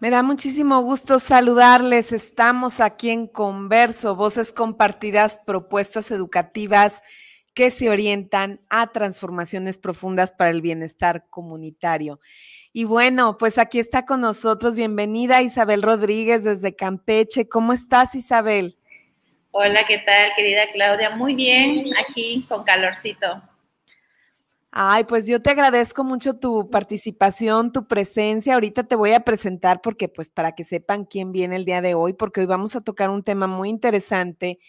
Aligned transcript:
Me 0.00 0.08
da 0.08 0.22
muchísimo 0.22 0.80
gusto 0.80 1.18
saludarles. 1.18 2.12
Estamos 2.12 2.80
aquí 2.80 3.10
en 3.10 3.26
Converso, 3.26 4.16
voces 4.16 4.50
compartidas, 4.50 5.38
propuestas 5.44 6.10
educativas 6.10 7.02
que 7.52 7.70
se 7.70 7.90
orientan 7.90 8.62
a 8.70 8.92
transformaciones 8.92 9.76
profundas 9.76 10.32
para 10.32 10.48
el 10.48 10.62
bienestar 10.62 11.26
comunitario. 11.28 12.18
Y 12.72 12.84
bueno, 12.84 13.36
pues 13.36 13.58
aquí 13.58 13.78
está 13.78 14.06
con 14.06 14.22
nosotros. 14.22 14.74
Bienvenida 14.74 15.42
Isabel 15.42 15.82
Rodríguez 15.82 16.44
desde 16.44 16.74
Campeche. 16.74 17.46
¿Cómo 17.46 17.74
estás, 17.74 18.14
Isabel? 18.14 18.78
Hola, 19.50 19.84
¿qué 19.86 19.98
tal, 19.98 20.30
querida 20.34 20.62
Claudia? 20.72 21.10
Muy 21.10 21.34
bien, 21.34 21.84
aquí 22.08 22.46
con 22.48 22.64
calorcito. 22.64 23.49
Ay, 24.72 25.02
pues 25.04 25.26
yo 25.26 25.40
te 25.40 25.50
agradezco 25.50 26.04
mucho 26.04 26.34
tu 26.38 26.70
participación, 26.70 27.72
tu 27.72 27.88
presencia. 27.88 28.54
Ahorita 28.54 28.84
te 28.84 28.94
voy 28.94 29.12
a 29.12 29.20
presentar 29.20 29.80
porque, 29.82 30.08
pues, 30.08 30.30
para 30.30 30.52
que 30.54 30.62
sepan 30.62 31.04
quién 31.06 31.32
viene 31.32 31.56
el 31.56 31.64
día 31.64 31.80
de 31.82 31.94
hoy, 31.94 32.12
porque 32.12 32.40
hoy 32.40 32.46
vamos 32.46 32.76
a 32.76 32.80
tocar 32.80 33.10
un 33.10 33.24
tema 33.24 33.48
muy 33.48 33.68
interesante 33.68 34.60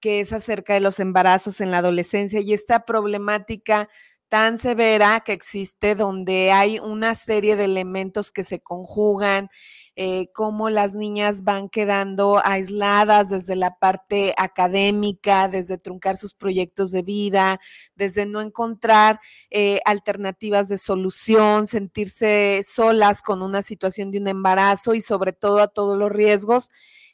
que 0.00 0.20
es 0.20 0.32
acerca 0.32 0.74
de 0.74 0.80
los 0.80 1.00
embarazos 1.00 1.60
en 1.60 1.70
la 1.72 1.78
adolescencia 1.78 2.40
y 2.40 2.54
esta 2.54 2.84
problemática 2.86 3.88
tan 4.28 4.58
severa 4.58 5.20
que 5.20 5.32
existe 5.32 5.94
donde 5.94 6.52
hay 6.52 6.78
una 6.78 7.14
serie 7.14 7.56
de 7.56 7.64
elementos 7.64 8.30
que 8.30 8.44
se 8.44 8.60
conjugan, 8.60 9.48
eh, 9.96 10.30
cómo 10.32 10.70
las 10.70 10.94
niñas 10.94 11.42
van 11.42 11.68
quedando 11.68 12.40
aisladas 12.44 13.30
desde 13.30 13.56
la 13.56 13.78
parte 13.78 14.34
académica, 14.36 15.48
desde 15.48 15.78
truncar 15.78 16.16
sus 16.16 16.34
proyectos 16.34 16.92
de 16.92 17.02
vida, 17.02 17.58
desde 17.96 18.26
no 18.26 18.40
encontrar 18.40 19.20
eh, 19.50 19.80
alternativas 19.84 20.68
de 20.68 20.78
solución, 20.78 21.66
sentirse 21.66 22.62
solas 22.62 23.22
con 23.22 23.42
una 23.42 23.62
situación 23.62 24.10
de 24.10 24.18
un 24.18 24.28
embarazo 24.28 24.94
y 24.94 25.00
sobre 25.00 25.32
todo 25.32 25.60
a 25.60 25.68
todos 25.68 25.98
los 25.98 26.12
riesgos 26.12 26.68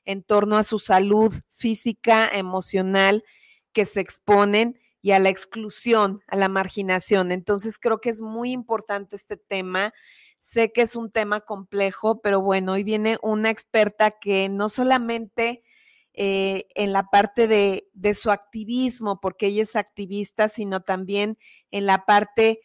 en 0.04 0.22
torno 0.22 0.58
a 0.58 0.62
su 0.64 0.78
salud 0.78 1.32
física, 1.48 2.28
emocional 2.32 3.24
que 3.72 3.86
se 3.86 4.00
exponen 4.00 4.78
y 5.04 5.10
a 5.10 5.18
la 5.18 5.28
exclusión, 5.28 6.22
a 6.28 6.36
la 6.36 6.48
marginación. 6.48 7.30
Entonces 7.30 7.76
creo 7.78 8.00
que 8.00 8.08
es 8.08 8.22
muy 8.22 8.52
importante 8.52 9.16
este 9.16 9.36
tema 9.36 9.92
Sé 10.38 10.72
que 10.72 10.82
es 10.82 10.94
un 10.94 11.10
tema 11.10 11.40
complejo, 11.40 12.20
pero 12.20 12.42
bueno, 12.42 12.72
hoy 12.72 12.84
viene 12.84 13.16
una 13.22 13.48
experta 13.48 14.10
que 14.10 14.50
no 14.50 14.68
solamente 14.68 15.62
eh, 16.12 16.66
en 16.74 16.92
la 16.92 17.04
parte 17.04 17.48
de, 17.48 17.88
de 17.94 18.14
su 18.14 18.30
activismo, 18.30 19.20
porque 19.20 19.46
ella 19.46 19.62
es 19.62 19.74
activista, 19.74 20.50
sino 20.50 20.82
también 20.82 21.38
en 21.70 21.86
la 21.86 22.04
parte 22.04 22.60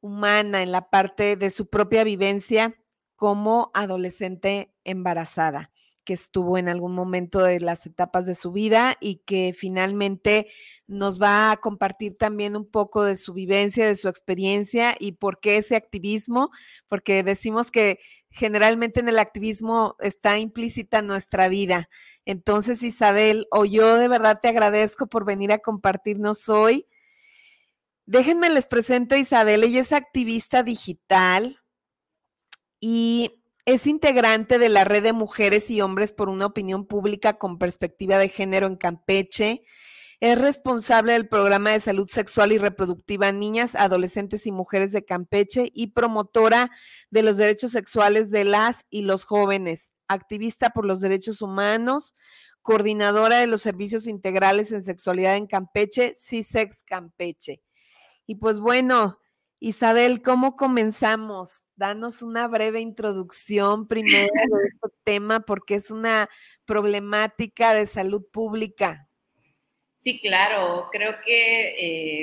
humana, 0.00 0.62
en 0.62 0.70
la 0.70 0.88
parte 0.88 1.34
de 1.34 1.50
su 1.50 1.68
propia 1.68 2.04
vivencia 2.04 2.76
como 3.16 3.72
adolescente 3.74 4.72
embarazada 4.84 5.72
que 6.10 6.14
estuvo 6.14 6.58
en 6.58 6.68
algún 6.68 6.92
momento 6.92 7.38
de 7.38 7.60
las 7.60 7.86
etapas 7.86 8.26
de 8.26 8.34
su 8.34 8.50
vida 8.50 8.96
y 9.00 9.18
que 9.26 9.54
finalmente 9.56 10.48
nos 10.88 11.22
va 11.22 11.52
a 11.52 11.56
compartir 11.58 12.18
también 12.18 12.56
un 12.56 12.68
poco 12.68 13.04
de 13.04 13.14
su 13.14 13.32
vivencia, 13.32 13.86
de 13.86 13.94
su 13.94 14.08
experiencia 14.08 14.96
y 14.98 15.12
por 15.12 15.38
qué 15.38 15.58
ese 15.58 15.76
activismo, 15.76 16.50
porque 16.88 17.22
decimos 17.22 17.70
que 17.70 18.00
generalmente 18.28 18.98
en 18.98 19.08
el 19.08 19.20
activismo 19.20 19.94
está 20.00 20.36
implícita 20.40 21.00
nuestra 21.00 21.46
vida. 21.46 21.88
Entonces, 22.24 22.82
Isabel, 22.82 23.46
o 23.52 23.64
yo 23.64 23.94
de 23.94 24.08
verdad 24.08 24.40
te 24.42 24.48
agradezco 24.48 25.06
por 25.06 25.24
venir 25.24 25.52
a 25.52 25.60
compartirnos 25.60 26.48
hoy. 26.48 26.88
Déjenme 28.04 28.50
les 28.50 28.66
presento 28.66 29.14
a 29.14 29.18
Isabel, 29.18 29.62
ella 29.62 29.82
es 29.82 29.92
activista 29.92 30.64
digital 30.64 31.60
y 32.80 33.39
es 33.66 33.86
integrante 33.86 34.58
de 34.58 34.68
la 34.68 34.84
red 34.84 35.02
de 35.02 35.12
mujeres 35.12 35.70
y 35.70 35.80
hombres 35.80 36.12
por 36.12 36.28
una 36.28 36.46
opinión 36.46 36.86
pública 36.86 37.38
con 37.38 37.58
perspectiva 37.58 38.18
de 38.18 38.28
género 38.28 38.66
en 38.66 38.76
Campeche. 38.76 39.62
Es 40.20 40.38
responsable 40.38 41.14
del 41.14 41.28
programa 41.28 41.70
de 41.70 41.80
salud 41.80 42.08
sexual 42.08 42.52
y 42.52 42.58
reproductiva 42.58 43.32
niñas, 43.32 43.74
adolescentes 43.74 44.46
y 44.46 44.52
mujeres 44.52 44.92
de 44.92 45.04
Campeche 45.04 45.70
y 45.74 45.88
promotora 45.88 46.70
de 47.10 47.22
los 47.22 47.36
derechos 47.36 47.72
sexuales 47.72 48.30
de 48.30 48.44
las 48.44 48.84
y 48.90 49.02
los 49.02 49.24
jóvenes, 49.24 49.92
activista 50.08 50.70
por 50.70 50.84
los 50.84 51.00
derechos 51.00 51.40
humanos, 51.40 52.14
coordinadora 52.62 53.38
de 53.38 53.46
los 53.46 53.62
servicios 53.62 54.06
integrales 54.06 54.72
en 54.72 54.82
sexualidad 54.82 55.36
en 55.36 55.46
Campeche, 55.46 56.14
CISEX 56.16 56.82
Campeche. 56.84 57.62
Y 58.26 58.34
pues 58.34 58.60
bueno, 58.60 59.19
Isabel, 59.62 60.22
¿cómo 60.22 60.56
comenzamos? 60.56 61.66
Danos 61.76 62.22
una 62.22 62.48
breve 62.48 62.80
introducción 62.80 63.86
primero 63.86 64.28
de 64.34 64.68
este 64.68 64.88
tema 65.04 65.40
porque 65.40 65.74
es 65.74 65.90
una 65.90 66.30
problemática 66.64 67.74
de 67.74 67.84
salud 67.84 68.24
pública. 68.32 69.06
Sí, 69.98 70.18
claro, 70.18 70.88
creo 70.90 71.16
que, 71.22 71.74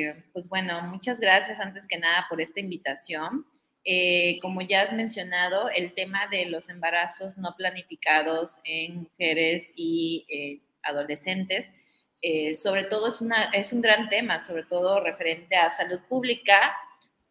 eh, 0.09 0.25
pues 0.34 0.50
bueno, 0.50 0.81
muchas 0.88 1.20
gracias 1.20 1.59
antes 1.59 1.88
que 1.88 2.00
nada 2.00 2.25
por 2.28 2.42
esta 2.42 2.59
invitación. 2.59 3.46
Eh, 3.84 4.40
como 4.42 4.64
ya 4.64 4.81
has 4.81 4.94
mencionado, 4.94 5.69
el 5.69 5.94
tema 5.94 6.25
de 6.31 6.48
los 6.48 6.69
embarazos 6.69 7.38
no 7.38 7.54
planificados 7.56 8.59
en 8.64 9.04
mujeres 9.04 9.72
y 9.75 10.25
eh, 10.28 10.59
adolescentes, 10.81 11.69
sobre 12.59 12.84
todo 12.86 13.09
es, 13.09 13.22
una, 13.22 13.44
es 13.54 13.72
un 13.72 13.80
gran 13.80 14.09
tema, 14.09 14.46
sobre 14.46 14.64
todo 14.64 15.00
referente 15.02 15.56
a 15.56 15.69
salud 15.69 16.00
pública 16.09 16.75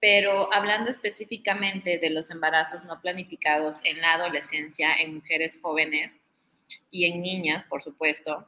pero 0.01 0.53
hablando 0.53 0.91
específicamente 0.91 1.99
de 1.99 2.11
los 2.11 2.31
embarazos 2.31 2.85
no 2.85 3.01
planificados 3.01 3.81
en 3.85 4.01
la 4.01 4.15
adolescencia, 4.15 4.95
en 4.95 5.17
mujeres 5.17 5.59
jóvenes 5.61 6.19
y 6.91 7.07
en 7.07 7.23
niñas, 7.23 7.65
por 7.65 7.83
supuesto, 7.83 8.47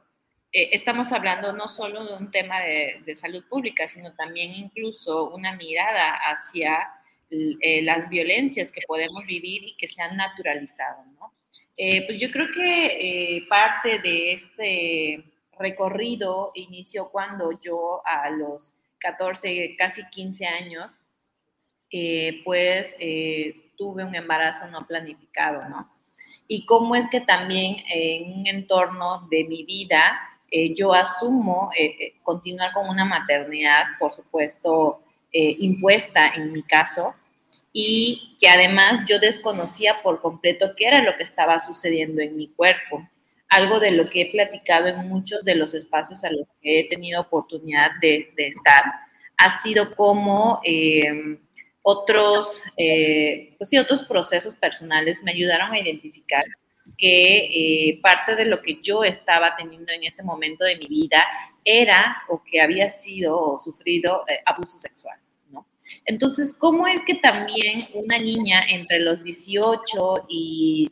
eh, 0.51 0.69
estamos 0.71 1.11
hablando 1.11 1.53
no 1.53 1.67
solo 1.67 2.03
de 2.05 2.13
un 2.13 2.31
tema 2.31 2.59
de, 2.61 3.15
salud 3.15 3.43
pública, 3.47 3.87
sino 3.87 4.15
también 4.15 4.53
incluso 4.53 5.29
una 5.29 5.55
mirada 5.55 6.11
hacia 6.11 6.89
eh, 7.29 7.81
las 7.83 8.09
violencias 8.09 8.71
que 8.71 8.81
podemos 8.87 9.25
vivir 9.25 9.63
y 9.63 9.75
que 9.75 9.87
se 9.87 10.01
han 10.01 10.17
naturalizado. 10.17 11.05
¿no? 11.19 11.33
Eh, 11.77 12.05
pues 12.07 12.19
yo 12.19 12.31
creo 12.31 12.47
que 12.51 13.45
parte 13.47 13.99
de 13.99 14.31
este 14.33 15.23
recorrido 15.59 16.51
inició 16.55 17.09
cuando 17.09 17.59
yo 17.59 18.01
a 18.05 18.29
los 18.31 18.73
14, 18.99 19.75
casi 19.77 20.03
15 20.09 20.45
años, 20.45 20.98
eh, 21.91 22.41
pues 22.45 22.95
eh, 22.99 23.71
tuve 23.75 24.03
un 24.03 24.13
embarazo 24.13 24.67
no 24.67 24.85
planificado, 24.85 25.67
¿no? 25.67 25.89
Y 26.47 26.65
cómo 26.65 26.95
es 26.95 27.07
que 27.09 27.21
también 27.21 27.77
en 27.91 28.39
un 28.39 28.47
entorno 28.47 29.27
de 29.29 29.43
mi 29.43 29.63
vida 29.63 30.19
eh, 30.51 30.73
yo 30.73 30.93
asumo 30.93 31.69
continuar 32.23 32.73
con 32.73 32.89
una 32.89 33.05
maternidad, 33.05 33.83
por 33.99 34.13
supuesto, 34.13 35.01
impuesta 35.31 36.27
en 36.29 36.51
mi 36.51 36.63
caso, 36.63 37.13
y 37.71 38.35
que 38.39 38.49
además 38.49 39.07
yo 39.07 39.19
desconocía 39.19 40.01
por 40.01 40.21
completo 40.21 40.73
qué 40.75 40.87
era 40.87 41.03
lo 41.03 41.15
que 41.17 41.23
estaba 41.23 41.59
sucediendo 41.59 42.19
en 42.21 42.35
mi 42.35 42.47
cuerpo. 42.47 43.07
Algo 43.47 43.79
de 43.79 43.91
lo 43.91 44.09
que 44.09 44.23
he 44.23 44.31
platicado 44.31 44.87
en 44.87 45.07
muchos 45.07 45.43
de 45.43 45.53
los 45.53 45.75
espacios 45.75 46.23
a 46.23 46.31
los 46.31 46.47
que 46.63 46.79
he 46.79 46.89
tenido 46.89 47.21
oportunidad 47.21 47.91
de, 48.01 48.33
de 48.35 48.47
estar 48.47 48.83
ha 49.39 49.61
sido 49.61 49.95
como 49.95 50.61
otros, 51.81 52.61
eh, 52.77 53.55
pues 53.57 53.69
sí, 53.69 53.77
otros 53.77 54.03
procesos 54.03 54.55
personales 54.55 55.17
me 55.23 55.31
ayudaron 55.31 55.71
a 55.71 55.79
identificar 55.79 56.43
que 56.97 57.37
eh, 57.37 57.99
parte 58.01 58.35
de 58.35 58.45
lo 58.45 58.61
que 58.61 58.79
yo 58.81 59.03
estaba 59.03 59.55
teniendo 59.55 59.93
en 59.93 60.03
ese 60.03 60.23
momento 60.23 60.65
de 60.65 60.77
mi 60.77 60.87
vida 60.87 61.25
era 61.63 62.23
o 62.29 62.43
que 62.43 62.61
había 62.61 62.89
sido 62.89 63.39
o 63.53 63.59
sufrido 63.59 64.25
eh, 64.27 64.39
abuso 64.45 64.77
sexual. 64.77 65.17
¿no? 65.51 65.65
Entonces, 66.05 66.53
¿cómo 66.53 66.87
es 66.87 67.03
que 67.03 67.15
también 67.15 67.87
una 67.93 68.17
niña 68.17 68.61
entre 68.67 68.99
los 68.99 69.23
18 69.23 70.25
y 70.29 70.91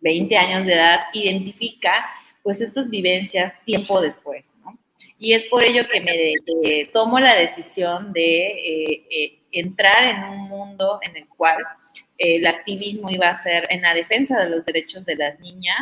20 0.00 0.36
años 0.36 0.66
de 0.66 0.74
edad 0.74 1.00
identifica 1.12 2.06
pues 2.42 2.60
estas 2.60 2.90
vivencias 2.90 3.52
tiempo 3.64 4.00
después? 4.00 4.50
¿no? 4.64 4.78
Y 5.18 5.34
es 5.34 5.44
por 5.44 5.64
ello 5.64 5.82
que 5.88 6.00
me 6.00 6.84
tomo 6.92 7.20
la 7.20 7.34
decisión 7.34 8.12
de 8.12 9.06
eh, 9.10 9.37
entrar 9.52 10.04
en 10.04 10.24
un 10.24 10.48
mundo 10.48 10.98
en 11.02 11.16
el 11.16 11.28
cual 11.28 11.58
el 12.18 12.46
activismo 12.46 13.10
iba 13.10 13.28
a 13.28 13.34
ser 13.34 13.66
en 13.70 13.82
la 13.82 13.94
defensa 13.94 14.38
de 14.42 14.50
los 14.50 14.64
derechos 14.64 15.04
de 15.06 15.16
las 15.16 15.38
niñas 15.40 15.78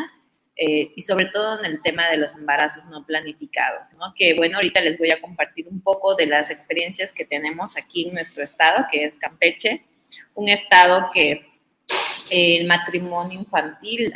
eh, 0.56 0.92
y 0.96 1.02
sobre 1.02 1.26
todo 1.26 1.58
en 1.58 1.66
el 1.66 1.82
tema 1.82 2.08
de 2.08 2.16
los 2.16 2.34
embarazos 2.34 2.84
no 2.86 3.04
planificados, 3.04 3.90
¿no? 3.98 4.14
Que 4.14 4.34
bueno, 4.34 4.56
ahorita 4.56 4.80
les 4.80 4.98
voy 4.98 5.10
a 5.10 5.20
compartir 5.20 5.68
un 5.68 5.80
poco 5.82 6.14
de 6.14 6.26
las 6.26 6.50
experiencias 6.50 7.12
que 7.12 7.26
tenemos 7.26 7.76
aquí 7.76 8.08
en 8.08 8.14
nuestro 8.14 8.42
estado, 8.42 8.86
que 8.90 9.04
es 9.04 9.16
Campeche, 9.16 9.84
un 10.34 10.48
estado 10.48 11.10
que 11.12 11.46
el 12.30 12.66
matrimonio 12.66 13.38
infantil 13.38 14.12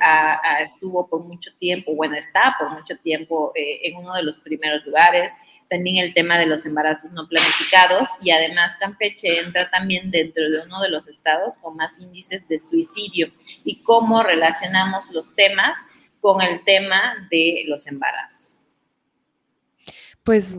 estuvo 0.65 1.07
por 1.09 1.23
mucho 1.25 1.51
tiempo, 1.59 1.95
bueno, 1.95 2.17
está 2.17 2.57
por 2.59 2.71
mucho 2.71 2.97
tiempo 2.97 3.53
eh, 3.55 3.81
en 3.85 3.97
uno 3.97 4.15
de 4.15 4.23
los 4.23 4.39
primeros 4.39 4.85
lugares 4.85 5.33
también 5.71 6.05
el 6.05 6.13
tema 6.13 6.37
de 6.37 6.47
los 6.47 6.67
embarazos 6.67 7.13
no 7.13 7.29
planificados 7.29 8.11
y 8.21 8.33
además 8.33 8.77
Campeche 8.77 9.39
entra 9.39 9.71
también 9.71 10.11
dentro 10.11 10.51
de 10.51 10.63
uno 10.67 10.81
de 10.83 10.91
los 10.91 11.07
estados 11.07 11.57
con 11.59 11.77
más 11.77 11.99
índices 12.01 12.47
de 12.49 12.59
suicidio 12.59 13.33
y 13.65 13.83
cómo 13.83 14.23
relacionamos 14.23 15.11
los 15.13 15.35
temas 15.37 15.79
con 16.21 16.43
el 16.43 16.65
tema 16.65 17.29
de 17.31 17.65
los 17.69 17.87
embarazos. 17.87 18.59
Pues 20.25 20.57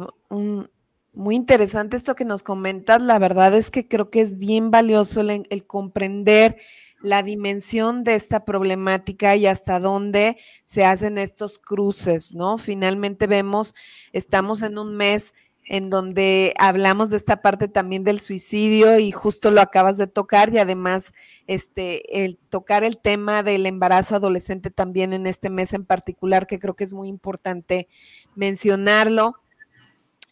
muy 1.14 1.36
interesante 1.36 1.98
esto 1.98 2.16
que 2.16 2.26
nos 2.26 2.42
comentas. 2.42 3.02
La 3.02 3.20
verdad 3.20 3.54
es 3.54 3.70
que 3.70 3.88
creo 3.88 4.10
que 4.10 4.22
es 4.22 4.40
bien 4.40 4.72
valioso 4.72 5.22
el 5.22 5.68
comprender 5.68 6.58
la 7.02 7.24
dimensión 7.24 8.04
de 8.04 8.16
esta 8.16 8.46
problemática 8.46 9.36
y 9.36 9.48
hasta 9.48 9.80
dónde 9.80 10.38
se 10.64 10.86
hacen 10.86 11.18
estos 11.18 11.60
cruces, 11.60 12.34
¿no? 12.34 12.58
Finalmente 12.58 13.28
vemos, 13.28 13.74
estamos 14.14 14.62
en 14.62 14.78
un 14.78 14.96
mes 14.96 15.34
en 15.66 15.90
donde 15.90 16.54
hablamos 16.58 17.10
de 17.10 17.18
esta 17.18 17.42
parte 17.42 17.68
también 17.68 18.04
del 18.04 18.20
suicidio 18.20 19.00
y 19.00 19.12
justo 19.12 19.52
lo 19.52 19.62
acabas 19.62 19.96
de 19.98 20.08
tocar 20.08 20.54
y 20.54 20.58
además 20.58 21.14
este 21.48 22.26
el 22.26 22.38
tocar 22.50 22.84
el 22.84 22.98
tema 22.98 23.42
del 23.42 23.66
embarazo 23.66 24.16
adolescente 24.16 24.70
también 24.70 25.14
en 25.14 25.28
este 25.28 25.50
mes 25.50 25.74
en 25.74 25.86
particular 25.86 26.46
que 26.46 26.60
creo 26.60 26.76
que 26.76 26.84
es 26.84 26.94
muy 26.94 27.08
importante 27.08 27.88
mencionarlo 28.36 29.36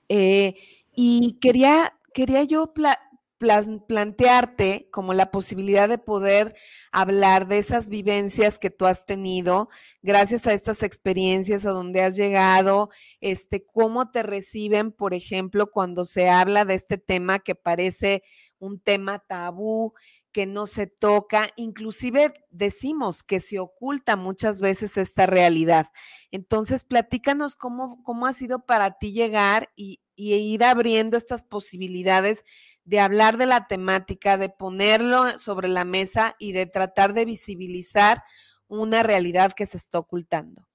eh, 0.10 0.56
y 0.96 1.38
quería 1.40 1.94
quería 2.14 2.44
yo 2.44 2.74
plantearte 3.40 4.90
como 4.92 5.14
la 5.14 5.32
posibilidad 5.32 5.88
de 5.88 5.98
poder 5.98 6.56
hablar 6.92 7.48
de 7.48 7.58
esas 7.58 7.88
vivencias 7.90 8.60
que 8.60 8.70
tú 8.70 8.86
has 8.86 9.06
tenido 9.06 9.70
gracias 10.02 10.46
a 10.46 10.54
estas 10.54 10.84
experiencias 10.84 11.66
a 11.66 11.72
donde 11.72 12.04
has 12.04 12.18
llegado, 12.18 12.90
este, 13.22 13.66
cómo 13.66 14.12
te 14.12 14.24
reciben, 14.24 14.92
por 14.92 15.14
ejemplo, 15.14 15.72
cuando 15.72 16.06
se 16.06 16.30
habla 16.30 16.66
de 16.66 16.76
este 16.76 16.98
tema 16.98 17.40
que 17.40 17.56
parece 17.56 18.24
un 18.60 18.80
tema 18.82 19.20
tabú, 19.20 19.94
que 20.32 20.46
no 20.46 20.68
se 20.68 20.86
toca, 20.86 21.50
inclusive 21.56 22.34
decimos 22.52 23.24
que 23.24 23.40
se 23.40 23.60
oculta 23.60 24.16
muchas 24.16 24.60
veces 24.60 24.98
esta 24.98 25.26
realidad. 25.26 25.88
Entonces, 26.32 26.84
platícanos 26.84 27.56
cómo, 27.56 28.04
cómo 28.04 28.28
ha 28.28 28.34
sido 28.34 28.66
para 28.66 28.98
ti 29.00 29.12
llegar 29.12 29.70
y, 29.76 30.02
y 30.20 30.34
ir 30.34 30.66
abriendo 30.66 31.16
estas 31.16 31.46
posibilidades 31.46 32.44
de 32.84 33.00
hablar 33.00 33.38
de 33.38 33.46
la 33.46 33.68
temática, 33.68 34.38
de 34.38 34.50
ponerlo 34.50 35.40
sobre 35.40 35.70
la 35.70 35.86
mesa 35.86 36.36
y 36.40 36.52
de 36.52 36.66
tratar 36.66 37.14
de 37.14 37.24
visibilizar 37.24 38.22
una 38.68 39.02
realidad 39.02 39.54
que 39.54 39.66
se 39.66 39.78
está 39.78 39.98
ocultando? 39.98 40.68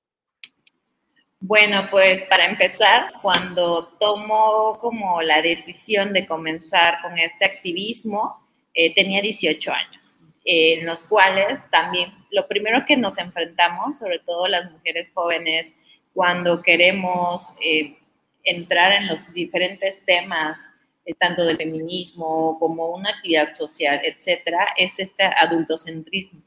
Bueno, 1.41 1.89
pues 1.91 2.23
para 2.23 2.47
empezar, 2.47 3.13
cuando 3.21 3.89
tomo 4.01 4.79
como 4.81 5.21
la 5.21 5.43
decisión 5.43 6.15
de 6.15 6.27
comenzar 6.27 7.03
con 7.03 7.19
este 7.19 7.45
activismo, 7.45 8.49
eh, 8.73 8.95
tenía 8.95 9.21
18 9.21 9.71
años, 9.71 10.15
en 10.47 10.87
los 10.87 11.05
cuales 11.05 11.59
también 11.71 12.15
lo 12.31 12.49
primero 12.49 12.87
que 12.87 12.97
nos 12.97 13.19
enfrentamos, 13.19 13.99
sobre 13.99 14.21
todo 14.21 14.49
las 14.49 14.73
mujeres 14.73 15.11
jóvenes, 15.13 15.77
cuando 16.15 16.63
queremos 16.63 17.55
eh, 17.61 17.99
entrar 18.45 18.93
en 18.93 19.09
los 19.09 19.21
diferentes 19.33 20.05
temas 20.05 20.59
eh, 21.07 21.15
tanto 21.19 21.45
del 21.45 21.57
feminismo 21.57 22.59
como 22.59 22.89
una 22.95 23.11
actividad 23.11 23.55
social, 23.55 24.01
etcétera, 24.03 24.69
es 24.77 24.99
este 24.99 25.25
adultocentrismo, 25.25 26.41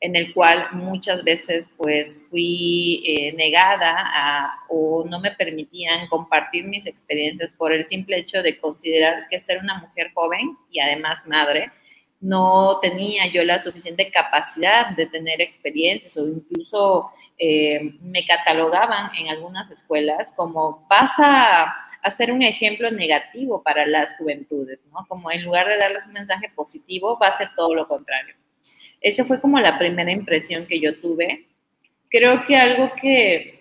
en 0.00 0.16
el 0.16 0.34
cual 0.34 0.68
muchas 0.72 1.24
veces 1.24 1.70
pues 1.78 2.18
fui 2.28 3.02
eh, 3.06 3.32
negada 3.32 4.52
o 4.68 5.04
no 5.08 5.18
me 5.18 5.30
permitían 5.32 6.08
compartir 6.08 6.64
mis 6.64 6.86
experiencias 6.86 7.54
por 7.54 7.72
el 7.72 7.86
simple 7.86 8.18
hecho 8.18 8.42
de 8.42 8.58
considerar 8.58 9.28
que 9.30 9.40
ser 9.40 9.58
una 9.58 9.78
mujer 9.78 10.10
joven 10.14 10.58
y 10.70 10.80
además 10.80 11.26
madre, 11.26 11.70
no 12.20 12.78
tenía 12.80 13.26
yo 13.26 13.44
la 13.44 13.58
suficiente 13.58 14.10
capacidad 14.10 14.90
de 14.90 15.06
tener 15.06 15.40
experiencias 15.40 16.16
o 16.16 16.28
incluso 16.28 17.10
eh, 17.38 17.94
me 18.02 18.24
catalogaban 18.24 19.10
en 19.16 19.28
algunas 19.28 19.70
escuelas 19.70 20.32
como 20.36 20.86
pasa 20.88 21.74
a 22.02 22.10
ser 22.10 22.32
un 22.32 22.42
ejemplo 22.42 22.90
negativo 22.90 23.62
para 23.62 23.86
las 23.86 24.16
juventudes, 24.16 24.80
¿no? 24.92 25.06
Como 25.08 25.30
en 25.30 25.44
lugar 25.44 25.68
de 25.68 25.78
darles 25.78 26.06
un 26.06 26.12
mensaje 26.12 26.50
positivo, 26.54 27.18
va 27.18 27.28
a 27.28 27.36
ser 27.36 27.50
todo 27.56 27.74
lo 27.74 27.88
contrario. 27.88 28.34
Esa 29.00 29.24
fue 29.24 29.40
como 29.40 29.58
la 29.60 29.78
primera 29.78 30.10
impresión 30.10 30.66
que 30.66 30.80
yo 30.80 30.98
tuve. 31.00 31.46
Creo 32.08 32.44
que 32.44 32.56
algo 32.56 32.92
que 33.00 33.59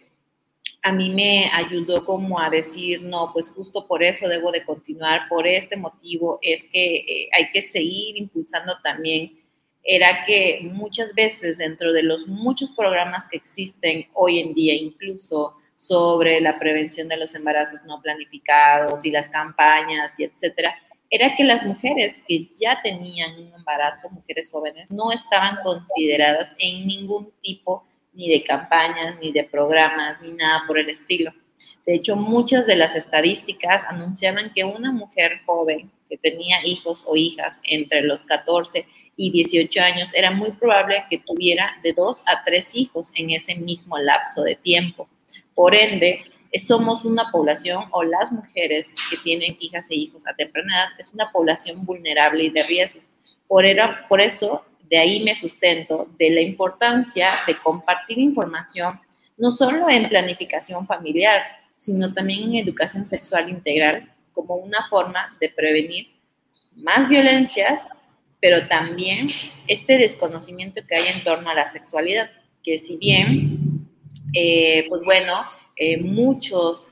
a 0.82 0.92
mí 0.92 1.10
me 1.10 1.50
ayudó 1.54 2.06
como 2.06 2.40
a 2.40 2.50
decir, 2.50 3.02
no, 3.02 3.32
pues 3.34 3.50
justo 3.50 3.88
por 3.88 4.04
eso 4.04 4.28
debo 4.28 4.52
de 4.52 4.64
continuar, 4.64 5.28
por 5.28 5.46
este 5.46 5.76
motivo, 5.76 6.40
es 6.42 6.66
que 6.72 6.96
eh, 6.96 7.30
hay 7.38 7.52
que 7.52 7.62
seguir 7.62 8.18
impulsando 8.18 8.74
también, 8.82 9.38
era 9.84 10.24
que 10.26 10.62
muchas 10.72 11.14
veces 11.14 11.58
dentro 11.58 11.92
de 11.94 12.04
los 12.04 12.28
muchos 12.28 12.72
programas 12.72 13.28
que 13.28 13.38
existen 13.38 14.08
hoy 14.14 14.40
en 14.40 14.54
día, 14.54 14.74
incluso 14.76 15.56
sobre 15.76 16.42
la 16.42 16.60
prevención 16.60 17.08
de 17.08 17.18
los 17.18 17.34
embarazos 17.36 17.84
no 17.86 18.02
planificados 18.02 19.06
y 19.06 19.12
las 19.12 19.30
campañas 19.30 20.12
y 20.18 20.26
etcétera, 20.26 20.76
era 21.10 21.36
que 21.36 21.44
las 21.44 21.66
mujeres 21.66 22.22
que 22.28 22.50
ya 22.60 22.82
tenían 22.84 23.34
un 23.40 23.54
embarazo, 23.54 24.10
mujeres 24.10 24.52
jóvenes, 24.52 24.92
no 24.92 25.12
estaban 25.12 25.58
consideradas 25.64 26.52
en 26.60 26.86
ningún 26.86 27.32
tipo 27.42 27.84
ni 28.14 28.30
de 28.30 28.44
campañas, 28.44 29.18
ni 29.20 29.32
de 29.32 29.44
programas, 29.44 30.22
ni 30.22 30.32
nada 30.32 30.64
por 30.68 30.80
el 30.80 30.90
estilo. 30.90 31.34
De 31.86 31.96
hecho, 31.96 32.16
muchas 32.16 32.66
de 32.68 32.76
las 32.76 32.96
estadísticas 32.96 33.84
anunciaban 33.88 34.54
que 34.54 34.64
una 34.64 34.92
mujer 34.92 35.42
joven 35.46 35.92
que 36.10 36.18
tenía 36.18 36.58
hijos 36.66 37.04
o 37.08 37.16
hijas 37.16 37.60
entre 37.64 38.02
los 38.02 38.24
14 38.24 38.86
y 39.16 39.32
18 39.32 39.82
años 39.82 40.14
era 40.14 40.32
muy 40.32 40.52
probable 40.52 41.04
que 41.10 41.20
tuviera 41.20 41.78
de 41.84 41.94
dos 41.94 42.24
a 42.26 42.44
tres 42.44 42.76
hijos 42.76 43.12
en 43.16 43.32
ese 43.32 43.56
mismo 43.56 43.98
lapso 43.98 44.44
de 44.44 44.56
tiempo. 44.56 45.08
Por 45.54 45.76
ende, 45.76 46.24
somos 46.58 47.06
una 47.06 47.30
población 47.32 47.86
o 47.92 48.04
las 48.04 48.32
mujeres 48.32 48.88
que 49.10 49.18
tienen 49.18 49.56
hijas 49.60 49.90
e 49.92 49.96
hijos 49.96 50.26
a 50.26 50.34
temprana 50.34 50.74
edad 50.74 51.00
es 51.00 51.14
una 51.14 51.32
población 51.32 51.86
vulnerable 51.86 52.46
y 52.46 52.50
de 52.50 52.64
riesgo. 52.64 53.02
Por, 53.48 53.66
era, 53.66 54.08
por 54.08 54.22
eso, 54.22 54.64
de 54.90 54.98
ahí 54.98 55.24
me 55.24 55.36
sustento 55.36 56.08
de 56.18 56.32
la 56.32 56.42
importancia 56.42 57.32
de 57.46 57.58
compartir 57.60 58.18
información, 58.18 59.00
no 59.38 59.52
solo 59.52 59.90
en 59.90 60.10
planificación 60.10 60.88
familiar, 60.88 61.42
sino 61.78 62.14
también 62.14 62.44
en 62.44 62.56
educación 62.56 63.06
sexual 63.06 63.50
integral, 63.50 64.12
como 64.34 64.56
una 64.56 64.88
forma 64.90 65.38
de 65.40 65.50
prevenir 65.50 66.08
más 66.76 67.08
violencias, 67.08 67.88
pero 68.42 68.68
también 68.68 69.28
este 69.68 69.98
desconocimiento 69.98 70.82
que 70.88 70.98
hay 70.98 71.08
en 71.14 71.24
torno 71.24 71.50
a 71.50 71.54
la 71.54 71.68
sexualidad, 71.68 72.32
que 72.64 72.80
si 72.80 72.98
bien 72.98 73.60
eh, 74.34 74.86
pues 74.90 75.04
bueno, 75.04 75.34
eh, 75.76 75.98
muchos 75.98 76.90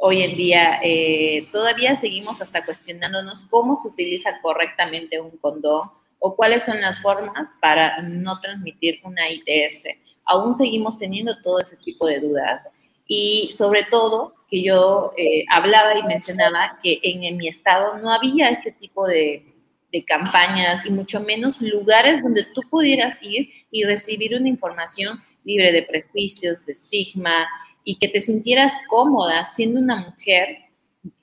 hoy 0.00 0.22
en 0.22 0.36
día 0.36 0.80
eh, 0.82 1.48
todavía 1.52 1.94
seguimos 1.96 2.40
hasta 2.40 2.64
cuestionándonos 2.64 3.44
cómo 3.44 3.76
se 3.76 3.88
utiliza 3.88 4.40
correctamente 4.40 5.20
un 5.20 5.36
condón 5.36 5.90
o 6.20 6.36
cuáles 6.36 6.62
son 6.62 6.80
las 6.80 7.00
formas 7.00 7.52
para 7.60 8.00
no 8.02 8.38
transmitir 8.40 9.00
una 9.02 9.28
ITS. 9.28 9.84
Aún 10.26 10.54
seguimos 10.54 10.98
teniendo 10.98 11.40
todo 11.42 11.58
ese 11.58 11.76
tipo 11.76 12.06
de 12.06 12.20
dudas 12.20 12.62
y 13.06 13.50
sobre 13.56 13.82
todo 13.84 14.34
que 14.48 14.62
yo 14.62 15.12
hablaba 15.50 15.98
y 15.98 16.02
mencionaba 16.04 16.78
que 16.82 17.00
en, 17.02 17.36
mi 17.36 17.48
estado 17.48 17.98
no 17.98 18.12
había 18.12 18.50
este 18.50 18.70
tipo 18.70 19.06
de, 19.06 19.44
de 19.90 20.04
campañas 20.04 20.84
y 20.84 20.90
mucho 20.90 21.20
menos 21.20 21.60
lugares 21.62 22.22
donde 22.22 22.44
tú 22.54 22.60
pudieras 22.70 23.20
ir 23.22 23.48
y 23.70 23.84
recibir 23.84 24.36
una 24.36 24.48
información 24.48 25.22
libre 25.44 25.72
de 25.72 25.82
prejuicios, 25.82 26.64
de 26.66 26.72
estigma, 26.72 27.48
y 27.82 27.98
que 27.98 28.08
te 28.08 28.20
sintieras 28.20 28.74
cómoda 28.88 29.44
siendo 29.46 29.80
una 29.80 29.96
mujer 29.96 30.58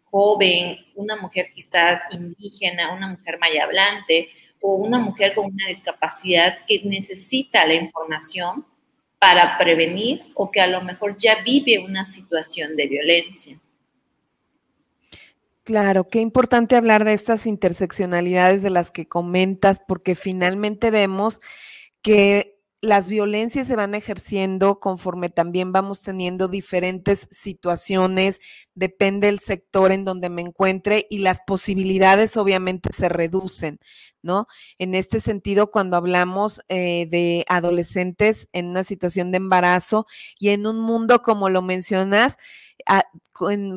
joven, 0.10 0.80
una 0.96 1.16
mujer 1.18 1.52
quizás 1.54 2.02
indígena, 2.12 2.94
una 2.94 3.10
mujer 3.10 3.38
hablante 3.62 4.30
o 4.70 4.74
una 4.74 5.00
mujer 5.00 5.34
con 5.34 5.46
una 5.46 5.70
discapacidad 5.70 6.58
que 6.68 6.82
necesita 6.84 7.66
la 7.66 7.76
información 7.76 8.66
para 9.18 9.58
prevenir 9.58 10.26
o 10.36 10.52
que 10.52 10.60
a 10.60 10.68
lo 10.68 10.82
mejor 10.82 11.16
ya 11.18 11.42
vive 11.42 11.80
una 11.80 12.06
situación 12.06 12.76
de 12.76 12.88
violencia. 12.88 13.58
Claro, 15.64 16.10
qué 16.10 16.20
importante 16.20 16.76
hablar 16.76 17.06
de 17.06 17.14
estas 17.14 17.46
interseccionalidades 17.46 18.62
de 18.62 18.70
las 18.70 18.92
que 18.92 19.08
comentas, 19.08 19.82
porque 19.88 20.16
finalmente 20.16 20.92
vemos 20.92 21.40
que 22.02 22.57
las 22.82 23.08
violencias 23.08 23.68
se 23.68 23.76
van 23.76 23.96
ejerciendo 23.96 24.80
conforme 24.80 25.30
también 25.30 25.72
vamos 25.72 26.04
teniendo 26.04 26.48
diferentes 26.48 27.28
situaciones, 27.32 28.40
depende 28.76 29.28
del 29.28 29.40
sector 29.40 29.92
en 29.92 30.06
donde 30.06 30.30
me 30.30 30.44
encuentre 30.44 31.08
y 31.10 31.20
las 31.20 31.40
posibilidades 31.48 32.38
obviamente 32.38 32.92
se 32.94 33.10
reducen, 33.10 33.80
¿no? 34.22 34.48
En 34.78 34.94
este 34.94 35.20
sentido, 35.20 35.72
cuando 35.72 35.98
hablamos 35.98 36.62
eh, 36.70 37.08
de 37.10 37.46
adolescentes 37.50 38.48
en 38.54 38.68
una 38.68 38.84
situación 38.84 39.32
de 39.32 39.38
embarazo 39.38 40.06
y 40.40 40.50
en 40.50 40.68
un 40.68 40.80
mundo, 40.80 41.24
como 41.24 41.50
lo 41.50 41.64
mencionas, 41.64 42.38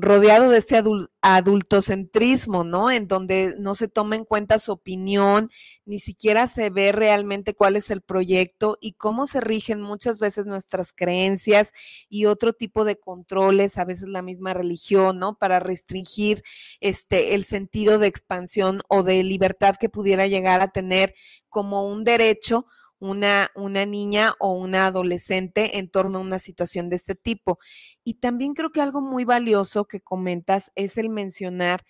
rodeado 0.00 0.50
de 0.50 0.58
este 0.58 0.82
adultocentrismo, 1.20 2.64
¿no? 2.64 2.90
En 2.90 3.06
donde 3.08 3.54
no 3.58 3.74
se 3.74 3.88
toma 3.88 4.16
en 4.16 4.24
cuenta 4.24 4.58
su 4.58 4.72
opinión, 4.72 5.50
ni 5.84 5.98
siquiera 5.98 6.46
se 6.46 6.70
ve 6.70 6.92
realmente 6.92 7.54
cuál 7.54 7.76
es 7.76 7.90
el 7.90 8.00
proyecto 8.00 8.78
y 8.80 8.92
cómo 8.92 9.26
se 9.26 9.40
rigen 9.40 9.80
muchas 9.80 10.18
veces 10.18 10.46
nuestras 10.46 10.92
creencias 10.92 11.72
y 12.08 12.26
otro 12.26 12.52
tipo 12.52 12.84
de 12.84 12.96
controles, 12.96 13.78
a 13.78 13.84
veces 13.84 14.08
la 14.08 14.22
misma 14.22 14.54
religión, 14.54 15.18
¿no? 15.18 15.36
Para 15.36 15.60
restringir 15.60 16.42
este 16.80 17.34
el 17.34 17.44
sentido 17.44 17.98
de 17.98 18.06
expansión 18.06 18.80
o 18.88 19.02
de 19.02 19.22
libertad 19.22 19.76
que 19.78 19.88
pudiera 19.88 20.26
llegar 20.26 20.60
a 20.60 20.72
tener 20.72 21.14
como 21.48 21.86
un 21.86 22.04
derecho 22.04 22.66
una, 23.00 23.50
una 23.54 23.86
niña 23.86 24.34
o 24.38 24.52
una 24.52 24.86
adolescente 24.86 25.78
en 25.78 25.90
torno 25.90 26.18
a 26.18 26.22
una 26.22 26.38
situación 26.38 26.88
de 26.88 26.96
este 26.96 27.14
tipo. 27.14 27.58
Y 28.04 28.14
también 28.14 28.54
creo 28.54 28.70
que 28.70 28.80
algo 28.80 29.00
muy 29.00 29.24
valioso 29.24 29.86
que 29.86 30.00
comentas 30.00 30.70
es 30.76 30.96
el 30.98 31.08
mencionar 31.08 31.84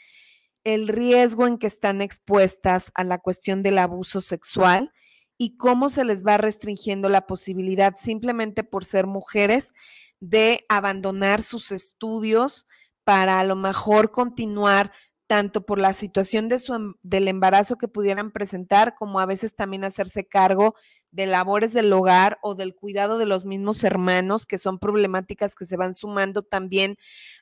el 0.64 0.88
riesgo 0.88 1.46
en 1.46 1.58
que 1.58 1.66
están 1.66 2.00
expuestas 2.02 2.92
a 2.94 3.04
la 3.04 3.18
cuestión 3.18 3.62
del 3.62 3.78
abuso 3.78 4.20
sexual 4.20 4.92
y 5.38 5.56
cómo 5.56 5.88
se 5.88 6.04
les 6.04 6.24
va 6.24 6.36
restringiendo 6.36 7.08
la 7.08 7.26
posibilidad 7.26 7.94
simplemente 7.98 8.62
por 8.62 8.84
ser 8.84 9.06
mujeres 9.06 9.72
de 10.20 10.66
abandonar 10.68 11.40
sus 11.40 11.72
estudios 11.72 12.66
para 13.04 13.40
a 13.40 13.44
lo 13.44 13.56
mejor 13.56 14.10
continuar 14.10 14.92
tanto 15.26 15.64
por 15.64 15.78
la 15.78 15.94
situación 15.94 16.48
de 16.48 16.58
su, 16.58 16.74
em, 16.74 16.94
del 17.02 17.28
embarazo 17.28 17.78
que 17.78 17.88
pudieran 17.88 18.32
presentar, 18.32 18.96
como 18.96 19.20
a 19.20 19.26
veces 19.26 19.54
también 19.54 19.84
hacerse 19.84 20.26
cargo 20.26 20.74
de 21.12 21.26
labores 21.26 21.72
del 21.72 21.92
hogar 21.92 22.38
o 22.42 22.54
del 22.54 22.74
cuidado 22.74 23.18
de 23.18 23.26
los 23.26 23.44
mismos 23.44 23.82
hermanos, 23.84 24.46
que 24.46 24.58
son 24.58 24.78
problemáticas 24.78 25.54
que 25.54 25.66
se 25.66 25.76
van 25.76 25.94
sumando 25.94 26.42
también 26.42 26.96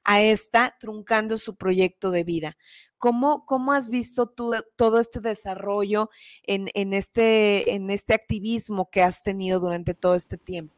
a 0.04 0.22
esta, 0.22 0.76
truncando 0.78 1.38
su 1.38 1.56
proyecto 1.56 2.10
de 2.10 2.25
vida. 2.25 2.56
¿Cómo, 2.98 3.46
cómo 3.46 3.72
has 3.72 3.88
visto 3.88 4.28
tú 4.28 4.52
todo 4.76 4.98
este 4.98 5.20
desarrollo 5.20 6.10
en, 6.42 6.68
en, 6.75 6.94
este, 6.94 7.75
en 7.75 7.90
este 7.90 8.14
activismo 8.14 8.90
que 8.90 9.02
has 9.02 9.22
tenido 9.22 9.60
durante 9.60 9.94
todo 9.94 10.14
este 10.14 10.37
tiempo? 10.37 10.77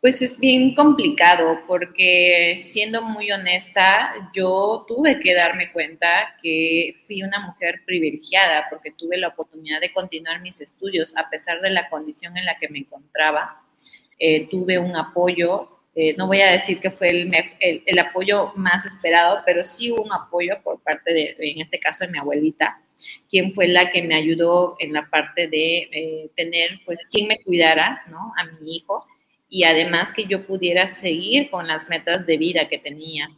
Pues 0.00 0.20
es 0.20 0.38
bien 0.38 0.74
complicado 0.74 1.60
porque 1.66 2.56
siendo 2.58 3.02
muy 3.02 3.32
honesta, 3.32 4.12
yo 4.34 4.84
tuve 4.86 5.18
que 5.18 5.34
darme 5.34 5.72
cuenta 5.72 6.36
que 6.42 7.00
fui 7.06 7.22
una 7.22 7.40
mujer 7.40 7.80
privilegiada 7.86 8.66
porque 8.68 8.92
tuve 8.92 9.16
la 9.16 9.28
oportunidad 9.28 9.80
de 9.80 9.92
continuar 9.92 10.42
mis 10.42 10.60
estudios 10.60 11.16
a 11.16 11.30
pesar 11.30 11.60
de 11.60 11.70
la 11.70 11.88
condición 11.88 12.36
en 12.36 12.44
la 12.44 12.58
que 12.58 12.68
me 12.68 12.80
encontraba. 12.80 13.62
Eh, 14.18 14.48
tuve 14.48 14.78
un 14.78 14.94
apoyo, 14.96 15.80
eh, 15.94 16.14
no 16.16 16.26
voy 16.26 16.42
a 16.42 16.52
decir 16.52 16.78
que 16.78 16.90
fue 16.90 17.10
el, 17.10 17.32
el, 17.60 17.98
apoyo 17.98 18.52
más 18.54 18.84
esperado, 18.84 19.42
pero 19.46 19.64
sí 19.64 19.90
un 19.90 20.12
apoyo 20.12 20.56
por 20.62 20.80
parte 20.82 21.12
de, 21.12 21.36
en 21.38 21.60
este 21.62 21.78
caso, 21.78 22.04
de 22.04 22.12
mi 22.12 22.18
abuelita, 22.18 22.82
quien 23.30 23.54
fue 23.54 23.66
la 23.68 23.90
que 23.90 24.02
me 24.02 24.14
ayudó 24.14 24.76
en 24.78 24.92
la 24.92 25.08
parte 25.08 25.48
de 25.48 25.88
eh, 25.90 26.30
tener, 26.36 26.80
pues, 26.84 27.00
quien 27.10 27.28
me 27.28 27.42
cuidara, 27.42 28.02
¿no? 28.08 28.32
A 28.38 28.44
mi 28.44 28.76
hijo 28.76 29.06
y 29.48 29.64
además 29.64 30.12
que 30.12 30.26
yo 30.26 30.46
pudiera 30.46 30.88
seguir 30.88 31.50
con 31.50 31.66
las 31.66 31.88
metas 31.88 32.26
de 32.26 32.36
vida 32.36 32.68
que 32.68 32.78
tenía. 32.78 33.30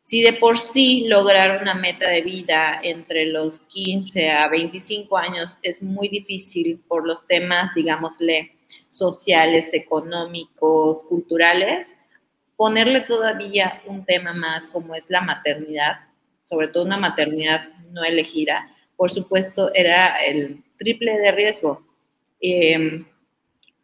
Si 0.00 0.22
de 0.22 0.34
por 0.34 0.58
sí 0.58 1.06
lograr 1.08 1.60
una 1.60 1.74
meta 1.74 2.08
de 2.08 2.22
vida 2.22 2.78
entre 2.82 3.26
los 3.26 3.60
15 3.60 4.30
a 4.30 4.48
25 4.48 5.16
años 5.16 5.58
es 5.62 5.82
muy 5.82 6.08
difícil 6.08 6.80
por 6.86 7.06
los 7.06 7.26
temas, 7.26 7.74
digámosle, 7.74 8.52
sociales, 8.88 9.74
económicos, 9.74 11.02
culturales, 11.08 11.94
ponerle 12.56 13.00
todavía 13.00 13.82
un 13.86 14.04
tema 14.04 14.32
más 14.32 14.66
como 14.66 14.94
es 14.94 15.10
la 15.10 15.20
maternidad, 15.20 16.00
sobre 16.44 16.68
todo 16.68 16.84
una 16.84 16.98
maternidad 16.98 17.68
no 17.90 18.04
elegida, 18.04 18.72
por 18.96 19.10
supuesto 19.10 19.72
era 19.74 20.16
el 20.16 20.62
triple 20.78 21.18
de 21.18 21.32
riesgo. 21.32 21.84
Eh, 22.40 23.04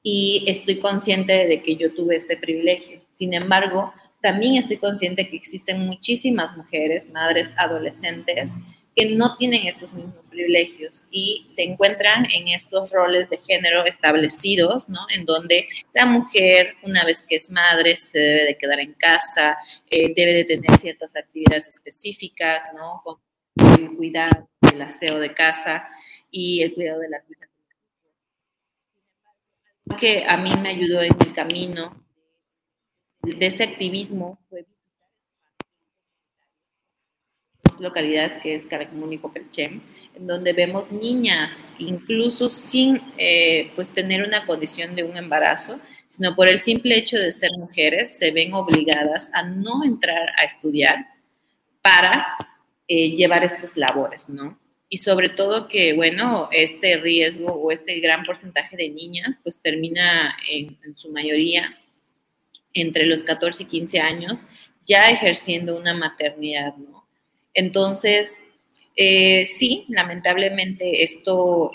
y 0.03 0.45
estoy 0.47 0.81
consciente 0.81 1.47
de 1.47 1.63
que 1.63 1.77
yo 1.77 1.95
tuve 1.95 2.17
este 2.17 2.37
privilegio. 2.37 3.01
Sin 3.13 3.35
embargo, 3.35 3.93
también 4.21 4.57
estoy 4.57 4.79
consciente 4.79 5.29
que 5.29 5.37
existen 5.37 5.81
muchísimas 5.81 6.57
mujeres, 6.57 7.11
madres, 7.11 7.55
adolescentes, 7.57 8.51
que 8.95 9.15
no 9.17 9.37
tienen 9.37 9.67
estos 9.67 9.93
mismos 9.95 10.29
privilegios 10.29 11.05
y 11.11 11.45
se 11.49 11.63
encuentran 11.63 12.27
en 12.31 12.49
estos 12.49 12.93
roles 12.93 13.31
de 13.31 13.39
género 13.39 13.85
establecidos, 13.85 14.89
¿no? 14.89 15.01
En 15.15 15.25
donde 15.25 15.67
la 15.95 16.05
mujer, 16.05 16.75
una 16.83 17.05
vez 17.05 17.25
que 17.27 17.37
es 17.37 17.51
madre, 17.51 17.97
se 17.97 18.19
debe 18.19 18.45
de 18.45 18.59
quedar 18.59 18.81
en 18.81 18.93
casa, 18.93 19.57
eh, 19.91 20.13
debe 20.15 20.35
de 20.35 20.45
tener 20.45 20.77
ciertas 20.79 21.17
actividades 21.17 21.69
específicas, 21.69 22.65
¿no? 22.75 23.01
Como 23.03 23.21
el 23.79 23.97
cuidado, 23.97 24.49
el 24.73 24.83
aseo 24.83 25.19
de 25.19 25.33
casa 25.33 25.89
y 26.31 26.63
el 26.63 26.75
cuidado 26.75 27.01
de 27.01 27.09
las 27.09 27.23
hijas 27.31 27.52
que 29.99 30.25
a 30.27 30.37
mí 30.37 30.53
me 30.61 30.71
ayudó 30.71 31.03
en 31.03 31.17
mi 31.19 31.33
camino 31.33 31.95
de 33.23 33.47
este 33.47 33.65
activismo 33.65 34.39
fue 34.49 34.67
localidades 37.79 38.41
que 38.43 38.55
es 38.55 38.65
Caracmún 38.67 39.13
y 39.13 39.19
Copelchem, 39.19 39.81
en 40.15 40.27
donde 40.27 40.53
vemos 40.53 40.91
niñas 40.93 41.67
que 41.77 41.85
incluso 41.85 42.49
sin 42.49 43.01
eh, 43.19 43.73
pues 43.75 43.89
tener 43.89 44.23
una 44.27 44.47
condición 44.47 44.95
de 44.95 45.05
un 45.05 45.17
embarazo, 45.17 45.81
sino 46.07 46.35
por 46.35 46.49
el 46.49 46.59
simple 46.59 46.97
hecho 46.97 47.19
de 47.19 47.33
ser 47.33 47.51
mujeres, 47.59 48.17
se 48.17 48.31
ven 48.31 48.55
obligadas 48.55 49.31
a 49.33 49.43
no 49.43 49.85
entrar 49.85 50.31
a 50.39 50.45
estudiar 50.45 51.07
para 51.83 52.37
eh, 52.87 53.11
llevar 53.17 53.45
estas 53.45 53.77
labores, 53.77 54.29
¿no? 54.29 54.62
Y 54.93 54.99
sobre 54.99 55.31
todo 55.31 55.69
que, 55.69 55.95
bueno, 55.95 56.51
este 56.53 56.99
riesgo 56.99 57.51
o 57.51 57.73
este 57.73 57.99
gran 58.01 58.27
porcentaje 58.27 58.77
de 58.77 58.91
niñas, 58.91 59.39
pues 59.43 59.57
termina 59.57 60.37
en, 60.47 60.77
su 60.97 61.11
mayoría 61.11 61.79
entre 62.75 63.07
los 63.07 63.23
14 63.23 63.63
y 63.63 63.67
15 63.67 64.01
años 64.01 64.47
ya 64.85 65.09
ejerciendo 65.09 65.79
una 65.79 65.95
maternidad, 65.95 66.77
¿no? 66.77 67.07
Entonces, 67.55 68.39
eh, 68.95 69.47
sí, 69.47 69.87
lamentablemente 69.89 71.03
esto, 71.03 71.71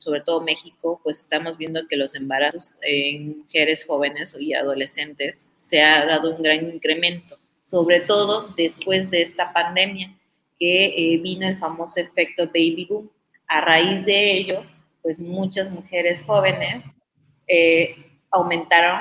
sobre 0.00 0.22
todo 0.22 0.40
México, 0.40 1.02
pues 1.04 1.20
estamos 1.20 1.58
viendo 1.58 1.86
que 1.86 1.98
los 1.98 2.14
embarazos 2.14 2.72
en 2.80 3.40
mujeres 3.40 3.84
jóvenes 3.84 4.34
y 4.40 4.54
adolescentes 4.54 5.50
se 5.54 5.82
ha 5.82 6.06
dado 6.06 6.34
un 6.34 6.42
gran 6.42 6.64
incremento, 6.64 7.38
sobre 7.70 8.00
todo 8.00 8.54
después 8.56 9.10
de 9.10 9.20
esta 9.20 9.52
pandemia 9.52 10.16
que 10.58 10.86
eh, 10.86 11.18
vino 11.18 11.46
el 11.46 11.58
famoso 11.58 12.00
efecto 12.00 12.46
baby 12.46 12.86
boom. 12.88 13.10
A 13.48 13.60
raíz 13.60 14.04
de 14.04 14.32
ello, 14.32 14.64
pues 15.02 15.18
muchas 15.18 15.70
mujeres 15.70 16.22
jóvenes 16.22 16.84
eh, 17.46 17.96
aumentaron 18.30 19.00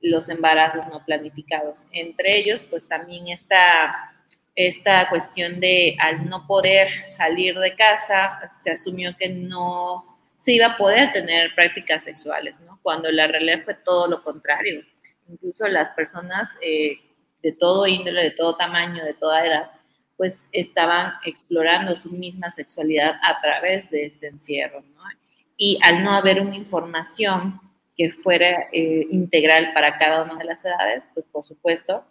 los 0.00 0.28
embarazos 0.28 0.86
no 0.88 1.04
planificados. 1.04 1.78
Entre 1.92 2.38
ellos, 2.38 2.62
pues 2.64 2.86
también 2.88 3.28
esta, 3.28 4.14
esta 4.54 5.08
cuestión 5.08 5.60
de 5.60 5.96
al 6.00 6.28
no 6.28 6.46
poder 6.46 6.88
salir 7.06 7.58
de 7.58 7.74
casa, 7.74 8.40
se 8.48 8.72
asumió 8.72 9.16
que 9.16 9.28
no 9.28 10.02
se 10.36 10.52
iba 10.52 10.66
a 10.66 10.76
poder 10.76 11.12
tener 11.12 11.54
prácticas 11.54 12.02
sexuales, 12.02 12.58
¿no? 12.60 12.80
Cuando 12.82 13.12
la 13.12 13.28
realidad 13.28 13.62
fue 13.64 13.74
todo 13.74 14.08
lo 14.08 14.24
contrario. 14.24 14.82
Incluso 15.28 15.68
las 15.68 15.90
personas 15.90 16.48
eh, 16.60 16.98
de 17.42 17.52
todo 17.52 17.86
índole, 17.86 18.24
de 18.24 18.30
todo 18.32 18.56
tamaño, 18.56 19.04
de 19.04 19.14
toda 19.14 19.46
edad, 19.46 19.70
pues 20.22 20.40
estaban 20.52 21.14
explorando 21.24 21.96
su 21.96 22.08
misma 22.08 22.48
sexualidad 22.52 23.16
a 23.24 23.40
través 23.40 23.90
de 23.90 24.06
este 24.06 24.28
encierro, 24.28 24.84
¿no? 24.94 25.02
Y 25.56 25.80
al 25.82 26.04
no 26.04 26.12
haber 26.12 26.40
una 26.40 26.54
información 26.54 27.60
que 27.96 28.12
fuera 28.12 28.68
eh, 28.72 29.04
integral 29.10 29.72
para 29.74 29.98
cada 29.98 30.22
una 30.22 30.36
de 30.36 30.44
las 30.44 30.64
edades, 30.64 31.08
pues 31.12 31.26
por 31.26 31.44
supuesto, 31.44 32.04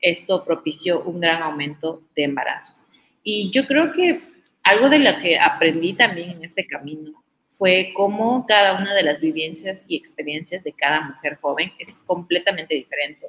esto 0.00 0.42
propició 0.42 1.02
un 1.02 1.20
gran 1.20 1.42
aumento 1.42 2.02
de 2.16 2.24
embarazos. 2.24 2.86
Y 3.22 3.50
yo 3.50 3.66
creo 3.66 3.92
que 3.92 4.22
algo 4.62 4.88
de 4.88 5.00
lo 5.00 5.18
que 5.18 5.38
aprendí 5.38 5.92
también 5.92 6.30
en 6.30 6.44
este 6.44 6.66
camino 6.66 7.22
fue 7.58 7.92
cómo 7.94 8.46
cada 8.48 8.72
una 8.72 8.94
de 8.94 9.02
las 9.02 9.20
vivencias 9.20 9.84
y 9.86 9.96
experiencias 9.96 10.64
de 10.64 10.72
cada 10.72 11.02
mujer 11.02 11.36
joven 11.42 11.74
es 11.78 12.00
completamente 12.06 12.74
diferente. 12.74 13.26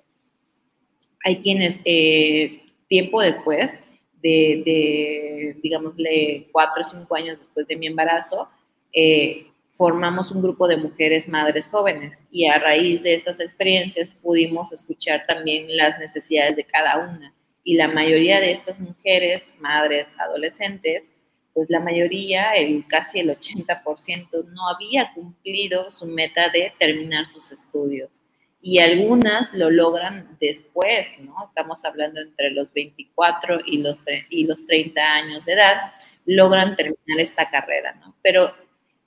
Hay 1.25 1.41
quienes 1.41 1.79
eh, 1.83 2.61
tiempo 2.88 3.19
después 3.19 3.77
de, 4.21 4.61
de, 4.65 5.57
digámosle, 5.61 6.47
cuatro 6.51 6.81
o 6.81 6.89
cinco 6.89 7.15
años 7.15 7.39
después 7.39 7.67
de 7.67 7.75
mi 7.75 7.87
embarazo, 7.87 8.49
eh, 8.93 9.47
formamos 9.75 10.31
un 10.31 10.41
grupo 10.41 10.67
de 10.67 10.77
mujeres 10.77 11.27
madres 11.27 11.67
jóvenes 11.67 12.17
y 12.29 12.45
a 12.45 12.59
raíz 12.59 13.01
de 13.01 13.15
estas 13.15 13.39
experiencias 13.39 14.11
pudimos 14.11 14.71
escuchar 14.71 15.25
también 15.25 15.75
las 15.75 15.97
necesidades 15.99 16.55
de 16.55 16.65
cada 16.65 16.97
una. 16.99 17.33
Y 17.63 17.75
la 17.75 17.87
mayoría 17.87 18.39
de 18.39 18.51
estas 18.51 18.79
mujeres, 18.79 19.49
madres, 19.59 20.07
adolescentes, 20.17 21.13
pues 21.53 21.69
la 21.69 21.79
mayoría, 21.79 22.53
el, 22.53 22.85
casi 22.87 23.19
el 23.19 23.29
80%, 23.29 24.45
no 24.45 24.67
había 24.67 25.11
cumplido 25.13 25.91
su 25.91 26.05
meta 26.05 26.49
de 26.49 26.71
terminar 26.79 27.27
sus 27.27 27.51
estudios. 27.51 28.23
Y 28.62 28.80
algunas 28.80 29.51
lo 29.53 29.72
logran 29.72 30.38
después, 30.39 31.08
¿no? 31.20 31.36
Estamos 31.46 31.84
hablando 31.84 32.22
entre 32.22 32.51
los 32.51 32.72
24 32.74 33.60
y 33.65 33.80
los, 33.80 33.98
y 34.30 34.46
los 34.46 34.65
30 34.68 35.01
años 35.01 35.46
de 35.46 35.53
edad, 35.53 35.94
logran 36.25 36.75
terminar 36.75 37.20
esta 37.20 37.50
carrera, 37.50 37.96
¿no? 37.96 38.15
Pero 38.22 38.53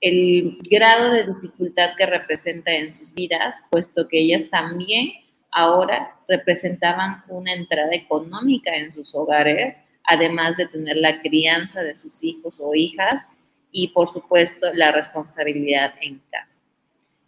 el 0.01 0.59
grado 0.69 1.11
de 1.11 1.27
dificultad 1.27 1.95
que 1.97 2.05
representa 2.05 2.71
en 2.71 2.91
sus 2.91 3.13
vidas, 3.13 3.61
puesto 3.71 4.07
que 4.07 4.19
ellas 4.19 4.43
también 4.49 5.13
ahora 5.51 6.15
representaban 6.27 7.23
una 7.29 7.53
entrada 7.53 7.93
económica 7.93 8.75
en 8.75 8.91
sus 8.91 9.15
hogares, 9.15 9.77
además 10.03 10.57
de 10.57 10.67
tener 10.67 10.97
la 10.97 11.21
crianza 11.21 11.81
de 11.81 11.95
sus 11.95 12.23
hijos 12.23 12.59
o 12.59 12.75
hijas 12.75 13.25
y, 13.71 13.87
por 13.89 14.11
supuesto, 14.11 14.73
la 14.73 14.91
responsabilidad 14.91 15.93
en 16.01 16.21
casa. 16.29 16.55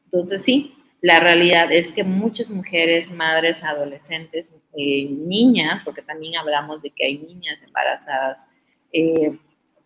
Entonces, 0.05 0.43
sí, 0.43 0.76
la 1.01 1.19
realidad 1.19 1.71
es 1.71 1.91
que 1.91 2.03
muchas 2.03 2.49
mujeres, 2.49 3.11
madres, 3.11 3.63
adolescentes, 3.63 4.49
eh, 4.75 5.07
niñas, 5.09 5.81
porque 5.85 6.01
también 6.01 6.37
hablamos 6.37 6.81
de 6.81 6.89
que 6.89 7.05
hay 7.05 7.17
niñas 7.19 7.61
embarazadas, 7.63 8.39
eh, 8.91 9.37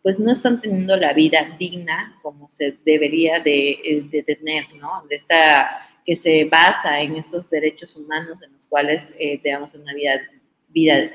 pues 0.01 0.19
no 0.19 0.31
están 0.31 0.61
teniendo 0.61 0.95
la 0.95 1.13
vida 1.13 1.55
digna 1.59 2.17
como 2.21 2.49
se 2.49 2.73
debería 2.85 3.39
de, 3.39 3.71
eh, 3.71 4.23
tener, 4.25 4.73
¿no? 4.75 5.05
De 5.07 5.15
esta, 5.15 5.89
que 6.05 6.15
se 6.15 6.45
basa 6.45 7.01
en 7.01 7.15
estos 7.15 7.49
derechos 7.49 7.95
humanos 7.95 8.41
en 8.41 8.53
los 8.53 8.65
cuales 8.67 9.13
eh, 9.19 9.39
tenemos 9.39 9.73
una 9.75 9.93
vida 9.93 10.21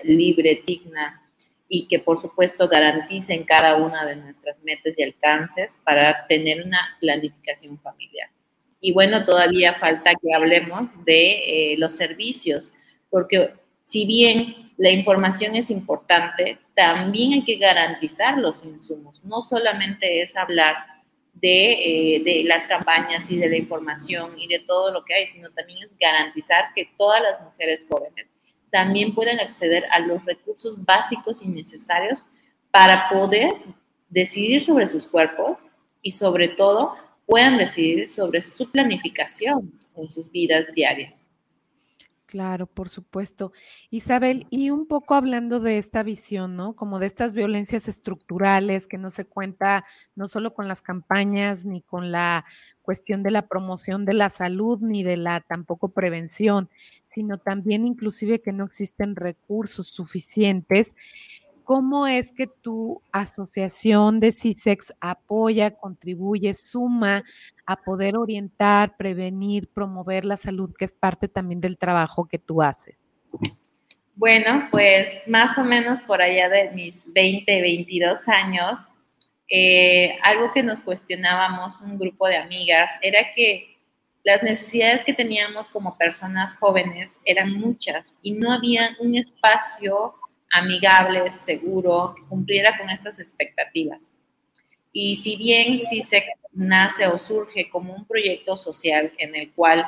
libre, 0.05 0.63
digna 0.67 1.23
y 1.69 1.89
que 1.89 1.99
por 1.99 2.21
supuesto 2.21 2.69
garanticen 2.69 3.43
cada 3.45 3.77
una 3.77 4.07
de 4.07 4.17
nuestras 4.17 4.63
metas 4.63 4.95
y 4.97 5.03
alcances 5.03 5.81
para 5.85 6.27
tener 6.29 6.63
una 6.65 6.97
planificación 7.01 7.79
familiar. 7.81 8.29
Y 8.81 8.93
bueno, 8.93 9.25
todavía 9.25 9.75
falta 9.75 10.13
que 10.21 10.35
hablemos 10.35 10.91
de 11.05 11.73
eh, 11.73 11.77
los 11.79 11.97
servicios, 11.97 12.75
porque 13.11 13.55
si 13.85 14.05
bien 14.05 14.73
la 14.77 14.91
información 14.91 15.57
es 15.57 15.71
importante, 15.71 16.59
también 16.75 17.33
hay 17.33 17.45
que 17.45 17.57
garantizar 17.57 18.39
los 18.39 18.65
insumos. 18.65 19.25
No 19.25 19.43
solamente 19.43 20.21
es 20.21 20.37
hablar 20.37 20.77
de, 21.35 22.17
eh, 22.17 22.45
las 22.45 22.65
campañas 22.67 23.31
y 23.31 23.37
de 23.37 23.49
la 23.49 23.57
información 23.57 24.39
y 24.39 24.49
de 24.49 24.61
todo 24.61 24.91
lo 24.91 25.05
que 25.05 25.15
hay, 25.15 25.27
sino 25.27 25.51
también 25.51 25.83
es 25.83 25.91
garantizar 25.99 26.73
que 26.75 26.91
todas 26.97 27.23
las 27.23 27.41
mujeres 27.41 27.87
jóvenes 27.89 28.27
también 28.71 29.15
puedan 29.15 29.39
acceder 29.41 29.85
a 29.91 30.01
los 30.01 30.25
recursos 30.25 30.85
básicos 30.85 31.43
y 31.43 31.49
necesarios 31.49 32.27
para 32.71 33.09
poder 33.09 33.51
decidir 34.09 34.63
sobre 34.63 34.87
sus 34.87 35.07
cuerpos 35.07 35.61
y 36.03 36.11
sobre 36.11 36.49
todo 36.49 36.97
puedan 37.27 37.59
decidir 37.59 38.09
sobre 38.09 38.41
su 38.41 38.71
planificación 38.71 39.73
en 39.97 40.11
sus 40.11 40.31
vidas 40.31 40.67
diarias. 40.75 41.15
Claro, 42.27 42.67
por 42.67 42.89
supuesto. 42.89 43.53
Isabel, 43.89 44.49
y 44.51 44.71
un 44.71 44.89
poco 44.89 45.15
hablando 45.15 45.61
de 45.61 45.79
esta 45.79 46.03
visión, 46.03 46.57
¿no? 46.57 46.75
Como 46.75 46.99
de 46.99 47.07
estas 47.07 47.35
violencias 47.35 47.87
estructurales 47.87 48.89
que 48.89 48.99
no 48.99 49.13
se 49.13 49.27
cuenta 49.27 49.85
no 50.17 50.27
solo 50.27 50.53
con 50.53 50.67
las 50.67 50.83
campañas 50.83 51.65
ni 51.65 51.83
con 51.83 52.11
la 52.11 52.45
cuestión 52.83 53.23
de 53.23 53.31
la 53.31 53.47
promoción 53.47 54.05
de 54.05 54.15
la 54.15 54.29
salud 54.29 54.81
ni 54.81 55.05
de 55.05 55.17
la 55.17 55.41
tampoco 55.41 55.91
prevención, 55.91 56.69
sino 57.05 57.39
también 57.39 57.87
inclusive 57.87 58.41
que 58.41 58.53
no 58.53 58.65
existen 58.65 59.15
recursos 59.15 59.87
suficientes. 59.87 60.97
¿Cómo 61.67 62.07
es 62.07 62.31
que 62.31 62.47
tu 62.47 63.03
asociación 63.11 64.21
de 64.21 64.31
CISEX 64.31 64.95
apoya, 65.01 65.73
contribuye, 65.73 66.55
suma 66.55 67.25
a 67.67 67.75
poder 67.75 68.17
orientar, 68.17 68.97
prevenir, 68.97 69.67
promover 69.67 70.25
la 70.25 70.37
salud, 70.37 70.73
que 70.79 70.85
es 70.85 70.93
parte 70.93 71.27
también 71.27 71.61
del 71.61 71.77
trabajo 71.77 72.27
que 72.27 72.39
tú 72.39 72.63
haces? 72.63 73.11
Bueno, 74.15 74.69
pues 74.71 75.25
más 75.27 75.59
o 75.59 75.65
menos 75.65 76.01
por 76.03 76.23
allá 76.23 76.49
de 76.49 76.71
mis 76.71 77.13
20, 77.13 77.61
22 77.61 78.29
años, 78.29 78.87
eh, 79.51 80.17
algo 80.23 80.53
que 80.53 80.63
nos 80.63 80.81
cuestionábamos 80.81 81.81
un 81.81 81.99
grupo 81.99 82.29
de 82.29 82.37
amigas 82.37 82.93
era 83.03 83.35
que 83.35 83.77
las 84.23 84.41
necesidades 84.45 85.03
que 85.03 85.15
teníamos 85.15 85.69
como 85.69 85.99
personas 85.99 86.55
jóvenes 86.55 87.11
eran 87.25 87.55
muchas 87.55 88.15
y 88.23 88.35
no 88.35 88.53
había 88.53 88.91
un 89.01 89.17
espacio 89.17 90.15
amigable, 90.57 91.31
seguro, 91.31 92.15
que 92.17 92.23
cumpliera 92.23 92.77
con 92.79 92.89
estas 92.91 93.19
expectativas. 93.19 94.01
Y 94.93 95.17
si 95.17 95.37
bien 95.37 95.79
CISEX 95.79 96.27
nace 96.53 97.07
o 97.07 97.19
surge 97.19 97.69
como 97.69 97.95
un 97.95 98.07
proyecto 98.07 98.57
social 98.57 99.13
en 99.19 99.35
el 99.35 99.53
cual 99.53 99.87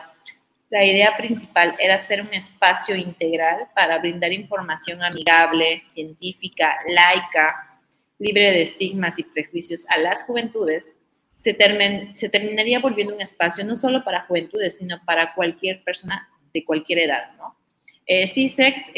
la 0.70 0.85
idea 0.85 1.16
principal 1.16 1.74
era 1.78 2.07
ser 2.07 2.20
un 2.20 2.33
espacio 2.35 2.94
integral 2.94 3.68
para 3.74 3.98
brindar 3.98 4.33
información 4.33 5.02
amigable, 5.02 5.83
científica, 5.88 6.76
laica, 6.87 7.81
libre 8.18 8.50
de 8.50 8.62
estigmas 8.62 9.18
y 9.18 9.22
prejuicios 9.22 9.87
a 9.88 9.96
las 9.96 10.24
juventudes, 10.24 10.90
se, 11.35 11.54
terminaría 11.54 12.81
volviendo 12.81 13.14
un 13.14 13.20
espacio 13.20 13.64
no 13.64 13.76
solo 13.76 14.04
para 14.04 14.24
juventudes, 14.26 14.76
sino 14.76 15.00
para 15.07 15.35
cualquier 15.35 15.83
persona 15.85 16.28
de 16.52 16.64
cualquier 16.64 16.98
edad. 16.98 17.33
¿no? 17.38 17.57
Eh, 18.07 18.26
CISEX 18.26 18.90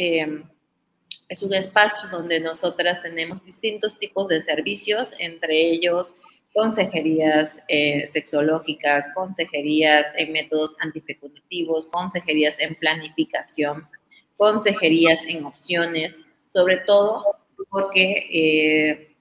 es 1.30 1.42
un 1.44 1.54
espacio 1.54 2.08
donde 2.10 2.40
nosotras 2.40 3.00
tenemos 3.02 3.42
distintos 3.44 3.96
tipos 4.00 4.26
de 4.26 4.42
servicios, 4.42 5.14
entre 5.18 5.70
ellos 5.70 6.14
consejerías 6.52 7.60
eh, 7.68 8.08
sexológicas, 8.08 9.06
consejerías 9.14 10.08
en 10.16 10.32
métodos 10.32 10.74
antifecundativos, 10.80 11.86
consejerías 11.86 12.58
en 12.58 12.74
planificación, 12.74 13.86
consejerías 14.36 15.20
en 15.28 15.44
opciones, 15.44 16.16
sobre 16.52 16.78
todo 16.78 17.24
porque 17.70 18.26
eh, 18.32 19.16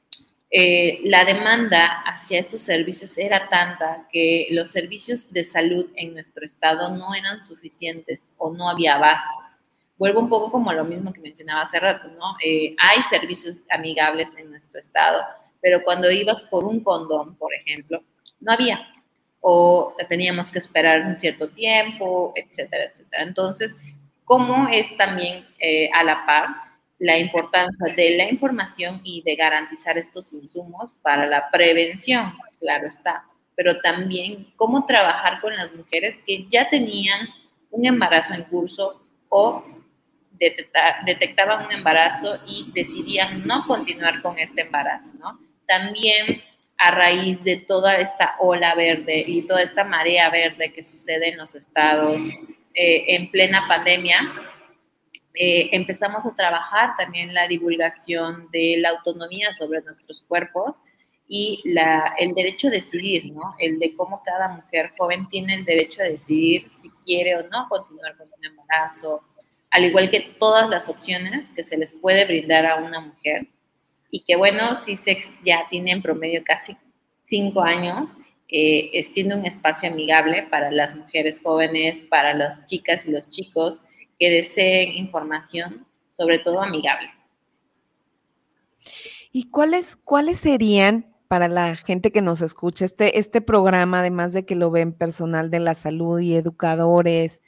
eh, 0.50 1.02
la 1.04 1.24
demanda 1.26 2.02
hacia 2.08 2.40
estos 2.40 2.64
servicios 2.64 3.16
era 3.20 3.50
tanta 3.50 4.08
que 4.12 4.48
los 4.50 4.72
servicios 4.72 5.32
de 5.32 5.44
salud 5.44 5.86
en 5.96 6.14
nuestro 6.14 6.44
estado 6.44 6.90
no 6.98 7.14
eran 7.14 7.44
suficientes 7.44 8.22
o 8.38 8.52
no 8.52 8.68
había 8.68 8.96
abasto 8.96 9.49
vuelvo 10.00 10.22
un 10.22 10.30
poco 10.30 10.50
como 10.50 10.72
a 10.72 10.74
lo 10.74 10.86
mismo 10.86 11.14
que 11.14 11.20
mencionaba 11.20 11.62
hace 11.62 11.80
rato, 11.80 12.08
¿no? 12.08 12.36
Eh, 12.44 12.74
hay 12.80 13.04
servicios 13.04 13.58
amigables 13.70 14.30
en 14.38 14.50
nuestro 14.50 14.80
estado, 14.80 15.22
pero 15.62 15.84
cuando 15.84 16.10
ibas 16.10 16.42
por 16.44 16.64
un 16.64 16.82
condón, 16.82 17.36
por 17.36 17.54
ejemplo, 17.54 18.02
no 18.40 18.54
había. 18.54 18.80
O 19.42 19.96
teníamos 20.08 20.50
que 20.52 20.60
esperar 20.60 21.06
un 21.06 21.18
cierto 21.18 21.50
tiempo, 21.50 22.34
etcétera, 22.36 22.86
etcétera. 22.86 23.24
Entonces, 23.24 23.76
¿cómo 24.24 24.70
es 24.72 24.96
también 24.98 25.46
eh, 25.60 25.90
a 25.94 26.04
la 26.04 26.26
par 26.26 26.48
la 26.98 27.18
importancia 27.18 27.94
de 27.96 28.18
la 28.18 28.30
información 28.30 29.00
y 29.04 29.22
de 29.24 29.36
garantizar 29.36 29.98
estos 29.98 30.32
insumos 30.34 30.92
para 31.02 31.26
la 31.26 31.50
prevención? 31.52 32.34
Claro 32.60 32.88
está. 32.88 33.26
Pero 33.56 33.80
también 33.82 34.54
cómo 34.56 34.86
trabajar 34.86 35.42
con 35.42 35.56
las 35.56 35.74
mujeres 35.74 36.18
que 36.26 36.46
ya 36.48 36.70
tenían 36.70 37.28
un 37.72 37.86
embarazo 37.86 38.34
en 38.34 38.44
curso 38.44 38.94
o 39.30 39.64
detectaban 41.06 41.66
un 41.66 41.72
embarazo 41.72 42.40
y 42.48 42.72
decidían 42.74 43.46
no 43.46 43.66
continuar 43.68 44.22
con 44.22 44.40
este 44.40 44.62
embarazo, 44.62 45.14
¿no? 45.20 45.40
También 45.68 46.42
a 46.78 46.92
raíz 46.92 47.44
de 47.44 47.58
toda 47.58 47.98
esta 47.98 48.36
ola 48.40 48.74
verde 48.74 49.24
y 49.28 49.42
toda 49.46 49.62
esta 49.62 49.84
marea 49.84 50.30
verde 50.30 50.72
que 50.72 50.84
sucede 50.84 51.30
en 51.30 51.38
los 51.38 51.54
estados 51.54 52.22
eh, 52.74 53.16
en 53.16 53.30
plena 53.32 53.66
pandemia, 53.68 54.20
eh, 55.34 55.70
empezamos 55.74 56.26
a 56.26 56.36
trabajar 56.36 56.96
también 56.98 57.34
la 57.34 57.48
divulgación 57.48 58.50
de 58.52 58.78
la 58.80 58.90
autonomía 58.90 59.54
sobre 59.54 59.82
nuestros 59.82 60.22
cuerpos 60.28 60.82
y 61.28 61.62
la, 61.66 62.16
el 62.18 62.34
derecho 62.34 62.68
a 62.68 62.72
decidir, 62.72 63.32
¿no? 63.32 63.56
El 63.60 63.78
de 63.78 63.96
cómo 63.96 64.24
cada 64.24 64.48
mujer 64.48 64.94
joven 64.98 65.30
tiene 65.30 65.54
el 65.54 65.66
derecho 65.66 66.02
a 66.02 66.06
decidir 66.06 66.64
si 66.64 66.90
quiere 67.06 67.36
o 67.36 67.48
no 67.50 67.68
continuar 67.70 68.18
con 68.18 68.28
un 68.28 68.46
embarazo, 68.46 69.22
al 69.72 69.86
igual 69.86 70.10
que 70.10 70.22
todas 70.40 70.70
las 70.70 70.90
opciones 70.90 71.50
que 71.56 71.64
se 71.64 71.78
les 71.78 71.94
puede 71.94 72.26
brindar 72.26 72.66
a 72.66 72.78
una 72.78 73.00
mujer. 73.00 73.48
Y 74.10 74.24
que 74.24 74.36
bueno, 74.36 74.76
CISEX 74.84 75.32
ya 75.46 75.68
tiene 75.70 75.92
en 75.92 76.02
promedio 76.02 76.44
casi 76.44 76.76
cinco 77.26 77.62
años, 77.62 78.12
eh, 78.48 79.04
siendo 79.04 79.36
un 79.36 79.46
espacio 79.46 79.90
amigable 79.90 80.44
para 80.44 80.72
las 80.72 80.96
mujeres 80.96 81.40
jóvenes, 81.42 82.00
para 82.10 82.34
las 82.34 82.66
chicas 82.66 83.06
y 83.06 83.12
los 83.12 83.30
chicos 83.30 83.82
que 84.18 84.30
deseen 84.32 84.98
información, 84.98 85.86
sobre 86.18 86.40
todo 86.40 86.62
amigable. 86.62 87.10
¿Y 89.32 89.50
cuáles, 89.50 89.96
cuáles 89.96 90.40
serían 90.40 91.16
para 91.28 91.48
la 91.48 91.76
gente 91.76 92.12
que 92.12 92.24
nos 92.24 92.42
escucha 92.42 92.86
este, 92.86 93.20
este 93.20 93.40
programa, 93.40 94.00
además 94.00 94.34
de 94.34 94.46
que 94.46 94.56
lo 94.56 94.72
ven 94.72 94.94
personal 94.94 95.52
de 95.52 95.60
la 95.60 95.76
salud 95.76 96.20
y 96.20 96.36
educadores, 96.36 97.44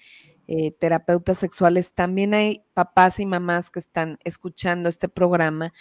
eh, 0.53 0.73
terapeutas 0.77 1.39
sexuales, 1.39 1.93
también 1.93 2.33
hay 2.33 2.61
papás 2.73 3.21
y 3.21 3.25
mamás 3.25 3.71
que 3.71 3.79
están 3.79 4.19
escuchando 4.25 4.89
este 4.89 5.07
programa. 5.07 5.71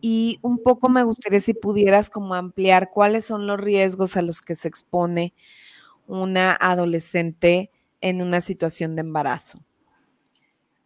Y 0.00 0.40
un 0.42 0.60
poco 0.60 0.88
me 0.88 1.04
gustaría 1.04 1.38
si 1.38 1.54
pudieras 1.54 2.10
como 2.10 2.34
ampliar 2.34 2.90
cuáles 2.90 3.24
son 3.24 3.46
los 3.46 3.60
riesgos 3.60 4.16
a 4.16 4.22
los 4.22 4.40
que 4.40 4.56
se 4.56 4.66
expone 4.66 5.34
una 6.08 6.50
adolescente 6.60 7.70
en 8.00 8.20
una 8.20 8.40
situación 8.40 8.96
de 8.96 9.02
embarazo. 9.02 9.60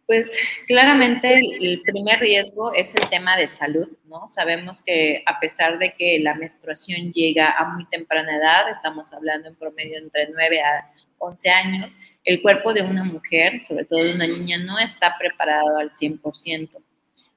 Pues 0.05 0.37
claramente 0.67 1.33
el 1.33 1.81
primer 1.81 2.19
riesgo 2.19 2.71
es 2.75 2.93
el 2.93 3.09
tema 3.09 3.35
de 3.35 3.47
salud, 3.47 3.87
¿no? 4.05 4.29
Sabemos 4.29 4.83
que 4.83 5.23
a 5.25 5.39
pesar 5.39 5.79
de 5.79 5.95
que 5.95 6.19
la 6.19 6.35
menstruación 6.35 7.11
llega 7.13 7.49
a 7.49 7.65
muy 7.69 7.85
temprana 7.85 8.37
edad, 8.37 8.69
estamos 8.69 9.11
hablando 9.11 9.47
en 9.47 9.55
promedio 9.55 9.97
entre 9.97 10.29
9 10.29 10.61
a 10.61 10.93
11 11.17 11.49
años, 11.49 11.93
el 12.23 12.41
cuerpo 12.41 12.73
de 12.73 12.81
una 12.81 13.03
mujer, 13.03 13.65
sobre 13.67 13.85
todo 13.85 14.03
de 14.03 14.13
una 14.13 14.27
niña, 14.27 14.57
no 14.57 14.79
está 14.79 15.15
preparado 15.17 15.77
al 15.77 15.91
100%. 15.91 16.69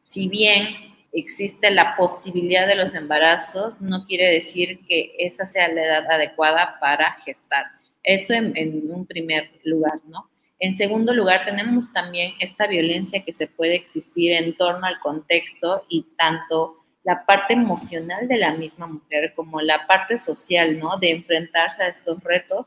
Si 0.04 0.28
bien 0.28 0.76
existe 1.12 1.70
la 1.70 1.96
posibilidad 1.96 2.66
de 2.66 2.76
los 2.76 2.94
embarazos, 2.94 3.80
no 3.80 4.06
quiere 4.06 4.26
decir 4.30 4.80
que 4.86 5.14
esa 5.18 5.46
sea 5.46 5.68
la 5.68 5.84
edad 5.84 6.10
adecuada 6.10 6.76
para 6.80 7.12
gestar. 7.24 7.64
Eso 8.02 8.34
en, 8.34 8.56
en 8.56 8.90
un 8.90 9.06
primer 9.06 9.50
lugar, 9.64 10.00
¿no? 10.06 10.30
En 10.58 10.76
segundo 10.76 11.12
lugar, 11.12 11.44
tenemos 11.44 11.92
también 11.92 12.32
esta 12.40 12.66
violencia 12.66 13.24
que 13.24 13.32
se 13.32 13.46
puede 13.46 13.74
existir 13.74 14.32
en 14.32 14.56
torno 14.56 14.86
al 14.86 15.00
contexto 15.00 15.84
y 15.88 16.06
tanto 16.16 16.82
la 17.02 17.26
parte 17.26 17.54
emocional 17.54 18.26
de 18.26 18.38
la 18.38 18.52
misma 18.52 18.86
mujer 18.86 19.32
como 19.36 19.60
la 19.60 19.86
parte 19.86 20.16
social, 20.16 20.78
¿no? 20.78 20.96
De 20.98 21.10
enfrentarse 21.10 21.82
a 21.82 21.88
estos 21.88 22.22
retos 22.24 22.66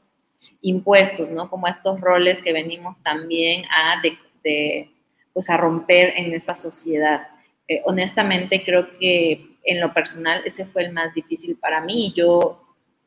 impuestos, 0.62 1.30
¿no? 1.30 1.50
Como 1.50 1.68
estos 1.68 2.00
roles 2.02 2.42
que 2.42 2.54
venimos 2.54 3.02
también 3.04 3.66
a, 3.66 4.02
de, 4.44 4.90
pues 5.34 5.50
a 5.50 5.58
romper 5.58 6.14
en 6.18 6.34
esta 6.34 6.56
sociedad. 6.56 7.28
Eh, 7.68 7.82
honestamente, 7.86 8.64
creo 8.64 8.90
que 9.00 9.58
en 9.64 9.80
lo 9.80 9.94
personal 9.94 10.42
ese 10.46 10.66
fue 10.66 10.86
el 10.86 10.94
más 10.94 11.14
difícil 11.14 11.56
para 11.58 11.82
mí. 11.82 12.14
Yo 12.16 12.62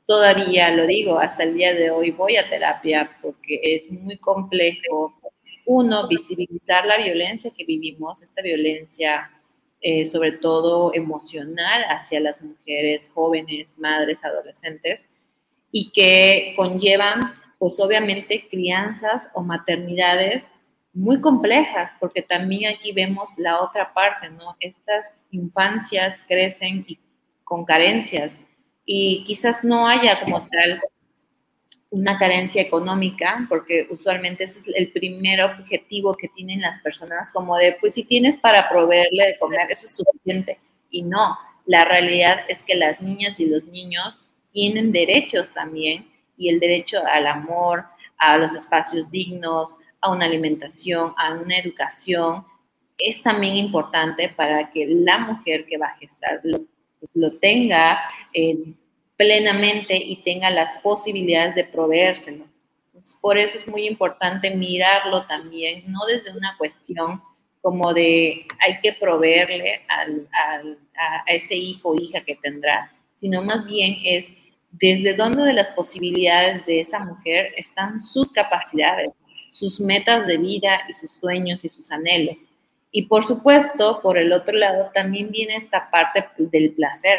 todavía 0.07 0.71
lo 0.71 0.87
digo, 0.87 1.19
hasta 1.19 1.43
el 1.43 1.55
día 1.55 1.75
de 1.75 1.91
hoy 1.91 2.11
voy 2.11 2.37
a 2.37 2.49
terapia 2.49 3.11
porque 3.21 3.61
es 3.63 3.91
muy 3.91 4.19
complejo, 4.19 5.15
uno, 5.65 6.09
visibilizar 6.09 6.87
la 6.87 6.99
violencia 6.99 7.53
que 7.57 7.65
vivimos, 7.65 8.21
esta 8.21 8.43
violencia 8.43 9.31
eh, 9.85 10.05
sobre 10.05 10.31
todo 10.31 10.95
emocional 10.95 11.83
hacia 11.89 12.21
las 12.21 12.41
mujeres 12.41 13.11
jóvenes, 13.13 13.77
madres, 13.79 14.25
adolescentes, 14.25 15.09
y 15.73 15.91
que 15.91 16.55
conllevan 16.57 17.35
pues 17.63 17.79
obviamente 17.79 18.49
crianzas 18.51 19.31
o 19.35 19.41
maternidades 19.41 20.51
muy 20.93 21.21
complejas, 21.21 21.93
porque 22.01 22.21
también 22.21 22.75
aquí 22.75 22.91
vemos 22.91 23.31
la 23.37 23.61
otra 23.61 23.95
parte, 23.95 24.31
¿no? 24.31 24.57
Estas 24.59 25.07
infancias 25.31 26.19
crecen 26.27 26.85
con 27.45 27.65
carencias 27.65 28.33
y 28.85 29.23
quizás 29.23 29.63
no 29.63 29.87
haya 29.87 30.19
como 30.19 30.41
tal 30.49 30.81
una 31.91 32.19
carencia 32.19 32.61
económica, 32.61 33.47
porque 33.49 33.87
usualmente 33.91 34.43
ese 34.43 34.59
es 34.59 34.65
el 34.75 34.91
primer 34.91 35.43
objetivo 35.43 36.17
que 36.17 36.27
tienen 36.35 36.63
las 36.63 36.81
personas, 36.81 37.31
como 37.31 37.57
de, 37.57 37.77
pues 37.81 37.95
si 37.95 38.03
tienes 38.03 38.37
para 38.37 38.69
proveerle 38.69 39.25
de 39.25 39.39
comer, 39.39 39.71
eso 39.71 39.87
es 39.87 39.95
suficiente. 39.95 40.59
Y 40.91 41.05
no, 41.05 41.39
la 41.67 41.85
realidad 41.85 42.41
es 42.49 42.61
que 42.65 42.75
las 42.75 43.01
niñas 43.01 43.39
y 43.39 43.47
los 43.47 43.63
niños 43.67 44.19
tienen 44.51 44.91
derechos 44.91 45.49
también 45.55 46.12
y 46.43 46.49
el 46.49 46.59
derecho 46.59 46.99
al 47.07 47.29
amor, 47.29 47.85
a 48.19 48.37
los 48.37 48.55
espacios 48.55 49.09
dignos, 49.11 49.77
a 50.01 50.11
una 50.11 50.27
alimentación, 50.27 51.15
a 51.17 51.35
una 51.35 51.57
educación, 51.57 52.45
es 52.99 53.23
también 53.23 53.55
importante 53.55 54.29
para 54.29 54.71
que 54.71 54.87
la 54.87 55.19
mujer 55.19 55.67
que 55.67 55.79
va 55.79 55.87
a 55.87 55.97
gestar 55.99 56.41
lo, 56.43 56.63
pues, 56.99 57.41
tenga 57.41 58.01
eh, 58.35 58.75
plenamente 59.17 59.95
y 59.95 60.17
tenga 60.23 60.51
las 60.51 60.81
posibilidades 60.83 61.55
de 61.55 61.65
proveérselo. 61.65 62.45
por 63.21 63.39
eso 63.39 63.59
es 63.59 63.69
muy 63.69 63.87
importante 63.87 64.51
mirarlo 64.51 65.25
también, 65.27 65.85
no 65.87 66.01
desde 66.07 66.37
una 66.37 66.57
cuestión 66.59 67.23
como 67.61 67.95
de 67.95 68.47
hay 68.59 68.81
que 68.83 68.93
proveerle 68.93 69.83
a 69.89 71.25
ese 71.27 71.55
hijo 71.55 71.91
o 71.91 71.95
hija 71.95 72.25
que 72.25 72.35
tendrá, 72.35 72.91
sino 73.21 73.43
más 73.43 73.65
bien 73.67 73.99
es 74.05 74.33
desde 74.73 75.15
dónde 75.15 75.45
de 75.45 75.53
las 75.53 75.71
posibilidades 75.71 76.65
de 76.67 76.81
esa 76.81 76.99
mujer 76.99 77.53
están 77.57 78.01
sus 78.01 78.33
capacidades, 78.33 79.11
sus 79.51 79.81
metas 79.81 80.27
de 80.27 80.39
vida 80.39 80.81
y 80.89 80.95
sus 80.95 81.13
sueños 81.13 81.65
y 81.65 81.69
sus 81.69 81.91
anhelos. 81.93 82.39
Y 82.91 83.03
por 83.03 83.25
supuesto, 83.25 84.01
por 84.03 84.19
el 84.19 84.33
otro 84.33 84.57
lado, 84.57 84.91
también 84.95 85.31
viene 85.31 85.57
esta 85.57 85.91
parte 85.91 86.27
del 86.39 86.73
placer. 86.73 87.19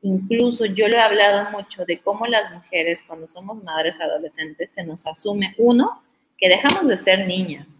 Incluso 0.00 0.64
yo 0.64 0.88
lo 0.88 0.96
he 0.96 1.00
hablado 1.00 1.50
mucho 1.50 1.84
de 1.84 1.98
cómo 2.00 2.26
las 2.26 2.52
mujeres, 2.52 3.02
cuando 3.06 3.26
somos 3.26 3.62
madres 3.62 4.00
adolescentes, 4.00 4.70
se 4.70 4.82
nos 4.82 5.06
asume, 5.06 5.54
uno, 5.58 6.02
que 6.38 6.48
dejamos 6.48 6.86
de 6.88 6.96
ser 6.96 7.26
niñas. 7.26 7.78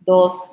Dos, 0.00 0.44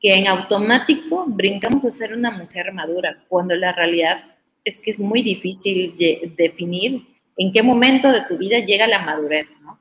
que 0.00 0.14
en 0.14 0.28
automático 0.28 1.24
brincamos 1.26 1.84
a 1.84 1.90
ser 1.90 2.12
una 2.12 2.30
mujer 2.30 2.72
madura, 2.72 3.24
cuando 3.28 3.54
la 3.56 3.72
realidad 3.72 4.24
es 4.64 4.78
que 4.80 4.90
es 4.90 5.00
muy 5.00 5.22
difícil 5.22 5.96
definir 6.36 7.15
en 7.36 7.52
qué 7.52 7.62
momento 7.62 8.10
de 8.10 8.22
tu 8.22 8.36
vida 8.38 8.58
llega 8.60 8.86
la 8.86 9.00
madurez, 9.00 9.46
¿no? 9.62 9.78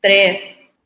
Tres, 0.00 0.40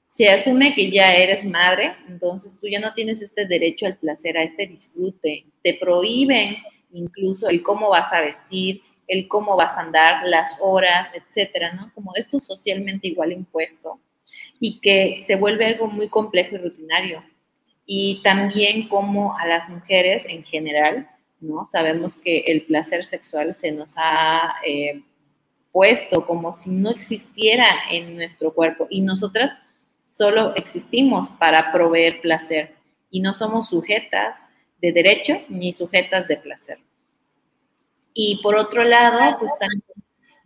se 0.06 0.28
asume 0.28 0.74
que 0.74 0.90
ya 0.90 1.14
eres 1.14 1.44
madre, 1.44 1.94
entonces 2.08 2.52
tú 2.60 2.68
ya 2.68 2.80
no 2.80 2.94
tienes 2.94 3.20
este 3.20 3.46
derecho 3.46 3.86
al 3.86 3.96
placer, 3.96 4.38
a 4.38 4.42
este 4.42 4.66
disfrute. 4.66 5.44
Te 5.62 5.74
prohíben 5.74 6.56
incluso 6.92 7.48
el 7.48 7.62
cómo 7.62 7.90
vas 7.90 8.12
a 8.12 8.22
vestir, 8.22 8.82
el 9.08 9.28
cómo 9.28 9.56
vas 9.56 9.76
a 9.76 9.82
andar, 9.82 10.26
las 10.26 10.58
horas, 10.60 11.12
etcétera, 11.14 11.72
¿no? 11.74 11.92
Como 11.94 12.14
esto 12.14 12.40
socialmente 12.40 13.08
igual 13.08 13.32
impuesto 13.32 14.00
y 14.58 14.80
que 14.80 15.18
se 15.20 15.36
vuelve 15.36 15.66
algo 15.66 15.86
muy 15.86 16.08
complejo 16.08 16.54
y 16.54 16.58
rutinario. 16.58 17.22
Y 17.84 18.22
también 18.22 18.88
como 18.88 19.38
a 19.38 19.46
las 19.46 19.68
mujeres 19.68 20.24
en 20.26 20.44
general, 20.44 21.08
¿no? 21.40 21.66
Sabemos 21.66 22.16
que 22.16 22.38
el 22.46 22.62
placer 22.62 23.04
sexual 23.04 23.54
se 23.54 23.70
nos 23.70 23.92
ha 23.96 24.56
eh, 24.66 25.02
puesto 25.76 26.26
como 26.26 26.54
si 26.54 26.70
no 26.70 26.88
existiera 26.88 27.66
en 27.90 28.16
nuestro 28.16 28.54
cuerpo 28.54 28.86
y 28.88 29.02
nosotras 29.02 29.52
solo 30.16 30.54
existimos 30.56 31.28
para 31.38 31.70
proveer 31.70 32.22
placer 32.22 32.76
y 33.10 33.20
no 33.20 33.34
somos 33.34 33.68
sujetas 33.68 34.38
de 34.80 34.92
derecho 34.92 35.42
ni 35.50 35.74
sujetas 35.74 36.26
de 36.28 36.38
placer. 36.38 36.78
Y 38.14 38.40
por 38.42 38.56
otro 38.56 38.84
lado, 38.84 39.18
también 39.60 39.82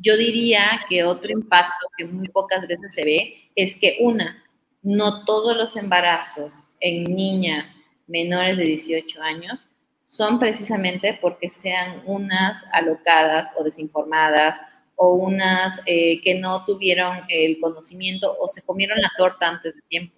yo 0.00 0.16
diría 0.16 0.80
que 0.88 1.04
otro 1.04 1.30
impacto 1.30 1.86
que 1.96 2.06
muy 2.06 2.26
pocas 2.26 2.66
veces 2.66 2.92
se 2.92 3.04
ve 3.04 3.52
es 3.54 3.76
que 3.76 3.98
una, 4.00 4.42
no 4.82 5.24
todos 5.24 5.56
los 5.56 5.76
embarazos 5.76 6.66
en 6.80 7.04
niñas 7.04 7.76
menores 8.08 8.56
de 8.58 8.64
18 8.64 9.22
años 9.22 9.68
son 10.02 10.40
precisamente 10.40 11.16
porque 11.22 11.48
sean 11.48 12.02
unas 12.04 12.64
alocadas 12.72 13.46
o 13.56 13.62
desinformadas 13.62 14.60
o 15.02 15.14
unas 15.14 15.80
eh, 15.86 16.20
que 16.20 16.34
no 16.34 16.62
tuvieron 16.66 17.20
el 17.30 17.58
conocimiento 17.58 18.36
o 18.38 18.48
se 18.48 18.60
comieron 18.60 19.00
la 19.00 19.10
torta 19.16 19.48
antes 19.48 19.74
de 19.74 19.80
tiempo. 19.88 20.14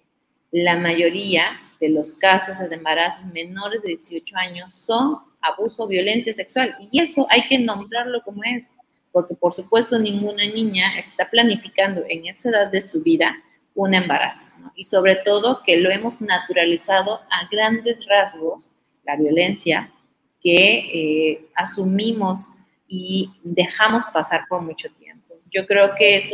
La 0.51 0.75
mayoría 0.75 1.57
de 1.79 1.87
los 1.87 2.15
casos 2.15 2.59
de 2.59 2.75
embarazos 2.75 3.23
menores 3.27 3.81
de 3.81 3.95
18 3.95 4.35
años 4.35 4.75
son 4.75 5.19
abuso 5.39 5.87
violencia 5.87 6.33
sexual 6.33 6.75
y 6.91 7.01
eso 7.01 7.25
hay 7.29 7.47
que 7.47 7.59
nombrarlo 7.59 8.21
como 8.23 8.43
es, 8.43 8.69
porque 9.13 9.35
por 9.35 9.53
supuesto 9.53 9.97
ninguna 9.97 10.45
niña 10.47 10.99
está 10.99 11.29
planificando 11.29 12.03
en 12.09 12.27
esa 12.27 12.49
edad 12.49 12.67
de 12.69 12.81
su 12.81 13.01
vida 13.01 13.41
un 13.75 13.93
embarazo 13.93 14.49
y 14.75 14.83
sobre 14.83 15.15
todo 15.15 15.63
que 15.63 15.77
lo 15.77 15.91
hemos 15.91 16.19
naturalizado 16.19 17.21
a 17.31 17.47
grandes 17.49 18.05
rasgos, 18.05 18.69
la 19.05 19.15
violencia, 19.15 19.93
que 20.41 20.75
eh, 20.93 21.45
asumimos 21.55 22.49
y 22.95 23.31
dejamos 23.41 24.05
pasar 24.13 24.41
por 24.47 24.61
mucho 24.61 24.87
tiempo. 24.99 25.39
Yo 25.49 25.65
creo 25.65 25.95
que 25.95 26.17
es 26.17 26.29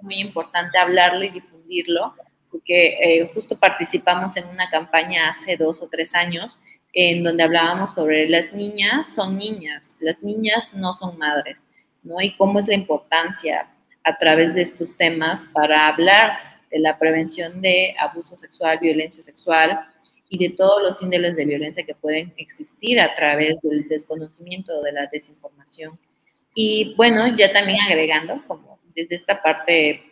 muy 0.00 0.14
importante 0.20 0.78
hablarlo 0.78 1.22
y 1.22 1.28
difundirlo, 1.28 2.14
porque 2.50 2.96
eh, 2.98 3.30
justo 3.34 3.58
participamos 3.58 4.34
en 4.38 4.48
una 4.48 4.70
campaña 4.70 5.28
hace 5.28 5.58
dos 5.58 5.82
o 5.82 5.88
tres 5.88 6.14
años 6.14 6.58
en 6.94 7.22
donde 7.22 7.42
hablábamos 7.42 7.92
sobre 7.92 8.26
las 8.26 8.54
niñas 8.54 9.14
son 9.14 9.36
niñas, 9.36 9.92
las 10.00 10.22
niñas 10.22 10.72
no 10.72 10.94
son 10.94 11.18
madres, 11.18 11.58
¿no? 12.02 12.22
Y 12.22 12.34
cómo 12.36 12.58
es 12.58 12.66
la 12.66 12.74
importancia 12.74 13.68
a 14.02 14.16
través 14.16 14.54
de 14.54 14.62
estos 14.62 14.96
temas 14.96 15.44
para 15.52 15.88
hablar 15.88 16.38
de 16.70 16.78
la 16.78 16.98
prevención 16.98 17.60
de 17.60 17.94
abuso 18.00 18.34
sexual, 18.34 18.78
violencia 18.80 19.22
sexual 19.22 19.78
y 20.28 20.38
de 20.38 20.54
todos 20.56 20.82
los 20.82 21.02
índices 21.02 21.36
de 21.36 21.44
violencia 21.44 21.84
que 21.84 21.94
pueden 21.94 22.32
existir 22.36 23.00
a 23.00 23.14
través 23.14 23.60
del 23.62 23.88
desconocimiento 23.88 24.78
o 24.78 24.82
de 24.82 24.92
la 24.92 25.06
desinformación. 25.06 25.98
Y 26.54 26.94
bueno, 26.96 27.26
ya 27.36 27.52
también 27.52 27.78
agregando, 27.86 28.42
como 28.46 28.78
desde 28.94 29.16
esta 29.16 29.40
parte, 29.42 30.02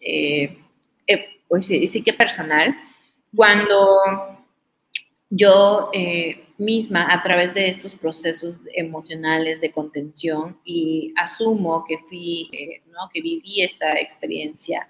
eh, 0.00 0.58
eh, 1.06 1.26
pues 1.48 1.66
sí, 1.66 1.86
sí 1.86 2.02
que 2.02 2.12
personal, 2.12 2.76
cuando 3.34 4.36
yo 5.30 5.90
eh, 5.92 6.46
misma 6.58 7.12
a 7.12 7.22
través 7.22 7.54
de 7.54 7.68
estos 7.68 7.94
procesos 7.94 8.56
emocionales 8.74 9.60
de 9.60 9.72
contención 9.72 10.58
y 10.64 11.12
asumo 11.16 11.84
que 11.86 11.98
fui, 11.98 12.48
eh, 12.52 12.82
¿no? 12.90 13.10
que 13.12 13.20
viví 13.20 13.62
esta 13.62 13.98
experiencia, 13.98 14.88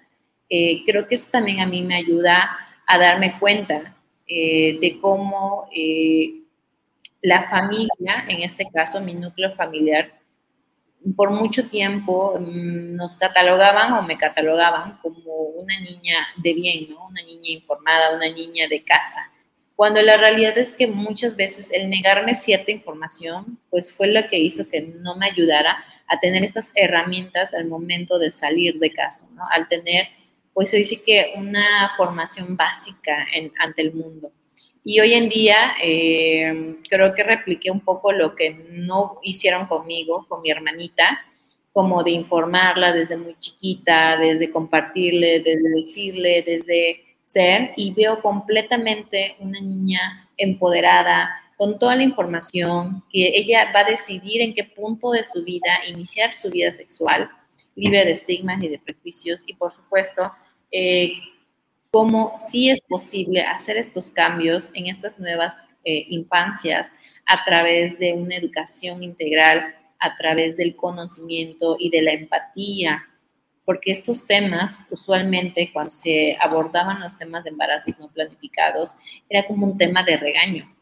eh, 0.49 0.83
creo 0.85 1.07
que 1.07 1.15
eso 1.15 1.27
también 1.29 1.59
a 1.59 1.65
mí 1.65 1.81
me 1.81 1.95
ayuda 1.95 2.57
a 2.85 2.97
darme 2.97 3.37
cuenta 3.39 3.96
de 4.27 4.97
cómo 5.01 5.69
la 7.21 7.49
familia, 7.49 8.25
en 8.27 8.41
este 8.41 8.67
caso 8.73 9.01
mi 9.01 9.13
núcleo 9.13 9.55
familiar, 9.55 10.13
por 11.15 11.31
mucho 11.31 11.69
tiempo 11.69 12.37
mm, 12.39 12.95
nos 12.95 13.15
catalogaban 13.15 13.93
o 13.93 14.01
me 14.01 14.17
catalogaban 14.17 14.97
como 15.01 15.33
una 15.33 15.79
niña 15.79 16.27
de 16.37 16.53
bien, 16.53 16.89
¿no? 16.89 17.07
Una 17.07 17.21
niña 17.23 17.49
informada, 17.51 18.15
una 18.15 18.29
niña 18.29 18.67
de 18.67 18.83
casa 18.83 19.31
cuando 19.77 20.01
la 20.01 20.17
realidad 20.17 20.57
es 20.57 20.73
que 20.73 20.87
muchas 20.87 21.35
veces 21.35 21.69
el 21.71 21.87
negarme 21.87 22.33
cierta 22.33 22.71
información, 22.71 23.59
pues 23.69 23.93
fue 23.93 24.07
lo 24.07 24.27
que 24.27 24.39
hizo 24.39 24.67
que 24.67 24.81
no 24.81 25.15
me 25.15 25.27
ayudara 25.27 25.85
a 26.07 26.19
tener 26.19 26.43
estas 26.43 26.71
herramientas 26.73 27.53
al 27.53 27.67
momento 27.67 28.17
de 28.17 28.31
salir 28.31 28.79
de 28.79 28.91
casa, 28.91 29.27
¿no? 29.35 29.43
Al 29.51 29.67
tener, 29.67 30.07
pues 30.57 30.73
hoy 30.73 30.83
sí 30.83 31.03
que 31.05 31.33
una 31.35 31.93
formación 31.95 32.57
básica 32.57 33.27
en, 33.31 33.53
ante 33.59 33.83
el 33.83 33.93
mundo. 33.93 34.31
Y 34.83 34.99
hoy 34.99 35.13
en 35.13 35.29
día 35.29 35.73
eh, 35.83 36.77
creo 36.89 37.13
que 37.13 37.21
repliqué 37.21 37.69
un 37.69 37.81
poco 37.81 38.11
lo 38.11 38.33
que 38.33 38.65
no 38.71 39.19
hicieron 39.21 39.67
conmigo, 39.67 40.25
con 40.27 40.41
mi 40.41 40.49
hermanita, 40.49 41.23
como 41.71 42.03
de 42.03 42.09
informarla 42.09 42.91
desde 42.91 43.17
muy 43.17 43.35
chiquita, 43.39 44.17
desde 44.17 44.49
compartirle, 44.49 45.41
desde 45.41 45.75
decirle, 45.75 46.41
desde 46.41 47.03
ser 47.23 47.73
y 47.75 47.93
veo 47.93 48.19
completamente 48.23 49.35
una 49.37 49.61
niña 49.61 50.27
empoderada, 50.37 51.39
con 51.55 51.77
toda 51.77 51.95
la 51.95 52.01
información, 52.01 53.03
que 53.11 53.27
ella 53.35 53.71
va 53.75 53.81
a 53.81 53.91
decidir 53.91 54.41
en 54.41 54.55
qué 54.55 54.63
punto 54.63 55.11
de 55.11 55.23
su 55.23 55.43
vida 55.43 55.85
iniciar 55.87 56.33
su 56.33 56.49
vida 56.49 56.71
sexual, 56.71 57.29
libre 57.75 58.05
de 58.05 58.13
estigmas 58.13 58.63
y 58.63 58.69
de 58.69 58.79
prejuicios, 58.79 59.41
y 59.45 59.53
por 59.53 59.71
supuesto, 59.71 60.31
eh, 60.71 61.13
cómo 61.91 62.35
sí 62.37 62.69
es 62.69 62.81
posible 62.81 63.41
hacer 63.41 63.77
estos 63.77 64.11
cambios 64.11 64.69
en 64.73 64.87
estas 64.87 65.17
nuevas 65.19 65.53
eh, 65.83 66.05
infancias 66.09 66.87
a 67.25 67.43
través 67.45 67.97
de 67.99 68.13
una 68.13 68.35
educación 68.35 69.03
integral, 69.03 69.75
a 69.99 70.17
través 70.17 70.57
del 70.57 70.75
conocimiento 70.75 71.75
y 71.79 71.89
de 71.89 72.01
la 72.01 72.11
empatía, 72.11 73.03
porque 73.65 73.91
estos 73.91 74.25
temas, 74.25 74.77
usualmente 74.91 75.71
cuando 75.73 75.91
se 75.91 76.37
abordaban 76.39 76.99
los 77.01 77.17
temas 77.17 77.43
de 77.43 77.49
embarazos 77.49 77.97
no 77.99 78.09
planificados, 78.09 78.95
era 79.29 79.45
como 79.45 79.65
un 79.65 79.77
tema 79.77 80.03
de 80.03 80.17
regaño. 80.17 80.76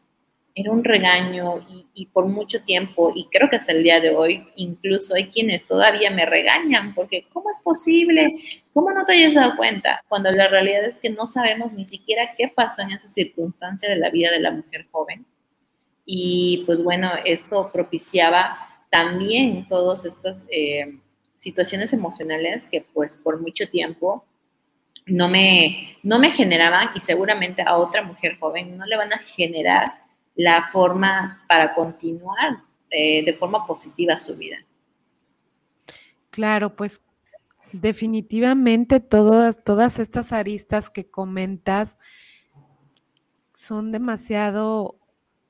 Era 0.56 0.72
un 0.72 0.82
regaño 0.82 1.66
y, 1.94 2.06
por 2.06 2.26
mucho 2.26 2.62
tiempo, 2.62 3.12
y 3.14 3.26
creo 3.26 3.48
que 3.48 3.56
hasta 3.56 3.72
el 3.72 3.82
día 3.82 4.00
de 4.00 4.10
hoy, 4.10 4.48
incluso 4.56 5.14
hay 5.14 5.28
quienes 5.28 5.66
todavía 5.66 6.10
me 6.10 6.24
regañan, 6.26 6.94
porque 6.94 7.26
¿cómo 7.32 7.50
es 7.50 7.58
posible? 7.62 8.34
¿Cómo 8.72 8.90
no 8.90 9.04
te 9.04 9.12
hayas 9.12 9.34
dado 9.34 9.56
cuenta? 9.56 10.02
Cuando 10.08 10.32
la 10.32 10.48
realidad 10.48 10.84
es 10.84 10.98
que 10.98 11.10
no 11.10 11.26
sabemos 11.26 11.72
ni 11.72 11.84
siquiera 11.84 12.34
qué 12.36 12.48
pasó 12.48 12.82
en 12.82 12.90
esa 12.90 13.08
circunstancia 13.08 13.88
de 13.88 13.96
la 13.96 14.10
vida 14.10 14.32
de 14.32 14.40
la 14.40 14.50
mujer 14.50 14.86
joven. 14.90 15.26
Y 16.06 16.64
pues 16.66 16.82
bueno, 16.82 17.12
eso 17.24 17.70
propiciaba 17.72 18.86
también 18.90 19.68
todos 19.68 20.04
estos... 20.04 20.38
Eh, 20.50 20.98
situaciones 21.46 21.92
emocionales 21.92 22.68
que 22.68 22.84
pues 22.92 23.16
por 23.16 23.40
mucho 23.40 23.68
tiempo 23.68 24.24
no 25.06 25.28
me, 25.28 25.96
no 26.02 26.18
me 26.18 26.32
generaban 26.32 26.90
y 26.94 27.00
seguramente 27.00 27.62
a 27.64 27.76
otra 27.76 28.02
mujer 28.02 28.36
joven 28.40 28.76
no 28.76 28.84
le 28.86 28.96
van 28.96 29.12
a 29.12 29.18
generar 29.18 30.05
la 30.36 30.68
forma 30.70 31.44
para 31.48 31.74
continuar 31.74 32.62
eh, 32.90 33.24
de 33.24 33.34
forma 33.34 33.66
positiva 33.66 34.16
su 34.18 34.36
vida. 34.36 34.58
Claro, 36.30 36.76
pues 36.76 37.00
definitivamente 37.72 39.00
todas, 39.00 39.58
todas 39.60 39.98
estas 39.98 40.32
aristas 40.32 40.90
que 40.90 41.10
comentas 41.10 41.96
son 43.54 43.90
demasiado 43.90 44.98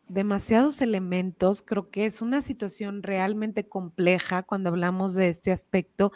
demasiados 0.09 0.81
elementos. 0.81 1.63
Creo 1.63 1.91
que 1.91 2.07
es 2.07 2.23
una 2.23 2.43
situación 2.43 3.03
realmente 3.03 3.69
compleja 3.69 4.43
cuando 4.43 4.69
hablamos 4.69 5.15
de 5.15 5.29
este 5.29 5.53
aspecto 5.53 6.13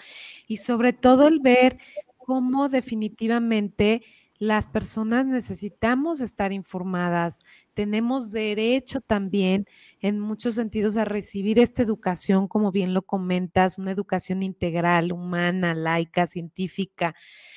y 0.46 0.58
sobre 0.58 0.92
todo 0.92 1.26
el 1.26 1.40
ver 1.40 1.78
cómo 2.18 2.68
definitivamente 2.68 4.02
las 4.40 4.66
personas 4.66 5.26
necesitamos 5.26 6.22
estar 6.22 6.50
informadas, 6.50 7.40
tenemos 7.74 8.30
derecho 8.30 9.02
también 9.02 9.66
en 10.00 10.18
muchos 10.18 10.54
sentidos 10.54 10.96
a 10.96 11.04
recibir 11.04 11.58
esta 11.58 11.82
educación, 11.82 12.48
como 12.48 12.72
bien 12.72 12.94
lo 12.94 13.02
comentas, 13.02 13.78
una 13.78 13.90
educación 13.90 14.42
integral, 14.42 15.12
humana, 15.12 15.74
laica, 15.74 16.26
científica, 16.26 17.14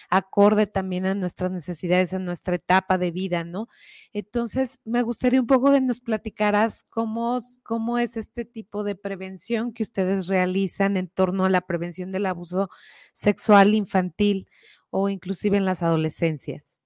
acorde 0.10 0.67
también 0.67 1.06
a 1.06 1.15
nuestras 1.15 1.52
necesidades, 1.52 2.12
en 2.12 2.26
nuestra 2.26 2.56
etapa 2.56 2.98
de 2.98 3.12
vida, 3.12 3.46
¿no? 3.46 3.69
Entonces, 4.12 4.80
me 4.84 5.04
gustaría 5.04 5.39
un 5.39 5.48
poco 5.48 5.72
que 5.72 5.80
nos 5.80 6.02
platicaras 6.02 6.86
cómo, 6.89 7.39
cómo 7.63 7.98
es 7.98 8.17
este 8.17 8.43
tipo 8.43 8.84
de 8.84 8.96
prevención 8.96 9.72
que 9.72 9.84
ustedes 9.84 10.28
realizan 10.28 10.98
en 10.98 11.08
torno 11.08 11.46
a 11.46 11.50
la 11.50 11.62
prevención 11.62 12.12
del 12.12 12.26
abuso 12.26 12.69
sexual 13.13 13.74
infantil 13.74 14.50
o 14.94 15.10
inclusive 15.10 15.58
en 15.58 15.66
las 15.66 15.82
adolescencias? 15.82 16.80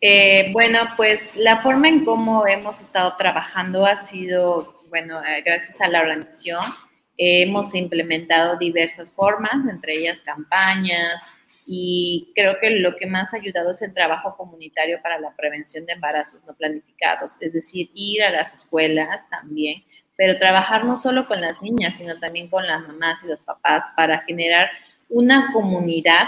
Eh, 0.00 0.50
bueno, 0.52 0.80
pues 0.96 1.34
la 1.36 1.62
forma 1.62 1.88
en 1.88 2.04
cómo 2.04 2.46
hemos 2.46 2.80
estado 2.80 3.16
trabajando 3.16 3.86
ha 3.86 3.96
sido, 3.96 4.80
bueno, 4.90 5.24
eh, 5.24 5.42
gracias 5.44 5.80
a 5.80 5.88
la 5.88 6.00
organización, 6.00 6.60
hemos 7.16 7.74
implementado 7.74 8.58
diversas 8.58 9.12
formas, 9.12 9.54
entre 9.70 9.94
ellas 9.94 10.20
campañas, 10.22 11.22
y 11.64 12.32
creo 12.34 12.58
que 12.60 12.70
lo 12.70 12.96
que 12.96 13.06
más 13.06 13.32
ha 13.32 13.38
ayudado 13.38 13.70
es 13.70 13.80
el 13.80 13.94
trabajo 13.94 14.36
comunitario 14.36 15.00
para 15.02 15.20
la 15.20 15.34
prevención 15.36 15.86
de 15.86 15.92
embarazos 15.92 16.44
no 16.44 16.54
planificados, 16.54 17.32
es 17.40 17.52
decir, 17.52 17.90
ir 17.94 18.24
a 18.24 18.30
las 18.30 18.52
escuelas 18.52 19.28
también, 19.30 19.84
pero 20.16 20.38
trabajar 20.38 20.84
no 20.84 20.96
solo 20.96 21.26
con 21.28 21.40
las 21.40 21.62
niñas, 21.62 21.96
sino 21.96 22.18
también 22.18 22.48
con 22.48 22.66
las 22.66 22.82
mamás 22.86 23.22
y 23.22 23.28
los 23.28 23.42
papás 23.42 23.84
para 23.96 24.20
generar 24.22 24.68
una 25.08 25.52
comunidad 25.52 26.26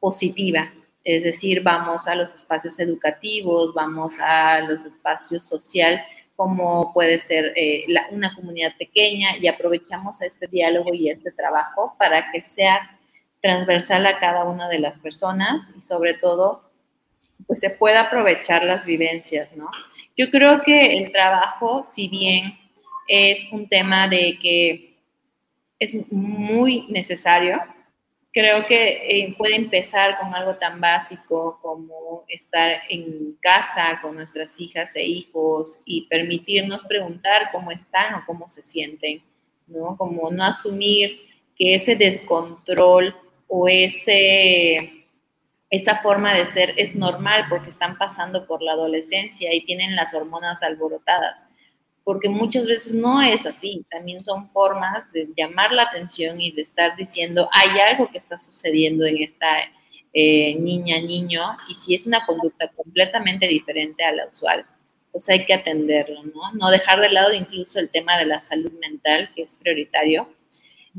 positiva, 0.00 0.72
es 1.02 1.22
decir, 1.22 1.62
vamos 1.62 2.06
a 2.06 2.14
los 2.14 2.34
espacios 2.34 2.78
educativos, 2.78 3.74
vamos 3.74 4.18
a 4.20 4.60
los 4.60 4.84
espacios 4.84 5.44
social, 5.44 6.02
como 6.36 6.92
puede 6.92 7.18
ser 7.18 7.52
eh, 7.56 7.84
una 8.10 8.34
comunidad 8.34 8.72
pequeña, 8.78 9.36
y 9.38 9.46
aprovechamos 9.46 10.20
este 10.22 10.46
diálogo 10.46 10.94
y 10.94 11.10
este 11.10 11.30
trabajo 11.30 11.94
para 11.98 12.30
que 12.32 12.40
sea 12.40 12.98
transversal 13.40 14.06
a 14.06 14.18
cada 14.18 14.44
una 14.44 14.68
de 14.68 14.78
las 14.78 14.98
personas 14.98 15.70
y 15.76 15.80
sobre 15.82 16.14
todo, 16.14 16.70
pues 17.46 17.60
se 17.60 17.70
pueda 17.70 18.02
aprovechar 18.02 18.64
las 18.64 18.86
vivencias, 18.86 19.54
¿no? 19.54 19.68
Yo 20.16 20.30
creo 20.30 20.62
que 20.62 20.98
el 20.98 21.12
trabajo, 21.12 21.82
si 21.94 22.08
bien 22.08 22.58
es 23.06 23.46
un 23.52 23.68
tema 23.68 24.08
de 24.08 24.38
que 24.40 24.96
es 25.78 25.94
muy 26.10 26.86
necesario, 26.88 27.60
creo 28.34 28.66
que 28.66 29.06
eh, 29.08 29.34
puede 29.38 29.54
empezar 29.54 30.18
con 30.18 30.34
algo 30.34 30.56
tan 30.56 30.80
básico 30.80 31.60
como 31.62 32.24
estar 32.26 32.82
en 32.88 33.38
casa 33.40 34.00
con 34.02 34.16
nuestras 34.16 34.60
hijas 34.60 34.94
e 34.96 35.04
hijos 35.04 35.78
y 35.84 36.08
permitirnos 36.08 36.82
preguntar 36.82 37.50
cómo 37.52 37.70
están 37.70 38.16
o 38.16 38.24
cómo 38.26 38.50
se 38.50 38.62
sienten, 38.62 39.22
¿no? 39.68 39.96
Como 39.96 40.32
no 40.32 40.44
asumir 40.44 41.20
que 41.56 41.76
ese 41.76 41.94
descontrol 41.94 43.14
o 43.46 43.68
ese, 43.68 45.06
esa 45.70 46.00
forma 46.02 46.34
de 46.34 46.46
ser 46.46 46.74
es 46.76 46.96
normal 46.96 47.46
porque 47.48 47.68
están 47.68 47.96
pasando 47.98 48.48
por 48.48 48.62
la 48.62 48.72
adolescencia 48.72 49.54
y 49.54 49.64
tienen 49.64 49.94
las 49.94 50.12
hormonas 50.12 50.60
alborotadas. 50.64 51.38
Porque 52.04 52.28
muchas 52.28 52.66
veces 52.66 52.92
no 52.92 53.22
es 53.22 53.46
así, 53.46 53.84
también 53.90 54.22
son 54.22 54.50
formas 54.50 55.10
de 55.12 55.28
llamar 55.36 55.72
la 55.72 55.84
atención 55.84 56.40
y 56.40 56.52
de 56.52 56.62
estar 56.62 56.96
diciendo, 56.96 57.48
hay 57.50 57.80
algo 57.80 58.10
que 58.10 58.18
está 58.18 58.38
sucediendo 58.38 59.06
en 59.06 59.22
esta 59.22 59.56
eh, 60.12 60.54
niña, 60.56 61.00
niño, 61.00 61.42
y 61.68 61.74
si 61.74 61.94
es 61.94 62.06
una 62.06 62.24
conducta 62.26 62.68
completamente 62.68 63.48
diferente 63.48 64.04
a 64.04 64.12
la 64.12 64.26
usual, 64.26 64.66
pues 65.10 65.28
hay 65.28 65.44
que 65.44 65.54
atenderlo, 65.54 66.22
¿no? 66.24 66.52
No 66.54 66.70
dejar 66.70 67.00
de 67.00 67.08
lado 67.08 67.32
incluso 67.32 67.78
el 67.78 67.88
tema 67.88 68.18
de 68.18 68.26
la 68.26 68.40
salud 68.40 68.72
mental, 68.80 69.30
que 69.34 69.42
es 69.42 69.50
prioritario. 69.60 70.28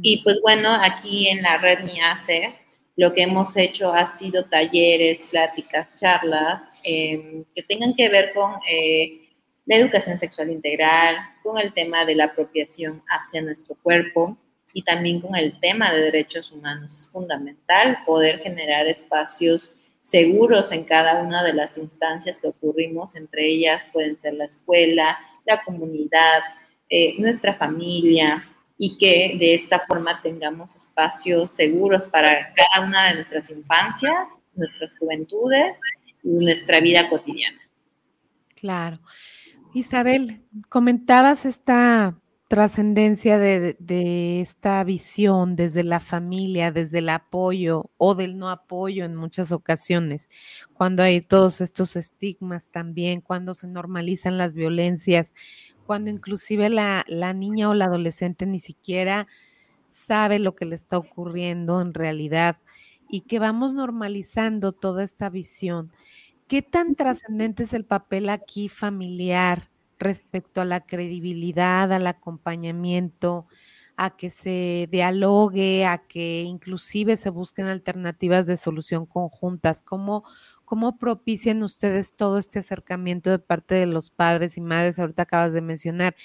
Y 0.01 0.23
pues 0.23 0.39
bueno, 0.41 0.69
aquí 0.81 1.27
en 1.27 1.43
la 1.43 1.57
red 1.57 1.83
MIACE, 1.83 2.55
lo 2.95 3.11
que 3.13 3.23
hemos 3.23 3.55
hecho 3.57 3.93
ha 3.93 4.05
sido 4.05 4.45
talleres, 4.45 5.21
pláticas, 5.29 5.95
charlas 5.95 6.61
em, 6.83 7.43
que 7.53 7.63
tengan 7.63 7.93
que 7.93 8.09
ver 8.09 8.33
con 8.33 8.53
eh, 8.69 9.24
la 9.65 9.77
educación 9.77 10.19
sexual 10.19 10.51
integral, 10.51 11.17
con 11.43 11.57
el 11.57 11.73
tema 11.73 12.05
de 12.05 12.15
la 12.15 12.25
apropiación 12.25 13.03
hacia 13.07 13.41
nuestro 13.41 13.75
cuerpo 13.81 14.37
y 14.73 14.83
también 14.83 15.21
con 15.21 15.35
el 15.35 15.59
tema 15.59 15.91
de 15.91 16.01
derechos 16.01 16.51
humanos. 16.51 16.97
Es 16.97 17.09
fundamental 17.09 17.99
poder 18.05 18.39
generar 18.39 18.87
espacios 18.87 19.73
seguros 20.01 20.71
en 20.71 20.83
cada 20.83 21.23
una 21.23 21.43
de 21.43 21.53
las 21.53 21.77
instancias 21.77 22.39
que 22.39 22.47
ocurrimos, 22.47 23.15
entre 23.15 23.47
ellas 23.47 23.87
pueden 23.91 24.19
ser 24.21 24.33
la 24.35 24.45
escuela, 24.45 25.17
la 25.45 25.63
comunidad, 25.63 26.41
eh, 26.89 27.15
nuestra 27.17 27.55
familia, 27.55 28.43
y 28.77 28.97
que 28.97 29.35
de 29.39 29.53
esta 29.55 29.79
forma 29.87 30.21
tengamos 30.21 30.75
espacios 30.75 31.51
seguros 31.51 32.07
para 32.07 32.53
cada 32.53 32.85
una 32.85 33.07
de 33.07 33.15
nuestras 33.15 33.49
infancias, 33.49 34.27
nuestras 34.53 34.97
juventudes 34.97 35.79
y 36.23 36.29
nuestra 36.29 36.79
vida 36.79 37.09
cotidiana. 37.09 37.59
Claro. 38.55 38.97
Isabel, 39.75 40.41
comentabas 40.69 41.45
esta 41.45 42.17
trascendencia 42.47 43.37
de, 43.37 44.41
esta 44.41 44.83
visión 44.83 45.55
desde 45.55 45.83
la 45.83 45.99
familia, 45.99 46.71
desde 46.71 46.99
el 46.99 47.09
apoyo 47.09 47.91
o 47.97 48.15
del 48.15 48.37
no 48.37 48.49
apoyo 48.49 49.05
en 49.05 49.15
muchas 49.15 49.51
ocasiones, 49.51 50.29
cuando 50.73 51.03
hay 51.03 51.21
todos 51.21 51.61
estos 51.61 51.95
estigmas 51.95 52.71
también, 52.71 53.21
cuando 53.21 53.53
se 53.53 53.67
normalizan 53.67 54.37
las 54.37 54.53
violencias 54.53 55.33
cuando 55.85 56.09
inclusive 56.09 56.69
la, 56.69 57.05
niña 57.33 57.69
o 57.69 57.73
la 57.73 57.85
adolescente 57.85 58.45
ni 58.45 58.59
siquiera 58.59 59.27
sabe 59.87 60.39
lo 60.39 60.53
que 60.55 60.65
le 60.65 60.75
está 60.75 60.97
ocurriendo 60.97 61.79
en 61.81 61.93
realidad 61.93 62.57
y 63.07 63.21
que 63.21 63.39
vamos 63.39 63.73
normalizando 63.73 64.71
toda 64.71 65.03
esta 65.03 65.29
visión. 65.29 65.91
¿Qué 66.47 66.61
tan 66.61 66.93
trascendente 66.93 67.63
es 67.63 67.73
el 67.73 67.85
papel 67.85 68.29
aquí 68.29 68.69
familiar 68.69 69.71
respecto 69.97 70.61
a 70.61 70.65
la 70.65 70.85
credibilidad, 70.85 71.91
al 71.91 72.05
acompañamiento, 72.05 73.47
a 73.97 74.15
que 74.15 74.29
se 74.29 74.87
dialogue, 74.91 75.85
a 75.87 76.05
que 76.07 76.43
inclusive 76.43 77.17
se 77.17 77.31
busquen 77.31 77.65
alternativas 77.65 78.45
de 78.45 78.57
solución 78.57 79.07
conjuntas? 79.07 79.81
¿Cómo, 79.81 80.23
¿Cómo 80.65 80.99
propician 80.99 81.63
ustedes 81.63 82.13
todo 82.13 82.37
este 82.37 82.59
acercamiento 82.59 83.31
de 83.31 83.39
parte 83.39 83.73
de 83.73 83.87
los 83.87 84.11
padres 84.11 84.55
y 84.57 84.61
madres? 84.61 84.99
Ahorita 84.99 85.23
acabas 85.23 85.51
de 85.51 85.61
mencionar 85.61 86.15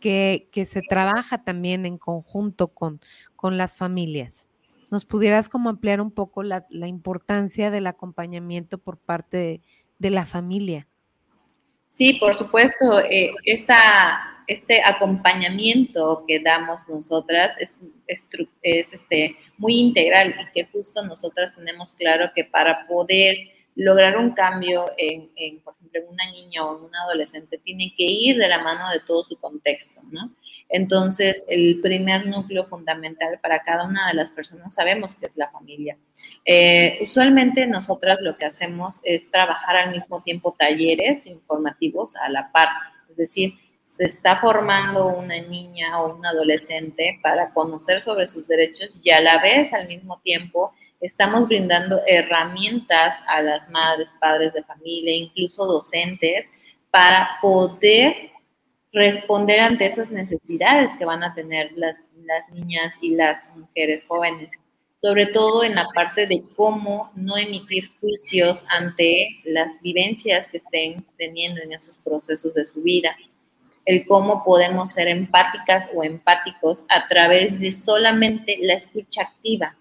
que, 0.00 0.48
que 0.50 0.66
se 0.66 0.82
trabaja 0.82 1.44
también 1.44 1.86
en 1.86 1.98
conjunto 1.98 2.68
con, 2.68 3.00
con 3.36 3.56
las 3.56 3.76
familias. 3.76 4.48
¿Nos 4.90 5.04
pudieras 5.04 5.48
como 5.48 5.68
ampliar 5.68 6.00
un 6.00 6.10
poco 6.10 6.42
la, 6.42 6.66
importancia 6.70 7.70
del 7.70 7.86
acompañamiento 7.86 8.78
por 8.78 8.98
parte 8.98 9.60
de, 9.98 10.10
la 10.10 10.24
familia? 10.24 10.86
Sí, 11.88 12.14
por 12.14 12.34
supuesto. 12.34 13.00
Eh, 13.00 13.32
esta, 13.44 14.44
este 14.46 14.82
acompañamiento 14.82 16.24
que 16.26 16.40
damos 16.40 16.88
nosotras 16.88 17.52
es, 17.58 17.78
es, 18.06 18.26
es 18.62 18.92
este, 18.92 19.36
muy 19.58 19.78
integral 19.78 20.34
y 20.40 20.52
que 20.52 20.70
justo 20.70 21.04
nosotras 21.04 21.54
tenemos 21.54 21.92
claro 21.92 22.30
que 22.34 22.44
para 22.44 22.86
poder 22.86 23.36
lograr 23.78 24.16
un 24.16 24.32
cambio 24.32 24.86
en, 24.96 25.60
por 25.60 25.74
ejemplo, 25.74 26.00
en 26.00 26.08
una 26.08 26.30
niña 26.32 26.64
o 26.64 26.76
en 26.76 26.84
un 26.84 26.96
adolescente 26.96 27.58
tiene 27.58 27.94
que 27.96 28.04
ir 28.04 28.36
de 28.36 28.48
la 28.48 28.60
mano 28.60 28.90
de 28.90 28.98
todo 29.00 29.22
su 29.22 29.36
contexto, 29.36 30.00
¿no? 30.10 30.32
Entonces, 30.68 31.44
el 31.48 31.80
primer 31.80 32.26
núcleo 32.26 32.66
fundamental 32.66 33.38
para 33.40 33.62
cada 33.62 33.84
una 33.84 34.08
de 34.08 34.14
las 34.14 34.30
personas 34.30 34.74
sabemos 34.74 35.14
que 35.14 35.26
es 35.26 35.36
la 35.36 35.50
familia. 35.50 35.96
Eh, 36.44 36.98
usualmente 37.00 37.66
nosotras 37.66 38.20
lo 38.20 38.36
que 38.36 38.44
hacemos 38.44 39.00
es 39.02 39.30
trabajar 39.30 39.76
al 39.76 39.92
mismo 39.92 40.22
tiempo 40.22 40.54
talleres 40.58 41.24
informativos 41.26 42.14
a 42.16 42.28
la 42.28 42.52
par, 42.52 42.68
es 43.10 43.16
decir, 43.16 43.54
se 43.96 44.04
está 44.04 44.36
formando 44.36 45.08
una 45.08 45.40
niña 45.40 46.00
o 46.00 46.14
un 46.14 46.24
adolescente 46.24 47.18
para 47.20 47.52
conocer 47.52 48.00
sobre 48.00 48.28
sus 48.28 48.46
derechos 48.46 48.96
y 49.02 49.10
a 49.10 49.20
la 49.20 49.38
vez, 49.38 49.72
al 49.72 49.88
mismo 49.88 50.20
tiempo, 50.20 50.72
estamos 51.00 51.48
brindando 51.48 52.00
herramientas 52.06 53.16
a 53.26 53.40
las 53.42 53.68
madres, 53.70 54.08
padres 54.20 54.52
de 54.52 54.62
familia, 54.62 55.14
incluso 55.14 55.66
docentes, 55.66 56.46
para 56.90 57.38
poder 57.40 58.30
responder 58.92 59.60
ante 59.60 59.86
esas 59.86 60.10
necesidades 60.10 60.94
que 60.94 61.04
van 61.04 61.22
a 61.22 61.34
tener 61.34 61.72
las, 61.76 61.96
las 62.24 62.48
niñas 62.50 62.94
y 63.00 63.14
las 63.14 63.38
mujeres 63.56 64.04
jóvenes, 64.06 64.50
sobre 65.00 65.26
todo 65.26 65.62
en 65.62 65.74
la 65.74 65.86
parte 65.94 66.26
de 66.26 66.42
cómo 66.56 67.12
no 67.14 67.36
emitir 67.36 67.90
juicios 68.00 68.64
ante 68.68 69.40
las 69.44 69.80
vivencias 69.80 70.48
que 70.48 70.56
estén 70.56 71.04
teniendo 71.16 71.62
en 71.62 71.72
esos 71.72 71.98
procesos 71.98 72.54
de 72.54 72.64
su 72.64 72.82
vida, 72.82 73.16
el 73.84 74.04
cómo 74.06 74.44
podemos 74.44 74.92
ser 74.92 75.08
empáticas 75.08 75.88
o 75.94 76.02
empáticos 76.02 76.84
a 76.88 77.06
través 77.06 77.58
de 77.60 77.72
solamente 77.72 78.58
la 78.60 78.74
escucha 78.74 79.22
activa, 79.22 79.76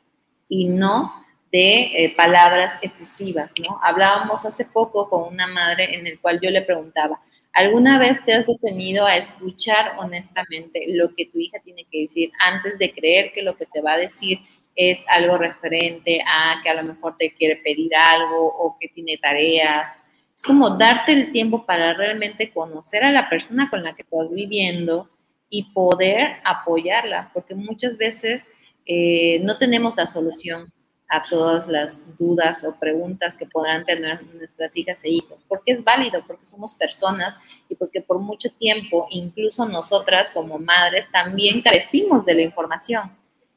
y 0.49 0.65
no 0.65 1.25
de 1.51 2.05
eh, 2.05 2.13
palabras 2.15 2.75
efusivas, 2.81 3.53
¿no? 3.59 3.79
Hablábamos 3.81 4.45
hace 4.45 4.65
poco 4.65 5.09
con 5.09 5.33
una 5.33 5.47
madre 5.47 5.95
en 5.95 6.07
el 6.07 6.19
cual 6.19 6.39
yo 6.41 6.49
le 6.49 6.61
preguntaba, 6.61 7.21
¿alguna 7.57 7.97
vez 7.97 8.23
te 8.23 8.33
has 8.33 8.45
detenido 8.45 9.07
a 9.07 9.17
escuchar 9.17 9.93
honestamente 9.97 10.85
lo 10.89 11.15
que 11.15 11.25
tu 11.25 11.39
hija 11.39 11.57
tiene 11.63 11.85
que 11.91 12.01
decir 12.01 12.31
antes 12.39 12.77
de 12.77 12.93
creer 12.93 13.33
que 13.33 13.41
lo 13.41 13.57
que 13.57 13.65
te 13.65 13.81
va 13.81 13.93
a 13.93 13.97
decir 13.97 14.39
es 14.75 15.03
algo 15.07 15.39
referente 15.39 16.21
a 16.21 16.61
que 16.61 16.69
a 16.69 16.75
lo 16.75 16.83
mejor 16.83 17.17
te 17.17 17.33
quiere 17.33 17.55
pedir 17.55 17.95
algo 17.95 18.45
o 18.45 18.77
que 18.79 18.89
tiene 18.89 19.17
tareas? 19.17 19.89
Es 20.35 20.43
como 20.43 20.77
darte 20.77 21.13
el 21.13 21.31
tiempo 21.31 21.65
para 21.65 21.95
realmente 21.95 22.51
conocer 22.51 23.03
a 23.03 23.11
la 23.11 23.27
persona 23.27 23.71
con 23.71 23.83
la 23.83 23.95
que 23.95 24.03
estás 24.03 24.31
viviendo 24.31 25.09
y 25.49 25.73
poder 25.73 26.37
apoyarla, 26.43 27.31
porque 27.33 27.55
muchas 27.55 27.97
veces 27.97 28.47
eh, 28.85 29.39
no 29.41 29.57
tenemos 29.57 29.97
la 29.97 30.05
solución 30.05 30.71
a 31.09 31.23
todas 31.23 31.67
las 31.67 32.01
dudas 32.17 32.63
o 32.63 32.75
preguntas 32.75 33.37
que 33.37 33.45
podrán 33.45 33.85
tener 33.85 34.23
nuestras 34.35 34.75
hijas 34.75 34.99
e 35.03 35.09
hijos, 35.09 35.39
porque 35.47 35.73
es 35.73 35.83
válido, 35.83 36.23
porque 36.27 36.45
somos 36.45 36.73
personas 36.73 37.37
y 37.69 37.75
porque 37.75 38.01
por 38.01 38.19
mucho 38.19 38.49
tiempo, 38.51 39.07
incluso 39.11 39.65
nosotras 39.65 40.29
como 40.31 40.59
madres, 40.59 41.05
también 41.11 41.61
carecimos 41.61 42.25
de 42.25 42.33
la 42.33 42.41
información. 42.41 43.11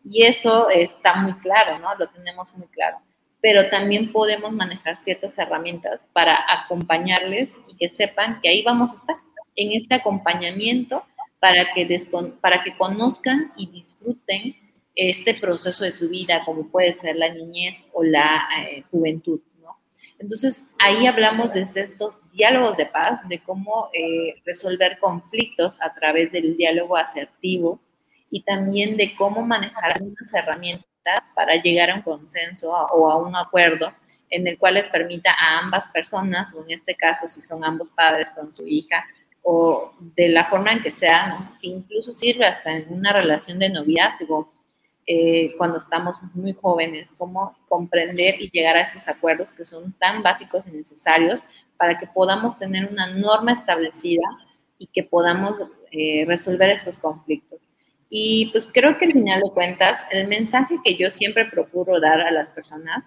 Y 0.04 0.24
eso 0.24 0.70
está 0.70 1.14
muy 1.14 1.34
claro, 1.34 1.78
¿no? 1.78 1.94
Lo 1.96 2.08
tenemos 2.08 2.54
muy 2.54 2.66
claro. 2.68 2.98
Pero 3.42 3.68
también 3.68 4.12
podemos 4.12 4.52
manejar 4.52 4.96
ciertas 4.96 5.36
herramientas 5.38 6.06
para 6.12 6.38
acompañarles 6.48 7.50
y 7.68 7.76
que 7.76 7.88
sepan 7.88 8.40
que 8.40 8.48
ahí 8.48 8.62
vamos 8.62 8.92
a 8.92 8.96
estar, 8.96 9.16
en 9.56 9.72
este 9.72 9.94
acompañamiento, 9.96 11.04
para 11.40 11.72
que, 11.72 12.00
para 12.40 12.62
que 12.62 12.76
conozcan 12.76 13.52
y 13.56 13.66
disfruten 13.66 14.54
este 15.08 15.34
proceso 15.34 15.84
de 15.84 15.90
su 15.90 16.08
vida, 16.08 16.42
como 16.44 16.68
puede 16.68 16.92
ser 16.92 17.16
la 17.16 17.32
niñez 17.32 17.86
o 17.92 18.02
la 18.02 18.48
eh, 18.60 18.84
juventud. 18.90 19.40
¿no? 19.62 19.78
Entonces, 20.18 20.62
ahí 20.78 21.06
hablamos 21.06 21.52
desde 21.54 21.82
estos 21.82 22.18
diálogos 22.32 22.76
de 22.76 22.86
paz, 22.86 23.26
de 23.28 23.42
cómo 23.42 23.88
eh, 23.94 24.34
resolver 24.44 24.98
conflictos 24.98 25.78
a 25.80 25.94
través 25.94 26.32
del 26.32 26.56
diálogo 26.56 26.96
asertivo 26.96 27.80
y 28.30 28.42
también 28.42 28.96
de 28.96 29.14
cómo 29.14 29.42
manejar 29.42 29.94
algunas 29.94 30.34
herramientas 30.34 30.84
para 31.34 31.54
llegar 31.56 31.90
a 31.90 31.94
un 31.94 32.02
consenso 32.02 32.70
o 32.70 33.11
a 33.11 33.16
un 33.16 33.34
acuerdo 33.34 33.92
en 34.30 34.46
el 34.46 34.59
cual 34.59 34.74
les 34.74 34.88
permita 34.88 35.32
a 35.32 35.59
ambas 35.59 35.86
personas, 35.88 36.53
o 36.55 36.62
en 36.64 36.72
este 36.72 36.94
caso 36.94 37.26
si 37.26 37.40
son 37.40 37.64
ambos 37.64 37.90
padres 37.90 38.30
con 38.30 38.55
su 38.55 38.66
hija, 38.66 39.05
o 39.42 39.92
de 39.98 40.28
la 40.28 40.44
forma 40.44 40.72
en 40.72 40.82
que 40.82 40.90
sea, 40.90 41.57
que 41.61 41.68
incluso 41.68 42.12
sirve 42.12 42.46
hasta 42.46 42.76
en 42.76 42.92
una 42.92 43.12
relación 43.12 43.59
de 43.59 43.70
noviazgo, 43.70 44.53
eh, 45.12 45.56
cuando 45.58 45.78
estamos 45.78 46.22
muy 46.34 46.52
jóvenes, 46.52 47.12
cómo 47.18 47.56
comprender 47.68 48.40
y 48.40 48.48
llegar 48.48 48.76
a 48.76 48.82
estos 48.82 49.08
acuerdos 49.08 49.52
que 49.52 49.64
son 49.64 49.92
tan 49.94 50.22
básicos 50.22 50.64
y 50.68 50.70
necesarios 50.70 51.40
para 51.76 51.98
que 51.98 52.06
podamos 52.06 52.56
tener 52.61 52.88
una 52.88 53.08
norma 53.08 53.50
establecida 53.50 54.22
y 54.78 54.86
que 54.86 55.02
podamos 55.02 55.61
eh, 55.90 56.24
resolver 56.28 56.70
estos 56.70 56.96
conflictos. 56.96 57.58
Y 58.08 58.52
pues 58.52 58.68
creo 58.72 58.98
que 58.98 59.06
al 59.06 59.12
final 59.12 59.40
de 59.40 59.50
cuentas, 59.50 59.98
el 60.12 60.28
mensaje 60.28 60.76
que 60.84 60.96
yo 60.96 61.11
siempre 61.11 61.46
procuro 61.46 61.98
dar 61.98 62.20
a 62.20 62.30
las 62.30 62.48
personas 62.50 63.02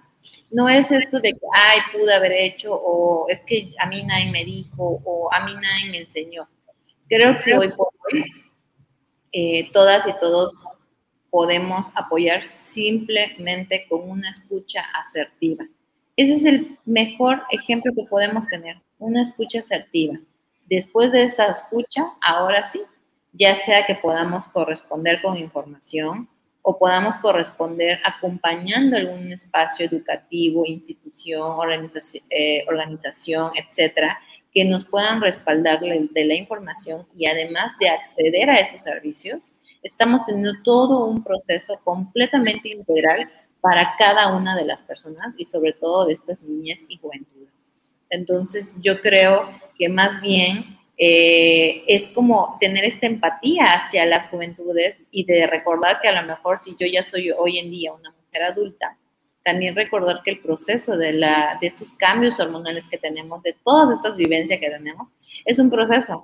no 0.52 0.68
es 0.68 0.92
esto 0.92 1.22
de 1.22 1.32
que, 1.32 1.48
ay, 1.54 1.80
pude 1.94 2.14
haber 2.14 2.34
hecho, 2.34 2.74
o 2.74 3.30
es 3.30 3.40
que 3.46 3.74
a 3.80 3.86
mí 3.86 4.04
nadie 4.04 4.30
me 4.30 4.44
dijo, 4.44 5.02
o 5.06 5.34
a 5.34 5.46
mí 5.46 5.54
nadie 5.54 5.90
me 5.90 6.00
enseñó 6.00 6.50
Creo 7.08 7.40
que 7.40 7.58
hoy 7.58 7.70
por 7.70 7.88
hoy 8.12 8.26
eh, 9.32 9.72
todas 9.72 10.06
y 10.06 10.12
todos 10.20 10.54
podemos 11.34 11.92
apoyar 11.96 12.44
simplemente 12.44 13.88
con 13.90 14.08
una 14.08 14.30
escucha 14.30 14.82
asertiva. 14.94 15.66
Ese 16.16 16.34
es 16.36 16.46
el 16.46 16.78
mejor 16.86 17.42
ejemplo 17.50 17.92
que 17.96 18.04
podemos 18.04 18.46
tener, 18.46 18.78
una 19.00 19.24
escucha 19.24 19.62
asertiva. 19.62 20.20
Después 20.68 21.12
de 21.12 21.24
esta 21.24 21.48
escucha, 21.48 22.06
ahora 22.22 22.70
sí, 22.70 22.82
ya 23.32 23.58
sea 23.58 23.84
que 23.88 23.96
podamos 23.96 24.48
corresponder 24.50 25.24
con 25.24 25.36
información 25.36 26.30
o 26.62 26.78
podamos 26.78 27.18
corresponder 27.18 28.00
acompañando 28.06 28.96
algún 28.96 29.34
espacio 29.34 29.88
educativo, 29.88 30.68
institución, 30.68 31.42
organización, 31.42 32.24
eh, 32.30 32.64
organización 32.68 33.54
etcétera, 33.56 34.20
que 34.54 34.66
nos 34.66 34.86
puedan 34.86 35.20
respaldar 35.20 35.80
de 35.80 36.26
la 36.26 36.36
información 36.36 37.08
y 37.16 37.26
además 37.26 37.74
de 37.80 37.90
acceder 37.90 38.52
a 38.52 38.58
esos 38.58 38.84
servicios, 38.84 39.53
estamos 39.84 40.26
teniendo 40.26 40.54
todo 40.64 41.06
un 41.06 41.24
proceso 41.24 41.80
completamente 41.84 42.70
integral 42.70 43.30
para 43.62 43.96
cada 43.98 44.36
una 44.36 44.56
de 44.56 44.66
las 44.66 44.82
personas 44.84 45.34
y 45.38 45.46
sobre 45.46 45.74
todo 45.74 46.06
de 46.06 46.14
estas 46.14 46.42
niñas 46.42 46.80
y 46.88 46.98
juventudes. 46.98 47.54
Entonces, 48.10 48.76
yo 48.80 49.02
creo 49.02 49.48
que 49.78 49.90
más 49.90 50.22
bien 50.22 50.78
eh, 50.98 51.84
es 51.88 52.10
como 52.10 52.58
tener 52.60 52.86
esta 52.86 53.08
empatía 53.08 53.66
hacia 53.66 54.06
las 54.06 54.30
juventudes 54.30 54.98
y 55.12 55.26
de 55.26 55.48
recordar 55.48 56.00
que 56.02 56.08
a 56.08 56.22
lo 56.22 56.28
mejor 56.28 56.60
si 56.60 56.76
yo 56.80 56.86
ya 56.86 57.02
soy 57.02 57.32
hoy 57.32 57.58
en 57.58 57.72
día 57.72 57.94
una 57.94 58.12
mujer 58.12 58.44
adulta, 58.44 58.98
también 59.44 59.76
recordar 59.76 60.22
que 60.24 60.32
el 60.32 60.40
proceso 60.40 60.96
de, 60.96 61.14
la, 61.14 61.58
de 61.60 61.68
estos 61.68 61.94
cambios 61.96 62.40
hormonales 62.40 62.88
que 62.88 62.98
tenemos, 62.98 63.42
de 63.44 63.56
todas 63.64 63.98
estas 63.98 64.16
vivencias 64.16 64.60
que 64.60 64.70
tenemos, 64.70 65.10
es 65.46 65.60
un 65.60 65.70
proceso 65.70 66.24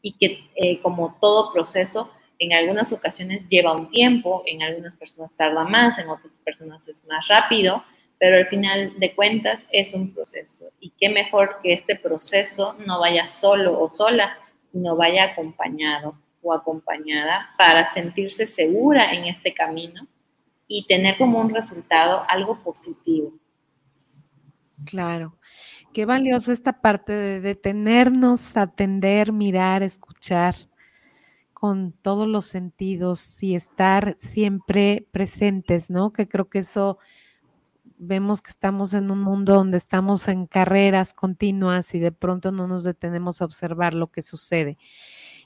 y 0.00 0.12
que 0.16 0.38
eh, 0.54 0.80
como 0.80 1.16
todo 1.20 1.52
proceso 1.52 2.10
en 2.38 2.52
algunas 2.52 2.92
ocasiones 2.92 3.48
lleva 3.48 3.72
un 3.72 3.90
tiempo, 3.90 4.42
en 4.46 4.62
algunas 4.62 4.94
personas 4.96 5.32
tarda 5.36 5.64
más, 5.64 5.98
en 5.98 6.08
otras 6.08 6.32
personas 6.44 6.86
es 6.88 7.06
más 7.06 7.26
rápido, 7.28 7.82
pero 8.18 8.36
al 8.36 8.46
final 8.46 8.94
de 8.98 9.14
cuentas 9.14 9.60
es 9.70 9.94
un 9.94 10.12
proceso. 10.12 10.70
Y 10.80 10.90
qué 10.98 11.08
mejor 11.08 11.58
que 11.62 11.72
este 11.72 11.96
proceso 11.96 12.74
no 12.86 13.00
vaya 13.00 13.26
solo 13.28 13.80
o 13.80 13.88
sola, 13.88 14.38
sino 14.72 14.96
vaya 14.96 15.24
acompañado 15.24 16.18
o 16.42 16.52
acompañada 16.52 17.50
para 17.58 17.84
sentirse 17.86 18.46
segura 18.46 19.12
en 19.12 19.24
este 19.24 19.52
camino 19.52 20.06
y 20.68 20.86
tener 20.86 21.16
como 21.16 21.40
un 21.40 21.54
resultado 21.54 22.24
algo 22.28 22.62
positivo. 22.62 23.32
Claro, 24.84 25.36
qué 25.92 26.04
valiosa 26.04 26.52
esta 26.52 26.80
parte 26.80 27.12
de 27.12 27.40
detenernos, 27.40 28.56
atender, 28.56 29.32
mirar, 29.32 29.82
escuchar 29.82 30.54
con 31.58 31.92
todos 31.92 32.28
los 32.28 32.44
sentidos 32.44 33.42
y 33.42 33.54
estar 33.54 34.14
siempre 34.18 35.08
presentes, 35.10 35.88
¿no? 35.88 36.12
Que 36.12 36.28
creo 36.28 36.50
que 36.50 36.58
eso 36.58 36.98
vemos 37.96 38.42
que 38.42 38.50
estamos 38.50 38.92
en 38.92 39.10
un 39.10 39.22
mundo 39.22 39.54
donde 39.54 39.78
estamos 39.78 40.28
en 40.28 40.46
carreras 40.46 41.14
continuas 41.14 41.94
y 41.94 41.98
de 41.98 42.12
pronto 42.12 42.52
no 42.52 42.66
nos 42.68 42.84
detenemos 42.84 43.40
a 43.40 43.46
observar 43.46 43.94
lo 43.94 44.08
que 44.08 44.20
sucede. 44.20 44.76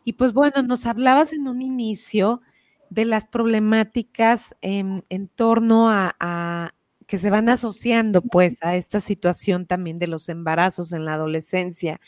Y 0.02 0.14
pues 0.14 0.32
bueno, 0.32 0.64
nos 0.64 0.84
hablabas 0.84 1.32
en 1.32 1.46
un 1.46 1.62
inicio 1.62 2.40
de 2.88 3.04
las 3.04 3.28
problemáticas 3.28 4.56
en, 4.62 5.04
torno 5.36 5.90
a, 5.90 6.16
a, 6.18 6.74
que 7.10 7.18
se 7.18 7.28
van 7.28 7.48
asociando 7.48 8.22
pues 8.22 8.58
a 8.62 8.76
esta 8.76 9.00
situación 9.00 9.66
también 9.66 9.98
de 9.98 10.06
los 10.06 10.28
embarazos 10.28 10.92
en 10.92 11.04
la 11.04 11.14
adolescencia 11.14 12.00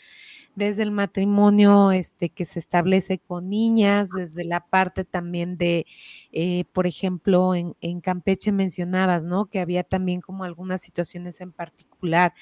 desde 0.55 0.81
el 0.83 0.91
matrimonio 0.91 1.91
este, 1.91 2.29
que 2.29 2.45
se 2.45 2.59
establece 2.59 3.19
con 3.19 3.49
niñas, 3.49 4.11
desde 4.15 4.45
la 4.45 4.65
parte 4.65 5.03
también 5.03 5.57
de, 5.57 5.85
eh, 6.31 6.63
por 6.71 6.87
ejemplo, 6.87 7.53
en, 7.53 7.75
Campeche 7.99 8.53
mencionabas, 8.53 9.25
¿no? 9.25 9.47
Que 9.47 9.59
había 9.59 9.83
también 9.83 10.21
como 10.21 10.45
algunas 10.45 10.81
situaciones 10.81 11.41
en 11.41 11.51
particular 11.51 12.33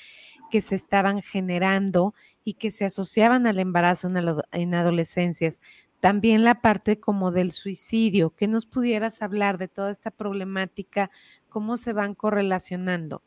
que 0.52 0.62
se 0.62 0.76
estaban 0.76 1.24
generando 1.24 2.14
y 2.44 2.56
que 2.56 2.70
se 2.70 2.86
asociaban 2.86 3.48
al 3.48 3.58
embarazo 3.58 4.08
en, 4.08 4.18
en 4.52 4.76
adolescencias. 4.76 5.60
También 6.02 6.44
la 6.44 6.62
parte 6.62 7.00
como 7.00 7.32
del 7.32 7.52
suicidio, 7.52 8.32
que 8.32 8.48
nos 8.48 8.66
pudieras 8.66 9.22
hablar 9.22 9.60
de 9.60 9.68
toda 9.68 9.92
esta 9.92 10.10
problemática, 10.10 11.12
cómo 11.48 11.78
se 11.78 11.94
van 11.94 12.16
correlacionando. 12.16 13.22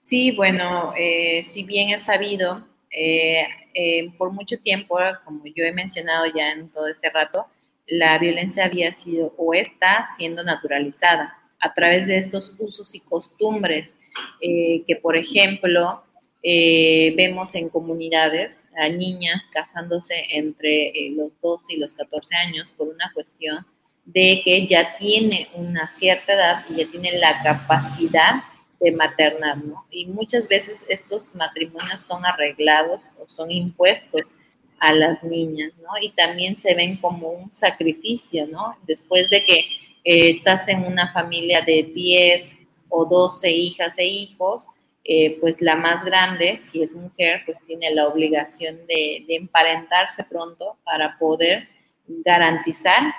Sí, 0.00 0.32
bueno, 0.32 0.92
eh, 0.98 1.44
si 1.44 1.62
bien 1.62 1.90
es 1.90 2.02
sabido, 2.02 2.66
eh, 2.90 3.44
eh, 3.74 4.10
por 4.18 4.32
mucho 4.32 4.58
tiempo, 4.58 4.98
como 5.24 5.44
yo 5.46 5.64
he 5.64 5.72
mencionado 5.72 6.24
ya 6.26 6.50
en 6.50 6.68
todo 6.70 6.88
este 6.88 7.10
rato, 7.10 7.46
la 7.86 8.18
violencia 8.18 8.64
había 8.64 8.90
sido 8.90 9.32
o 9.36 9.54
está 9.54 10.08
siendo 10.16 10.42
naturalizada 10.42 11.38
a 11.60 11.74
través 11.74 12.08
de 12.08 12.18
estos 12.18 12.54
usos 12.58 12.92
y 12.96 13.00
costumbres 13.00 13.96
que, 14.40 14.98
por 15.00 15.16
ejemplo, 15.16 16.02
vemos 16.42 17.54
en 17.54 17.68
comunidades 17.68 18.52
a 18.78 18.88
niñas 18.88 19.42
casándose 19.52 20.14
entre 20.30 20.92
los 21.10 21.38
12 21.40 21.74
y 21.74 21.76
los 21.78 21.92
14 21.94 22.34
años 22.34 22.68
por 22.76 22.88
una 22.88 23.10
cuestión 23.12 23.66
de 24.04 24.40
que 24.44 24.66
ya 24.66 24.96
tiene 24.96 25.48
una 25.54 25.86
cierta 25.86 26.32
edad 26.32 26.64
y 26.70 26.76
ya 26.76 26.90
tiene 26.90 27.18
la 27.18 27.42
capacidad 27.42 28.42
de 28.80 28.92
maternar, 28.92 29.58
¿no? 29.58 29.84
Y 29.90 30.06
muchas 30.06 30.48
veces 30.48 30.84
estos 30.88 31.34
matrimonios 31.34 32.00
son 32.06 32.24
arreglados 32.24 33.10
o 33.20 33.28
son 33.28 33.50
impuestos 33.50 34.34
a 34.78 34.92
las 34.92 35.22
niñas, 35.24 35.72
¿no? 35.82 35.90
Y 36.00 36.10
también 36.10 36.56
se 36.56 36.74
ven 36.74 36.96
como 36.96 37.28
un 37.28 37.52
sacrificio, 37.52 38.46
¿no? 38.46 38.76
Después 38.86 39.28
de 39.30 39.44
que 39.44 39.58
eh, 40.04 40.30
estás 40.30 40.68
en 40.68 40.84
una 40.84 41.12
familia 41.12 41.62
de 41.62 41.90
10 41.94 42.54
o 42.88 43.04
12 43.04 43.50
hijas 43.50 43.98
e 43.98 44.06
hijos, 44.06 44.68
eh, 45.10 45.38
pues 45.40 45.62
la 45.62 45.74
más 45.74 46.04
grande, 46.04 46.58
si 46.58 46.82
es 46.82 46.92
mujer, 46.92 47.40
pues 47.46 47.58
tiene 47.66 47.90
la 47.94 48.06
obligación 48.08 48.86
de, 48.86 49.24
emparentarse 49.26 50.22
pronto 50.24 50.76
para 50.84 51.16
poder 51.18 51.66
garantizar 52.06 53.14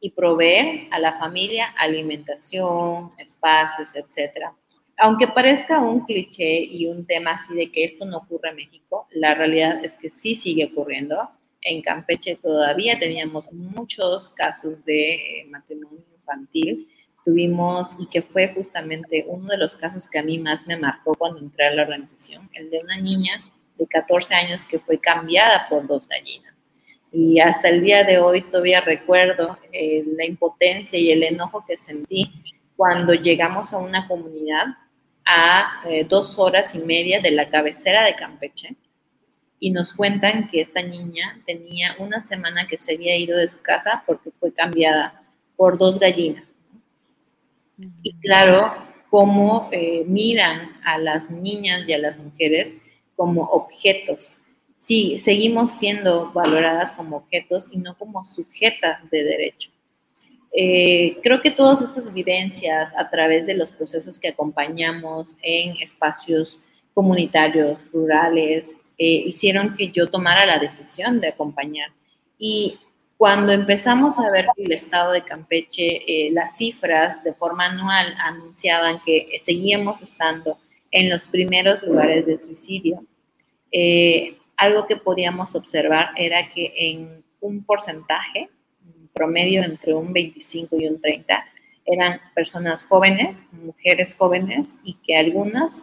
y 0.00 0.10
proveer 0.10 0.88
a 0.90 0.98
la 0.98 1.20
familia 1.20 1.72
alimentación, 1.78 3.12
espacios, 3.18 3.94
etcétera. 3.94 4.52
Aunque 4.96 5.28
parezca 5.28 5.78
un 5.78 6.04
cliché 6.06 6.58
y 6.64 6.86
un 6.86 7.06
tema 7.06 7.34
así 7.34 7.54
de 7.54 7.70
que 7.70 7.84
esto 7.84 8.04
no 8.04 8.16
ocurre 8.16 8.50
en 8.50 8.56
México, 8.56 9.06
la 9.12 9.32
realidad 9.34 9.84
es 9.84 9.92
que 9.92 10.10
sí 10.10 10.34
sigue 10.34 10.72
ocurriendo. 10.72 11.30
En 11.60 11.82
Campeche 11.82 12.34
todavía 12.34 12.98
teníamos 12.98 13.44
muchos 13.52 14.30
casos 14.30 14.84
de 14.84 15.14
eh, 15.14 15.44
matrimonio 15.48 16.02
infantil. 16.16 16.88
Tuvimos, 17.24 17.90
y 17.98 18.06
que 18.06 18.22
fue 18.22 18.52
justamente 18.54 19.24
uno 19.28 19.48
de 19.48 19.58
los 19.58 19.76
casos 19.76 20.08
que 20.08 20.18
a 20.18 20.22
mí 20.22 20.38
más 20.38 20.66
me 20.66 20.76
marcó 20.76 21.14
cuando 21.14 21.40
entré 21.40 21.66
a 21.66 21.74
la 21.74 21.82
organización, 21.82 22.44
el 22.54 22.70
de 22.70 22.80
una 22.80 22.96
niña 22.98 23.44
de 23.78 23.86
14 23.86 24.34
años 24.34 24.64
que 24.66 24.78
fue 24.78 24.98
cambiada 24.98 25.66
por 25.68 25.86
dos 25.86 26.08
gallinas. 26.08 26.52
Y 27.12 27.40
hasta 27.40 27.68
el 27.68 27.82
día 27.82 28.04
de 28.04 28.18
hoy 28.18 28.42
todavía 28.42 28.80
recuerdo 28.80 29.58
eh, 29.70 30.02
la 30.16 30.24
impotencia 30.24 30.98
y 30.98 31.10
el 31.10 31.22
enojo 31.22 31.64
que 31.66 31.76
sentí 31.76 32.32
cuando 32.76 33.12
llegamos 33.12 33.72
a 33.72 33.78
una 33.78 34.08
comunidad 34.08 34.66
a 35.24 35.82
eh, 35.84 36.04
dos 36.08 36.38
horas 36.38 36.74
y 36.74 36.78
media 36.78 37.20
de 37.20 37.30
la 37.30 37.48
cabecera 37.48 38.04
de 38.04 38.16
Campeche 38.16 38.76
y 39.60 39.70
nos 39.70 39.92
cuentan 39.92 40.48
que 40.48 40.60
esta 40.60 40.82
niña 40.82 41.40
tenía 41.46 41.94
una 41.98 42.20
semana 42.20 42.66
que 42.66 42.76
se 42.76 42.94
había 42.94 43.16
ido 43.16 43.38
de 43.38 43.46
su 43.46 43.60
casa 43.60 44.02
porque 44.06 44.30
fue 44.40 44.52
cambiada 44.52 45.22
por 45.54 45.78
dos 45.78 46.00
gallinas. 46.00 46.51
Y 48.02 48.14
claro, 48.20 48.72
cómo 49.10 49.68
eh, 49.72 50.04
miran 50.06 50.72
a 50.84 50.98
las 50.98 51.30
niñas 51.30 51.86
y 51.86 51.92
a 51.92 51.98
las 51.98 52.18
mujeres 52.18 52.74
como 53.14 53.42
objetos. 53.42 54.36
Sí, 54.78 55.18
seguimos 55.18 55.72
siendo 55.78 56.32
valoradas 56.32 56.92
como 56.92 57.18
objetos 57.18 57.68
y 57.70 57.78
no 57.78 57.96
como 57.96 58.24
sujetas 58.24 58.98
de 59.10 59.22
derecho. 59.22 59.70
Eh, 60.54 61.18
creo 61.22 61.40
que 61.40 61.50
todas 61.50 61.82
estas 61.82 62.12
vivencias 62.12 62.92
a 62.96 63.08
través 63.10 63.46
de 63.46 63.54
los 63.54 63.70
procesos 63.70 64.18
que 64.18 64.28
acompañamos 64.28 65.36
en 65.42 65.76
espacios 65.82 66.60
comunitarios, 66.94 67.78
rurales, 67.92 68.74
eh, 68.98 69.24
hicieron 69.26 69.74
que 69.74 69.90
yo 69.90 70.08
tomara 70.08 70.44
la 70.46 70.58
decisión 70.58 71.20
de 71.20 71.28
acompañar. 71.28 71.90
Y 72.38 72.78
cuando 73.22 73.52
empezamos 73.52 74.18
a 74.18 74.32
ver 74.32 74.48
el 74.56 74.72
estado 74.72 75.12
de 75.12 75.22
Campeche, 75.22 76.02
eh, 76.08 76.32
las 76.32 76.56
cifras 76.56 77.22
de 77.22 77.32
forma 77.32 77.66
anual 77.66 78.16
anunciaban 78.18 78.98
que 79.06 79.36
seguíamos 79.38 80.02
estando 80.02 80.58
en 80.90 81.08
los 81.08 81.26
primeros 81.26 81.80
lugares 81.84 82.26
de 82.26 82.34
suicidio, 82.34 83.04
algo 84.56 84.88
que 84.88 84.96
podíamos 84.96 85.54
observar 85.54 86.08
era 86.16 86.50
que 86.50 86.72
en 86.76 87.22
un 87.40 87.62
porcentaje, 87.62 88.48
promedio 89.14 89.62
entre 89.62 89.94
un 89.94 90.12
25 90.12 90.74
y 90.80 90.88
un 90.88 91.00
30, 91.00 91.44
eran 91.86 92.20
personas 92.34 92.84
jóvenes, 92.84 93.46
mujeres 93.52 94.16
jóvenes, 94.16 94.74
y 94.82 94.94
que 94.94 95.14
algunas 95.14 95.80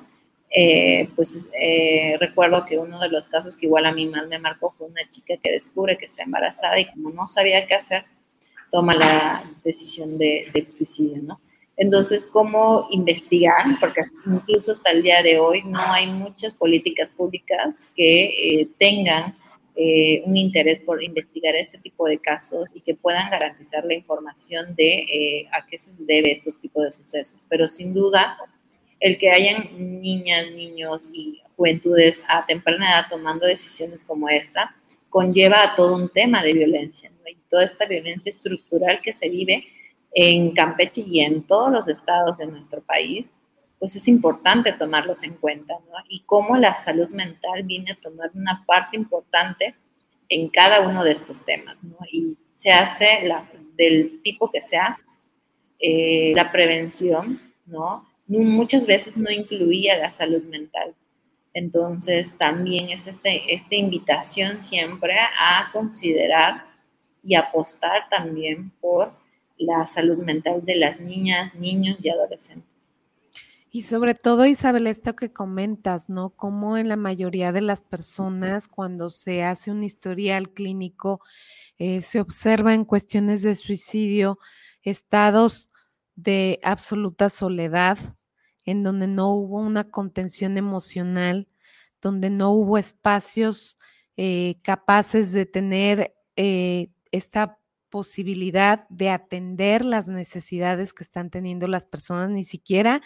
eh, 0.52 1.10
pues 1.16 1.48
eh, 1.60 2.18
recuerdo 2.20 2.66
que 2.66 2.80
uno 2.80 3.00
de 3.00 3.10
los 3.10 3.28
casos 3.28 3.56
que 3.56 3.68
igual 3.68 3.86
a 3.86 3.92
mí 3.92 4.08
más 4.08 4.28
me 4.28 4.40
marcó 4.40 4.74
fue 4.78 4.88
una 4.88 5.08
chica 5.10 5.36
que 5.42 5.52
descubre 5.52 5.98
que 5.98 6.06
está 6.06 6.24
embarazada 6.24 6.80
y 6.80 6.90
como 6.90 7.12
no 7.12 7.28
sabía 7.28 7.68
qué 7.68 7.76
hacer, 7.76 8.06
toma 8.72 8.94
la 8.96 9.44
decisión 9.64 10.18
de, 10.18 10.48
del 10.54 10.68
suicidio, 10.68 11.22
¿no? 11.22 11.40
Entonces, 11.78 12.26
¿cómo 12.26 12.88
investigar? 12.92 13.64
Porque 13.80 14.02
incluso 14.26 14.74
hasta 14.74 14.92
el 14.92 15.02
día 15.02 15.24
de 15.24 15.40
hoy 15.40 15.64
no 15.64 15.80
hay 15.80 16.08
muchas 16.08 16.54
políticas 16.54 17.10
públicas 17.12 17.74
que 17.96 18.62
eh, 18.62 18.70
tengan 18.78 19.36
un 20.26 20.36
interés 20.36 20.82
por 20.82 21.02
investigar 21.02 21.56
este 21.56 21.78
tipo 21.78 22.06
de 22.06 22.20
casos 22.20 22.70
y 22.74 22.82
que 22.82 22.96
puedan 22.96 23.30
garantizar 23.30 23.86
la 23.86 23.94
información 23.94 24.76
de 24.76 25.48
a 25.54 25.66
qué 25.68 25.78
se 25.78 25.94
debe 26.00 26.34
estos 26.34 26.60
tipos 26.60 26.84
de 26.84 26.92
sucesos. 26.92 27.46
Pero 27.48 27.70
sin 27.70 27.94
duda, 27.94 28.38
el 29.00 29.18
que 29.18 29.32
hayan 29.32 30.02
niñas, 30.02 30.52
niños 30.52 31.10
y 31.12 31.42
juventudes 31.56 32.22
a 32.28 32.46
temprana 32.46 32.90
edad 32.90 33.06
tomando 33.10 33.46
decisiones 33.46 34.04
como 34.04 34.30
esta, 34.30 34.76
conlleva 35.10 35.64
a 35.64 35.76
todo 35.76 35.96
un 35.96 36.10
tema 36.10 36.44
de 36.44 36.54
violencia, 36.54 37.12
y 37.30 37.38
toda 37.50 37.66
esta 37.66 37.86
violencia 37.86 38.32
estructural 38.32 39.02
que 39.02 39.14
se 39.14 39.30
vive 39.30 39.68
en 40.14 40.52
Campeche 40.52 41.04
y 41.06 41.22
en 41.22 41.44
todos 41.44 41.72
los 41.72 41.88
estados 41.88 42.38
de 42.38 42.48
nuestro 42.48 42.82
país, 42.82 43.32
pues 43.78 43.96
es 43.96 44.08
importante 44.08 44.74
tomarlos 44.74 45.24
en 45.24 45.36
cuenta, 45.36 45.74
¿no? 45.90 45.98
Y 46.10 46.22
cómo 46.26 46.58
la 46.58 46.76
salud 46.76 47.10
mental 47.10 47.64
viene 47.64 47.92
a 47.92 47.96
tomar 47.96 48.32
una 48.34 48.64
parte 48.66 48.98
importante 48.98 49.76
en 50.28 50.50
cada 50.50 50.82
uno 50.82 51.04
de 51.04 51.12
estos 51.12 51.44
temas, 51.46 51.78
¿no? 51.82 51.98
Y 52.12 52.38
se 52.56 52.72
hace 52.72 53.22
la, 53.24 53.50
del 53.78 54.22
tipo 54.22 54.52
que 54.52 54.62
sea 54.62 55.00
eh, 55.80 56.34
la 56.36 56.52
prevención, 56.52 57.42
¿no? 57.66 58.09
Muchas 58.38 58.86
veces 58.86 59.18
no 59.18 59.32
incluía 59.32 59.98
la 59.98 60.12
salud 60.12 60.44
mental. 60.44 60.94
Entonces, 61.54 62.30
también 62.38 62.90
es 62.90 63.08
este, 63.08 63.54
esta 63.54 63.76
invitación 63.76 64.62
siempre 64.62 65.16
a 65.20 65.72
considerar 65.74 66.66
y 67.24 67.36
apostar 67.36 68.08
también 68.10 68.72
por 68.80 69.12
la 69.58 69.86
salud 69.86 70.20
mental 70.20 70.64
de 70.64 70.76
las 70.76 71.00
niñas, 71.00 71.54
niños 71.56 71.98
y 72.02 72.10
adolescentes. 72.10 72.94
Y 73.72 73.84
sobre 73.84 74.16
todo, 74.16 74.46
Isabel, 74.46 74.88
esto 74.88 75.16
que 75.16 75.32
comentas, 75.32 76.10
¿no? 76.10 76.32
Como 76.32 76.78
en 76.78 76.88
la 76.88 76.96
mayoría 76.96 77.52
de 77.52 77.62
las 77.62 77.82
personas, 77.82 78.68
cuando 78.68 79.12
se 79.12 79.44
hace 79.44 79.70
un 79.70 79.84
historial 79.84 80.50
clínico, 80.50 81.22
eh, 81.78 82.02
se 82.02 82.20
observa 82.20 82.74
en 82.74 82.84
cuestiones 82.84 83.44
de 83.44 83.56
suicidio 83.56 84.40
estados 84.82 85.72
de 86.16 86.60
absoluta 86.64 87.30
soledad, 87.30 87.98
en 88.70 88.84
donde 88.84 89.08
no 89.08 89.34
hubo 89.34 89.60
una 89.60 89.90
contención 89.90 90.58
emocional, 90.58 91.48
donde 92.02 92.30
no 92.30 92.52
hubo 92.52 92.78
espacios 92.78 93.78
eh, 94.16 94.60
capaces 94.64 95.32
de 95.32 95.46
tener 95.46 96.14
eh, 96.36 96.92
esta 97.12 97.58
posibilidad 97.90 98.88
de 98.90 99.10
atender 99.10 99.84
las 99.84 100.08
necesidades 100.08 100.94
que 100.94 101.04
están 101.04 101.30
teniendo 101.32 101.68
las 101.68 101.86
personas, 101.86 102.30
ni 102.30 102.44
siquiera 102.44 103.02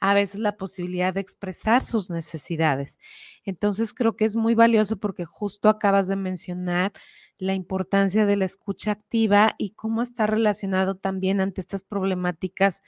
a 0.00 0.14
veces 0.14 0.40
la 0.40 0.56
posibilidad 0.56 1.12
de 1.12 1.20
expresar 1.20 1.82
sus 1.82 2.10
necesidades. 2.10 2.98
Entonces 3.44 3.92
creo 3.94 4.14
que 4.14 4.26
es 4.26 4.36
muy 4.36 4.54
valioso 4.54 4.98
porque 4.98 5.24
justo 5.24 5.68
acabas 5.68 6.06
de 6.06 6.16
mencionar 6.16 6.92
la 7.38 7.54
importancia 7.54 8.26
de 8.26 8.36
la 8.36 8.44
escucha 8.44 8.92
activa 8.92 9.54
y 9.58 9.70
cómo 9.70 10.02
está 10.02 10.26
relacionado 10.26 10.96
también 10.96 11.40
ante 11.40 11.60
estas 11.60 11.82
problemáticas 11.82 12.82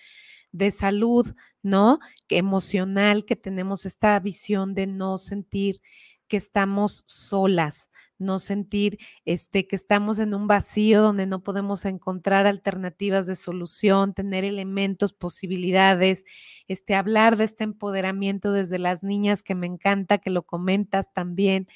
de 0.53 0.71
salud, 0.71 1.35
¿no? 1.63 1.99
Emocional, 2.29 3.25
que 3.25 3.37
tenemos 3.37 3.87
esta 3.87 4.19
visión 4.21 4.75
de 4.75 4.87
no 4.87 5.19
sentir 5.19 5.81
que 6.29 6.37
estamos 6.37 7.05
solas, 7.09 7.91
no 8.19 8.39
sentir 8.39 8.99
este 9.25 9.67
que 9.67 9.75
estamos 9.77 10.19
en 10.21 10.35
un 10.35 10.47
vacío 10.47 11.03
donde 11.03 11.27
no 11.27 11.43
podemos 11.43 11.85
encontrar 11.87 12.47
alternativas 12.47 13.27
de 13.27 13.35
solución, 13.37 14.15
tener 14.15 14.45
elementos, 14.45 15.13
posibilidades, 15.13 16.25
este 16.69 16.95
hablar 16.95 17.37
de 17.37 17.45
este 17.45 17.65
empoderamiento 17.65 18.53
desde 18.53 18.79
las 18.79 19.03
niñas 19.03 19.43
que 19.43 19.55
me 19.57 19.67
encanta 19.67 20.19
que 20.19 20.31
lo 20.31 20.43
comentas 20.45 21.13
también 21.13 21.67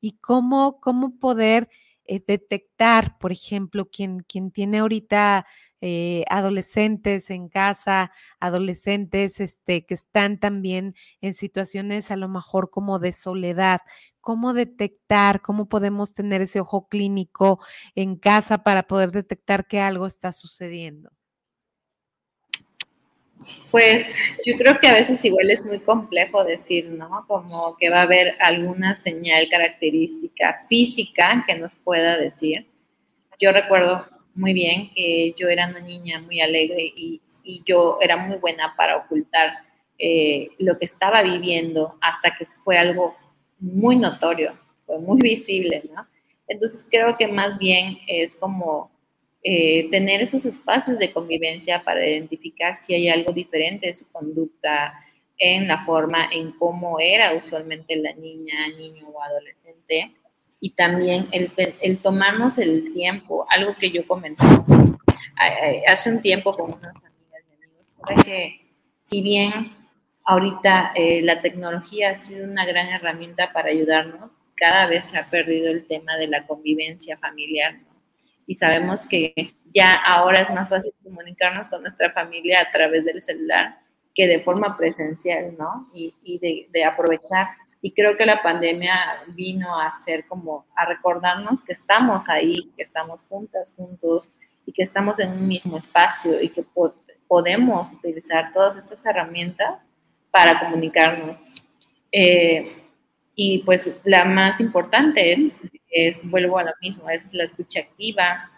y 0.00 0.12
cómo 0.20 0.80
cómo 0.80 1.18
poder 1.18 1.68
eh, 2.14 2.22
detectar, 2.26 3.16
por 3.18 3.32
ejemplo, 3.32 3.88
quien, 3.90 4.20
quien 4.20 4.50
tiene 4.50 4.78
ahorita 4.80 5.46
eh, 5.80 6.24
adolescentes 6.28 7.30
en 7.30 7.48
casa, 7.48 8.12
adolescentes 8.38 9.40
este, 9.40 9.86
que 9.86 9.94
están 9.94 10.38
también 10.38 10.94
en 11.22 11.32
situaciones 11.32 12.10
a 12.10 12.16
lo 12.16 12.28
mejor 12.28 12.70
como 12.70 12.98
de 12.98 13.12
soledad. 13.14 13.80
¿Cómo 14.20 14.52
detectar, 14.52 15.40
cómo 15.40 15.68
podemos 15.68 16.12
tener 16.14 16.42
ese 16.42 16.60
ojo 16.60 16.86
clínico 16.88 17.60
en 17.94 18.16
casa 18.16 18.58
para 18.62 18.82
poder 18.84 19.10
detectar 19.10 19.66
que 19.66 19.80
algo 19.80 20.06
está 20.06 20.32
sucediendo? 20.32 21.10
Pues 23.70 24.16
yo 24.44 24.56
creo 24.56 24.78
que 24.78 24.88
a 24.88 24.92
veces 24.92 25.24
igual 25.24 25.50
es 25.50 25.64
muy 25.64 25.78
complejo 25.78 26.44
decir, 26.44 26.88
¿no? 26.90 27.24
Como 27.26 27.76
que 27.76 27.90
va 27.90 28.00
a 28.00 28.02
haber 28.02 28.36
alguna 28.40 28.94
señal 28.94 29.48
característica 29.48 30.64
física 30.68 31.44
que 31.46 31.54
nos 31.54 31.76
pueda 31.76 32.16
decir. 32.16 32.66
Yo 33.38 33.52
recuerdo 33.52 34.06
muy 34.34 34.52
bien 34.52 34.90
que 34.94 35.34
yo 35.36 35.48
era 35.48 35.66
una 35.66 35.80
niña 35.80 36.20
muy 36.20 36.40
alegre 36.40 36.92
y, 36.96 37.20
yo 37.66 37.98
era 38.00 38.16
muy 38.16 38.36
buena 38.36 38.74
para 38.76 38.98
ocultar 38.98 39.64
eh, 39.98 40.50
lo 40.58 40.78
que 40.78 40.84
estaba 40.84 41.22
viviendo 41.22 41.98
hasta 42.00 42.36
que 42.36 42.46
fue 42.62 42.78
algo 42.78 43.16
muy 43.58 43.96
notorio, 43.96 44.56
fue 44.86 45.00
muy 45.00 45.18
visible, 45.22 45.82
¿no? 45.92 46.06
Entonces 46.46 46.86
creo 46.88 47.16
que 47.16 47.26
más 47.26 47.58
bien 47.58 47.98
es 48.06 48.36
como 48.36 48.92
eh, 49.42 49.90
tener 49.90 50.22
esos 50.22 50.44
espacios 50.44 50.98
de 50.98 51.12
convivencia 51.12 51.82
para 51.82 52.06
identificar 52.06 52.76
si 52.76 52.94
hay 52.94 53.08
algo 53.08 53.32
diferente 53.32 53.88
de 53.88 53.94
su 53.94 54.06
conducta 54.10 54.94
en 55.38 55.66
la 55.66 55.84
forma 55.84 56.28
en 56.30 56.52
cómo 56.52 57.00
era 57.00 57.34
usualmente 57.34 57.96
la 57.96 58.12
niña, 58.14 58.68
niño 58.76 59.08
o 59.08 59.22
adolescente. 59.22 60.14
Y 60.60 60.70
también 60.70 61.28
el, 61.32 61.50
el 61.56 61.98
tomarnos 61.98 62.58
el 62.58 62.92
tiempo, 62.92 63.46
algo 63.50 63.74
que 63.74 63.90
yo 63.90 64.06
comenté 64.06 64.44
hace 65.88 66.10
un 66.10 66.22
tiempo 66.22 66.54
con 66.54 66.72
unas 66.72 66.94
amigas 66.96 67.42
y 67.50 67.64
amigos, 67.64 68.24
que 68.24 68.60
si 69.02 69.22
bien 69.22 69.74
ahorita 70.24 70.92
eh, 70.94 71.22
la 71.22 71.40
tecnología 71.40 72.10
ha 72.10 72.14
sido 72.16 72.46
una 72.46 72.64
gran 72.64 72.88
herramienta 72.88 73.52
para 73.52 73.70
ayudarnos, 73.70 74.32
cada 74.54 74.86
vez 74.86 75.04
se 75.04 75.18
ha 75.18 75.28
perdido 75.28 75.70
el 75.70 75.86
tema 75.86 76.16
de 76.16 76.28
la 76.28 76.46
convivencia 76.46 77.16
familiar, 77.18 77.80
Y 78.46 78.56
sabemos 78.56 79.06
que 79.06 79.54
ya 79.74 79.94
ahora 79.94 80.42
es 80.42 80.50
más 80.50 80.68
fácil 80.68 80.92
comunicarnos 81.02 81.68
con 81.68 81.82
nuestra 81.82 82.10
familia 82.12 82.60
a 82.60 82.72
través 82.72 83.04
del 83.04 83.22
celular 83.22 83.78
que 84.14 84.26
de 84.26 84.40
forma 84.40 84.76
presencial, 84.76 85.56
¿no? 85.58 85.88
Y, 85.94 86.14
y 86.22 86.38
de, 86.38 86.68
de, 86.70 86.84
aprovechar 86.84 87.48
y 87.84 87.92
creo 87.92 88.16
que 88.16 88.24
la 88.24 88.42
pandemia 88.42 88.94
vino 89.34 89.78
a 89.78 89.88
hacer 89.88 90.24
como 90.28 90.64
a 90.76 90.86
recordarnos 90.86 91.62
que 91.62 91.72
estamos 91.72 92.28
ahí, 92.28 92.70
que 92.76 92.84
estamos 92.84 93.24
juntas, 93.24 93.74
juntos 93.76 94.30
y 94.64 94.72
que 94.72 94.84
estamos 94.84 95.18
en 95.18 95.32
un 95.32 95.48
mismo 95.48 95.76
espacio 95.76 96.40
y 96.40 96.50
que 96.50 96.64
podemos 97.26 97.92
utilizar 97.92 98.52
todas 98.52 98.76
estas 98.76 99.04
herramientas 99.04 99.84
para 100.30 100.60
comunicarnos. 100.60 101.36
Eh, 102.12 102.72
y 103.34 103.58
pues 103.64 103.90
la 104.04 104.26
más 104.26 104.60
importante 104.60 105.32
es, 105.32 105.56
es, 105.92 106.18
vuelvo 106.22 106.58
a 106.58 106.64
lo 106.64 106.72
mismo, 106.80 107.08
es 107.10 107.22
la 107.32 107.44
escucha 107.44 107.80
activa. 107.80 108.50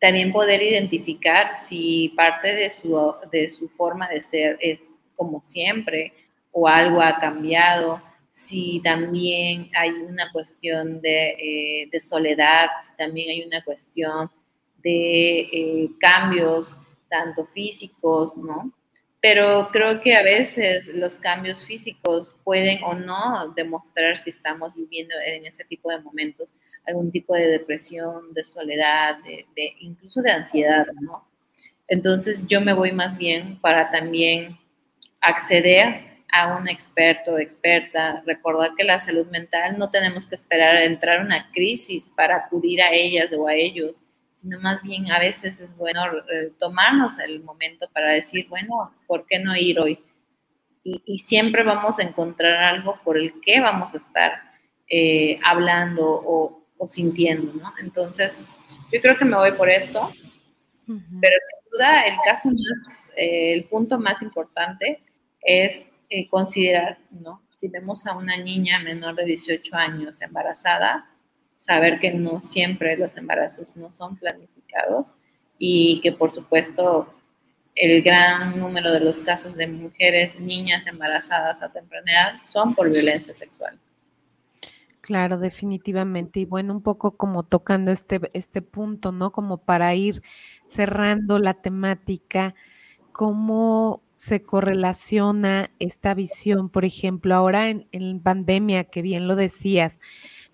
También 0.00 0.32
poder 0.32 0.62
identificar 0.62 1.58
si 1.68 2.12
parte 2.16 2.54
de 2.54 2.70
su, 2.70 3.14
de 3.30 3.48
su 3.50 3.68
forma 3.68 4.08
de 4.08 4.20
ser 4.20 4.58
es 4.60 4.86
como 5.14 5.42
siempre 5.42 6.12
o 6.52 6.68
algo 6.68 7.00
ha 7.00 7.18
cambiado 7.18 8.02
si 8.36 8.80
también 8.84 9.70
hay 9.74 9.90
una 9.90 10.30
cuestión 10.30 11.00
de, 11.00 11.88
eh, 11.90 12.00
soledad, 12.02 12.68
también 12.98 13.30
hay 13.30 13.42
una 13.42 13.64
cuestión 13.64 14.30
de 14.82 15.40
eh, 15.40 15.90
cambios, 15.98 16.76
tanto 17.08 17.46
físicos, 17.46 18.36
¿no? 18.36 18.72
Pero 19.28 19.70
creo 19.72 20.00
que 20.00 20.14
a 20.14 20.22
veces 20.22 20.86
los 20.86 21.16
cambios 21.16 21.66
físicos 21.66 22.30
pueden 22.44 22.84
o 22.84 22.94
no 22.94 23.52
demostrar 23.56 24.18
si 24.18 24.30
estamos 24.30 24.72
viviendo 24.72 25.16
en 25.26 25.44
ese 25.44 25.64
tipo 25.64 25.90
de 25.90 25.98
momentos 25.98 26.52
algún 26.86 27.10
tipo 27.10 27.34
de 27.34 27.48
depresión, 27.48 28.32
de 28.34 28.44
soledad, 28.44 29.18
de, 29.24 29.44
incluso 29.80 30.22
de 30.22 30.30
ansiedad, 30.30 30.86
¿no? 31.00 31.28
Entonces 31.88 32.46
yo 32.46 32.60
me 32.60 32.72
voy 32.72 32.92
más 32.92 33.18
bien 33.18 33.60
para 33.60 33.90
también 33.90 34.60
acceder 35.20 36.22
a 36.32 36.56
un 36.56 36.68
experto 36.68 37.36
experta, 37.40 38.22
recordar 38.26 38.76
que 38.76 38.84
la 38.84 39.00
salud 39.00 39.26
mental 39.26 39.76
no 39.76 39.90
tenemos 39.90 40.28
que 40.28 40.36
esperar 40.36 40.76
a 40.76 40.84
entrar 40.84 41.18
en 41.18 41.26
una 41.26 41.50
crisis 41.50 42.08
para 42.14 42.36
acudir 42.36 42.80
a 42.80 42.92
ellas 42.92 43.32
o 43.36 43.48
a 43.48 43.54
ellos, 43.54 44.04
sino 44.46 44.60
más 44.60 44.80
bien 44.80 45.10
a 45.10 45.18
veces 45.18 45.58
es 45.58 45.76
bueno 45.76 46.00
eh, 46.32 46.52
tomarnos 46.60 47.18
el 47.18 47.42
momento 47.42 47.88
para 47.92 48.12
decir, 48.12 48.46
bueno, 48.48 48.94
¿por 49.08 49.26
qué 49.26 49.40
no 49.40 49.56
ir 49.56 49.80
hoy? 49.80 49.98
y, 50.84 51.18
siempre 51.18 51.64
vamos 51.64 51.98
a 51.98 52.04
encontrar 52.04 52.62
algo 52.62 53.00
por 53.02 53.18
el 53.18 53.40
que 53.40 53.60
vamos 53.60 53.92
a 53.94 53.96
estar 53.96 54.40
eh, 54.88 55.40
hablando 55.44 56.04
o, 56.06 56.62
sintiendo, 56.86 57.52
¿no? 57.54 57.72
Entonces, 57.80 58.38
yo 58.92 59.00
creo 59.00 59.16
que 59.16 59.24
me 59.24 59.36
voy 59.36 59.50
por 59.52 59.68
esto, 59.68 60.12
pero 60.86 61.36
sin 61.50 61.70
duda 61.72 62.02
el 62.02 62.14
caso 62.24 62.50
más, 62.50 63.08
eh, 63.16 63.52
el 63.54 63.64
punto 63.64 63.98
más 63.98 64.22
importante 64.22 65.02
es 65.40 65.88
eh, 66.08 66.28
considerar, 66.28 66.98
¿no? 67.10 67.42
Si 67.58 67.66
vemos 67.66 68.06
a 68.06 68.14
una 68.14 68.36
niña 68.36 68.78
menor 68.78 69.16
de 69.16 69.24
18 69.24 69.74
años 69.74 70.22
embarazada, 70.22 71.10
saber 71.66 71.98
que 71.98 72.12
no 72.12 72.40
siempre 72.40 72.96
los 72.96 73.16
embarazos 73.16 73.74
no 73.76 73.92
son 73.92 74.16
planificados 74.16 75.12
y 75.58 76.00
que 76.00 76.12
por 76.12 76.32
supuesto 76.32 77.12
el 77.74 78.02
gran 78.02 78.58
número 78.58 78.90
de 78.90 79.00
los 79.00 79.18
casos 79.20 79.54
de 79.54 79.66
mujeres, 79.66 80.38
niñas 80.40 80.86
embarazadas 80.86 81.62
a 81.62 81.70
temprana 81.70 82.10
edad 82.10 82.32
son 82.42 82.74
por 82.74 82.90
violencia 82.90 83.34
sexual. 83.34 83.78
Claro, 85.02 85.38
definitivamente. 85.38 86.40
Y 86.40 86.46
bueno, 86.46 86.72
un 86.72 86.82
poco 86.82 87.16
como 87.16 87.44
tocando 87.44 87.92
este, 87.92 88.20
este 88.32 88.60
punto, 88.60 89.12
¿no? 89.12 89.30
Como 89.30 89.58
para 89.58 89.94
ir 89.94 90.22
cerrando 90.64 91.38
la 91.38 91.54
temática, 91.54 92.54
¿cómo 93.16 94.02
se 94.12 94.42
correlaciona 94.42 95.70
esta 95.78 96.12
visión? 96.12 96.68
Por 96.68 96.84
ejemplo, 96.84 97.34
ahora 97.34 97.70
en, 97.70 97.88
en 97.90 98.20
pandemia, 98.20 98.84
que 98.84 99.00
bien 99.00 99.26
lo 99.26 99.36
decías, 99.36 99.98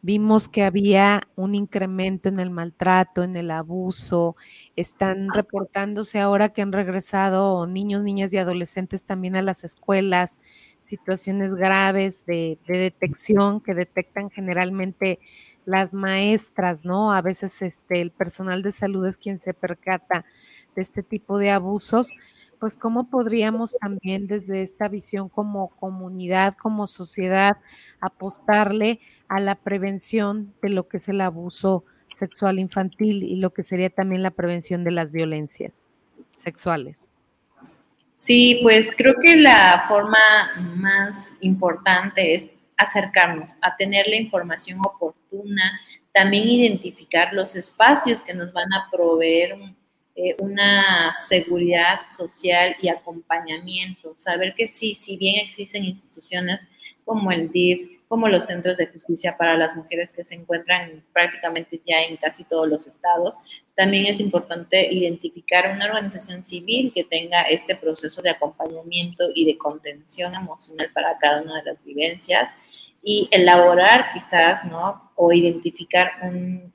Vimos 0.04 0.48
que 0.48 0.64
había 0.64 1.28
un 1.36 1.54
incremento 1.54 2.28
en 2.28 2.40
el 2.40 2.50
maltrato, 2.50 3.22
en 3.22 3.36
el 3.36 3.52
abuso. 3.52 4.34
Están 4.74 5.28
reportándose 5.32 6.18
ahora 6.18 6.48
que 6.48 6.60
han 6.60 6.72
regresado 6.72 7.68
niños, 7.68 8.02
niñas 8.02 8.32
y 8.32 8.38
adolescentes 8.38 9.04
también 9.04 9.36
a 9.36 9.42
las 9.42 9.62
escuelas, 9.62 10.38
situaciones 10.82 11.54
graves 11.54 12.26
de, 12.26 12.58
detección 12.66 13.60
que 13.60 13.74
detectan 13.74 14.30
generalmente 14.30 15.18
las 15.64 15.94
maestras, 15.94 16.84
¿no? 16.84 17.12
A 17.12 17.22
veces 17.22 17.62
este, 17.62 18.00
el 18.00 18.10
personal 18.10 18.62
de 18.62 18.72
salud 18.72 19.06
es 19.06 19.16
quien 19.16 19.38
se 19.38 19.54
percata 19.54 20.24
de 20.74 20.82
este 20.82 21.02
tipo 21.02 21.38
de 21.38 21.50
abusos 21.50 22.12
pues 22.62 22.76
cómo 22.76 23.10
podríamos 23.10 23.76
también 23.80 24.28
desde 24.28 24.62
esta 24.62 24.86
visión 24.86 25.28
como 25.28 25.70
comunidad, 25.80 26.54
como 26.54 26.86
sociedad, 26.86 27.56
apostarle 28.00 29.00
a 29.26 29.40
la 29.40 29.56
prevención 29.56 30.54
de 30.62 30.68
lo 30.68 30.86
que 30.86 30.98
es 30.98 31.08
el 31.08 31.22
abuso 31.22 31.84
sexual 32.12 32.60
infantil 32.60 33.24
y 33.24 33.34
lo 33.34 33.52
que 33.52 33.64
sería 33.64 33.90
también 33.90 34.22
la 34.22 34.30
prevención 34.30 34.84
de 34.84 34.92
las 34.92 35.10
violencias 35.10 35.88
sexuales. 36.36 37.10
Sí, 38.24 38.60
pues 38.62 38.92
creo 38.96 39.16
que 39.20 39.34
la 39.34 39.84
forma 39.88 40.16
más 40.76 41.34
importante 41.40 42.36
es 42.36 42.48
acercarnos 42.76 43.50
a 43.60 43.76
tener 43.76 44.06
la 44.06 44.14
información 44.14 44.78
oportuna, 44.78 45.80
también 46.12 46.48
identificar 46.48 47.32
los 47.32 47.56
espacios 47.56 48.22
que 48.22 48.32
nos 48.32 48.52
van 48.52 48.72
a 48.74 48.88
proveer 48.92 49.56
eh, 50.14 50.36
una 50.38 51.12
seguridad 51.26 52.02
social 52.16 52.76
y 52.80 52.90
acompañamiento, 52.90 54.14
saber 54.14 54.54
que 54.54 54.68
sí, 54.68 54.94
si 54.94 55.16
bien 55.16 55.44
existen 55.44 55.84
instituciones 55.84 56.60
como 57.04 57.32
el 57.32 57.50
DIF, 57.50 58.01
como 58.12 58.28
los 58.28 58.44
centros 58.44 58.76
de 58.76 58.88
justicia 58.88 59.38
para 59.38 59.56
las 59.56 59.74
mujeres 59.74 60.12
que 60.12 60.22
se 60.22 60.34
encuentran 60.34 61.02
prácticamente 61.14 61.80
ya 61.82 62.02
en 62.02 62.18
casi 62.18 62.44
todos 62.44 62.68
los 62.68 62.86
estados, 62.86 63.38
también 63.74 64.04
es 64.04 64.20
importante 64.20 64.86
identificar 64.92 65.72
una 65.74 65.86
organización 65.86 66.44
civil 66.44 66.92
que 66.94 67.04
tenga 67.04 67.40
este 67.44 67.74
proceso 67.74 68.20
de 68.20 68.28
acompañamiento 68.28 69.30
y 69.34 69.46
de 69.46 69.56
contención 69.56 70.34
emocional 70.34 70.90
para 70.92 71.16
cada 71.16 71.40
una 71.40 71.62
de 71.62 71.72
las 71.72 71.82
vivencias 71.82 72.50
y 73.02 73.30
elaborar 73.32 74.10
quizás, 74.12 74.62
¿no? 74.66 75.10
O 75.16 75.32
identificar 75.32 76.12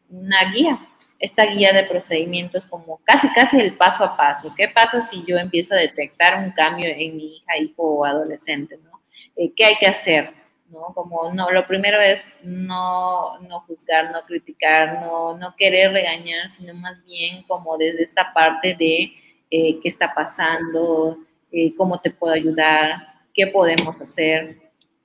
una 0.09 0.51
guía 0.51 0.79
esta 1.19 1.45
guía 1.45 1.71
de 1.71 1.83
procedimientos 1.83 2.65
como 2.65 2.99
casi, 3.03 3.29
casi 3.29 3.59
el 3.59 3.75
paso 3.75 4.03
a 4.03 4.17
paso. 4.17 4.53
¿Qué 4.57 4.69
pasa 4.69 5.07
si 5.07 5.23
yo 5.27 5.38
empiezo 5.38 5.75
a 5.75 5.77
detectar 5.77 6.43
un 6.43 6.49
cambio 6.49 6.88
en 6.88 7.15
mi 7.15 7.38
hija, 7.38 7.57
hijo 7.59 7.83
o 7.83 8.05
adolescente? 8.05 8.79
¿no? 8.83 9.01
Eh, 9.35 9.51
¿Qué 9.55 9.65
hay 9.65 9.75
que 9.75 9.88
hacer? 9.88 10.46
¿No? 10.70 10.93
Como 10.93 11.34
no, 11.34 11.51
lo 11.51 11.65
primero 11.68 11.99
es 11.99 12.24
no, 12.43 13.39
no 13.39 13.61
juzgar, 13.61 14.11
no 14.11 14.22
criticar, 14.24 15.01
no, 15.01 15.38
no 15.38 15.55
querer 15.55 15.91
regañar, 15.91 16.51
sino 16.57 16.74
más 16.74 17.03
bien 17.05 17.43
como 17.43 17.78
desde 17.78 18.03
esta 18.03 18.34
parte 18.34 18.76
de 18.78 19.13
eh, 19.49 19.80
qué 19.82 19.89
está 19.89 20.13
pasando, 20.13 21.18
eh, 21.51 21.74
cómo 21.76 21.99
te 21.99 22.11
puedo 22.11 22.34
ayudar, 22.34 23.22
qué 23.34 23.47
podemos 23.47 24.01
hacer 24.01 24.57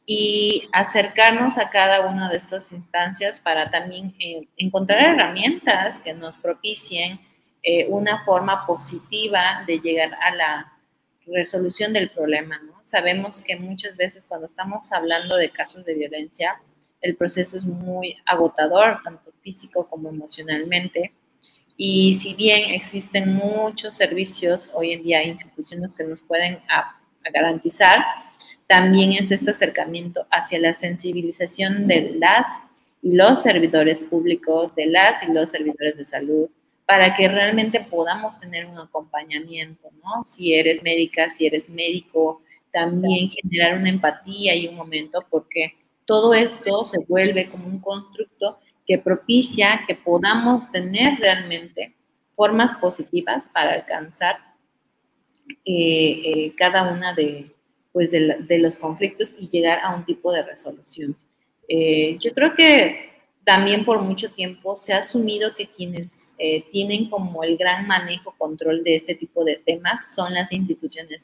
y 0.05 0.69
acercarnos 0.73 1.59
a 1.59 1.71
cada 1.71 2.07
una 2.07 2.29
de 2.29 2.39
estas 2.39 2.73
instancias 2.73 3.39
para 3.39 3.71
también 3.71 4.15
eh, 4.19 4.49
encontrar 4.57 5.15
herramientas 5.15 6.01
que 6.01 6.13
nos 6.13 6.35
propicien 6.37 7.21
una 7.87 8.25
forma 8.25 8.67
positiva 8.67 9.63
de 9.69 9.79
llegar 9.79 10.19
a 10.21 10.35
la 10.35 10.73
resolución 11.29 11.93
del 11.93 12.11
problema. 12.11 12.59
¿no? 12.59 12.82
Sabemos 12.93 13.40
que 13.40 13.57
muchas 13.57 13.97
veces 13.97 14.26
cuando 14.28 14.45
estamos 14.45 14.93
hablando 14.93 15.36
de 15.36 15.49
casos 15.49 15.82
de 15.86 15.95
violencia, 15.95 16.61
el 17.01 17.16
proceso 17.16 17.57
es 17.57 17.64
muy 17.64 18.18
agotador, 18.26 19.01
tanto 19.03 19.32
físico 19.40 19.86
como 19.88 20.11
emocionalmente. 20.11 21.11
Y 21.78 22.16
si 22.16 22.34
bien 22.34 22.70
existen 22.72 23.32
muchos 23.32 23.95
servicios 23.95 24.70
hoy 24.74 24.93
en 24.93 25.05
día, 25.05 25.24
instituciones 25.24 25.95
que 25.95 26.05
nos 26.05 26.20
pueden 26.20 26.59
garantizar, 27.32 28.05
también 28.66 29.14
es 29.14 29.32
este 29.32 29.53
acercamiento 29.53 30.26
hacia 30.30 30.59
la 30.59 30.74
sensibilización 30.74 31.86
de 31.86 32.18
las 32.18 32.47
y 33.01 33.14
los 33.14 33.40
servidores 33.40 34.01
públicos, 34.01 34.74
de 34.74 34.84
las 34.84 35.22
y 35.22 35.32
los 35.32 35.49
servidores 35.49 35.97
de 35.97 36.05
salud, 36.05 36.51
para 36.84 37.16
que 37.16 37.26
realmente 37.26 37.80
podamos 37.80 38.38
tener 38.38 38.66
un 38.66 38.78
acompañamiento, 38.78 39.88
¿no? 40.05 40.24
Si 40.24 40.53
eres 40.53 40.82
médica, 40.82 41.30
si 41.30 41.47
eres 41.47 41.70
médico, 41.70 42.43
también 42.73 43.31
generar 43.31 43.79
una 43.79 43.91
empatía 43.91 44.55
y 44.55 44.66
un 44.66 44.77
momento, 44.77 45.25
porque 45.31 45.75
todo 46.07 46.35
esto 46.35 46.85
se 46.85 46.99
vuelve 47.07 47.49
como 47.49 47.66
un 47.66 47.81
constructo 47.81 48.59
que 48.87 48.99
propicia 48.99 49.81
que 49.87 49.95
podamos 49.95 50.70
tener 50.73 51.18
realmente 51.18 51.95
formas 52.35 52.75
positivas 52.79 53.47
para 53.53 53.75
alcanzar 53.75 54.37
eh, 55.64 56.23
eh, 56.25 56.55
cada 56.57 56.93
una 56.93 57.14
de, 57.14 57.51
pues 57.93 58.11
de, 58.11 58.59
los 58.59 58.77
conflictos 58.77 59.35
y 59.39 59.49
llegar 59.49 59.81
a 59.83 59.95
un 59.95 60.05
tipo 60.05 60.33
de 60.33 60.43
resolución. 60.43 61.14
Eh, 61.68 62.16
yo 62.20 62.33
creo 62.33 62.55
que 62.55 63.12
también 63.45 63.85
por 63.85 64.01
mucho 64.01 64.31
tiempo 64.33 64.77
se 64.77 64.93
ha 64.93 64.99
asumido 64.99 65.55
que 65.55 65.68
quienes 65.68 66.33
tienen 66.73 67.09
como 67.09 67.45
el 67.45 67.57
gran 67.57 67.87
manejo, 67.87 68.35
control 68.37 68.83
de 68.83 68.97
este 68.97 69.14
tipo 69.14 69.45
de 69.45 69.57
temas 69.64 70.12
son 70.12 70.35
las 70.35 70.51
instituciones, 70.51 71.23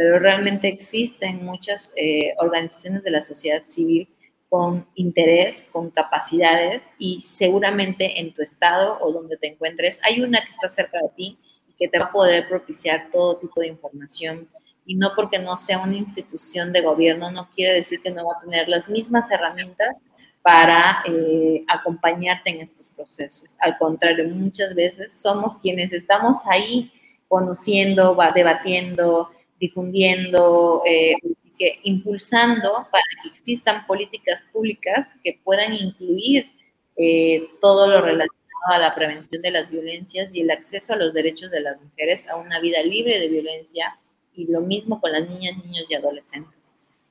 pero 0.00 0.18
realmente 0.18 0.66
existen 0.66 1.44
muchas 1.44 1.92
eh, 1.94 2.32
organizaciones 2.38 3.02
de 3.02 3.10
la 3.10 3.20
sociedad 3.20 3.62
civil 3.66 4.08
con 4.48 4.86
interés, 4.94 5.62
con 5.70 5.90
capacidades 5.90 6.82
y 6.98 7.20
seguramente 7.20 8.18
en 8.18 8.32
tu 8.32 8.40
estado 8.40 8.98
o 9.02 9.12
donde 9.12 9.36
te 9.36 9.48
encuentres 9.48 10.00
hay 10.02 10.22
una 10.22 10.40
que 10.40 10.52
está 10.52 10.70
cerca 10.70 11.02
de 11.02 11.10
ti 11.14 11.38
y 11.68 11.74
que 11.74 11.88
te 11.88 11.98
va 11.98 12.06
a 12.06 12.12
poder 12.12 12.48
propiciar 12.48 13.08
todo 13.12 13.36
tipo 13.36 13.60
de 13.60 13.66
información 13.66 14.48
y 14.86 14.94
no 14.94 15.10
porque 15.14 15.38
no 15.38 15.58
sea 15.58 15.80
una 15.80 15.96
institución 15.96 16.72
de 16.72 16.80
gobierno, 16.80 17.30
no 17.30 17.50
quiere 17.50 17.74
decir 17.74 18.00
que 18.00 18.10
no 18.10 18.24
va 18.24 18.38
a 18.38 18.40
tener 18.40 18.70
las 18.70 18.88
mismas 18.88 19.30
herramientas 19.30 19.98
para 20.40 21.02
eh, 21.06 21.62
acompañarte 21.68 22.48
en 22.48 22.62
estos 22.62 22.88
procesos. 22.88 23.54
Al 23.58 23.76
contrario, 23.76 24.26
muchas 24.30 24.74
veces 24.74 25.20
somos 25.20 25.58
quienes 25.58 25.92
estamos 25.92 26.38
ahí 26.46 26.90
conociendo, 27.28 28.16
debatiendo, 28.34 29.30
difundiendo, 29.60 30.82
eh, 30.86 31.14
que 31.58 31.78
impulsando 31.82 32.88
para 32.90 33.04
que 33.22 33.28
existan 33.28 33.86
políticas 33.86 34.42
públicas 34.52 35.08
que 35.22 35.38
puedan 35.44 35.74
incluir 35.74 36.50
eh, 36.96 37.46
todo 37.60 37.86
lo 37.86 38.00
relacionado 38.00 38.40
a 38.72 38.78
la 38.78 38.94
prevención 38.94 39.42
de 39.42 39.50
las 39.50 39.70
violencias 39.70 40.34
y 40.34 40.40
el 40.40 40.50
acceso 40.50 40.94
a 40.94 40.96
los 40.96 41.12
derechos 41.12 41.50
de 41.50 41.60
las 41.60 41.80
mujeres 41.80 42.26
a 42.28 42.36
una 42.36 42.60
vida 42.60 42.82
libre 42.82 43.18
de 43.18 43.28
violencia 43.28 43.98
y 44.32 44.50
lo 44.50 44.62
mismo 44.62 45.00
con 45.00 45.12
las 45.12 45.28
niñas, 45.28 45.56
niños 45.64 45.84
y 45.88 45.94
adolescentes. 45.94 46.58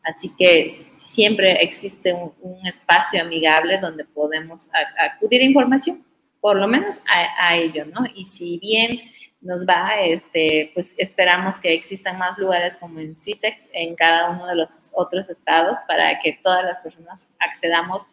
Así 0.04 0.30
que 0.38 0.86
siempre 0.98 1.52
existe 1.62 2.14
un, 2.14 2.34
espacio 2.66 3.22
amigable 3.22 3.80
donde 3.80 4.06
podemos 4.06 4.70
acudir 4.98 5.42
a 5.42 5.46
información, 5.46 6.06
por 6.42 6.56
lo 6.56 6.68
menos 6.68 6.98
a, 7.08 7.58
ello, 7.58 7.86
¿no? 7.86 8.06
Y 8.16 8.26
si 8.26 8.58
bien 8.60 9.00
nos 9.42 9.66
va, 9.66 10.02
este, 10.02 10.72
pues 10.74 10.94
esperamos 10.98 11.58
que 11.60 11.74
existan 11.74 12.18
más 12.18 12.38
lugares 12.38 12.76
como 12.78 13.00
en 13.00 13.16
CISEX 13.16 13.70
en 13.74 13.96
cada 13.96 14.32
uno 14.32 14.46
de 14.48 14.56
los 14.56 14.92
otros 14.94 15.30
estados 15.30 15.78
para 15.88 16.20
que 16.20 16.40
todas 16.44 16.66
las 16.66 16.80
personas 16.80 17.26
accedamos 17.40 18.06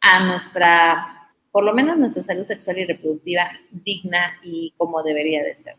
a 0.00 0.26
nuestra, 0.26 1.22
por 1.50 1.64
lo 1.64 1.72
menos 1.72 1.96
nuestra 1.96 2.22
salud 2.22 2.44
sexual 2.44 2.78
y 2.78 2.84
reproductiva 2.84 3.50
digna 3.70 4.38
y 4.42 4.74
como 4.76 5.02
debería 5.02 5.42
de 5.42 5.56
ser. 5.56 5.76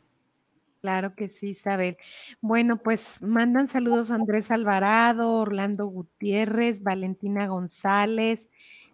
Claro 0.82 1.16
que 1.16 1.30
sí, 1.30 1.50
Isabel. 1.50 1.98
Bueno, 2.42 2.78
pues 2.78 3.08
mandan 3.20 3.68
saludos 3.68 4.12
Andrés 4.12 4.52
Alvarado, 4.52 5.34
Orlando 5.34 5.88
Gutiérrez, 5.88 6.84
Valentina 6.84 7.48
González, 7.48 8.50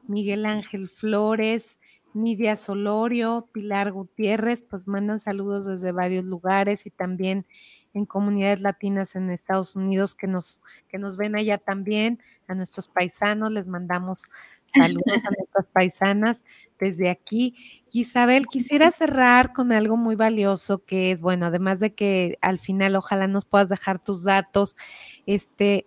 Miguel 0.08 0.46
Ángel 0.46 0.88
Flores, 0.88 1.78
Nidia 2.14 2.58
Solorio, 2.58 3.48
Pilar 3.52 3.92
Gutiérrez, 3.92 4.62
pues 4.62 4.88
mandan 4.88 5.20
saludos 5.20 5.66
desde 5.66 5.92
varios 5.92 6.26
lugares 6.26 6.86
y 6.86 6.90
también 6.90 7.46
en 7.94 8.06
comunidades 8.06 8.62
latinas 8.62 9.16
en 9.16 9.30
Estados 9.30 9.76
Unidos 9.76 10.16
que 10.16 10.28
nos, 10.28 10.62
que 10.88 10.98
nos 10.98 11.18
ven 11.18 11.36
allá 11.36 11.58
también, 11.58 12.20
a 12.48 12.56
nuestros 12.56 12.88
paisanos, 12.88 13.52
les 13.52 13.68
mandamos 13.68 14.24
saludos 14.66 15.04
a 15.08 15.32
nuestras 15.38 15.66
paisanas 15.74 16.44
desde 16.80 17.10
aquí. 17.10 17.56
Isabel, 17.92 18.48
quisiera 18.48 18.92
cerrar 18.92 19.54
con 19.54 19.72
algo 19.72 19.98
muy 19.98 20.16
valioso 20.16 20.84
que 20.86 21.12
es, 21.12 21.22
bueno, 21.22 21.48
además 21.48 21.80
de 21.80 21.94
que 21.94 22.38
al 22.42 22.60
final 22.60 22.96
ojalá 22.96 23.28
nos 23.28 23.46
puedas 23.46 23.70
dejar 23.70 24.00
tus 24.00 24.24
datos, 24.24 24.76
este, 25.26 25.86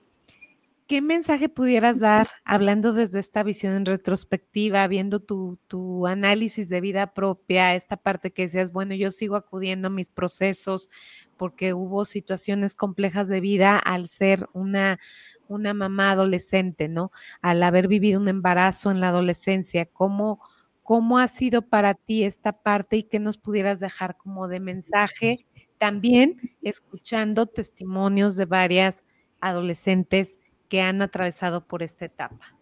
¿Qué 0.86 1.00
mensaje 1.00 1.48
pudieras 1.48 1.98
dar 1.98 2.28
hablando 2.44 2.92
desde 2.92 3.18
esta 3.18 3.42
visión 3.42 3.72
en 3.72 3.86
retrospectiva, 3.86 4.86
viendo 4.86 5.18
tu, 5.18 5.58
tu, 5.66 6.06
análisis 6.06 6.68
de 6.68 6.82
vida 6.82 7.14
propia, 7.14 7.74
esta 7.74 7.96
parte 7.96 8.34
que 8.34 8.42
decías, 8.42 8.70
bueno, 8.70 8.94
yo 8.94 9.10
sigo 9.10 9.36
acudiendo 9.36 9.88
a 9.88 9.90
mis 9.90 10.10
procesos 10.10 10.90
porque 11.38 11.72
hubo 11.72 12.04
situaciones 12.04 12.74
complejas 12.74 13.28
de 13.28 13.40
vida 13.40 13.78
al 13.78 14.08
ser 14.08 14.46
una, 14.52 15.00
una 15.48 15.72
mamá 15.72 16.10
adolescente, 16.10 16.88
¿no? 16.88 17.10
Al 17.40 17.62
haber 17.62 17.88
vivido 17.88 18.20
un 18.20 18.28
embarazo 18.28 18.90
en 18.90 19.00
la 19.00 19.08
adolescencia, 19.08 19.86
¿cómo, 19.86 20.38
¿cómo 20.82 21.18
ha 21.18 21.28
sido 21.28 21.62
para 21.62 21.94
ti 21.94 22.24
esta 22.24 22.52
parte 22.52 22.98
y 22.98 23.04
qué 23.04 23.20
nos 23.20 23.38
pudieras 23.38 23.80
dejar 23.80 24.18
como 24.18 24.48
de 24.48 24.60
mensaje? 24.60 25.36
También 25.78 26.54
escuchando 26.60 27.46
testimonios 27.46 28.36
de 28.36 28.44
varias 28.44 29.04
adolescentes 29.40 30.38
han 30.80 31.02
atravesado 31.02 31.66
por 31.66 31.82
esta 31.82 32.04
etapa. 32.04 32.54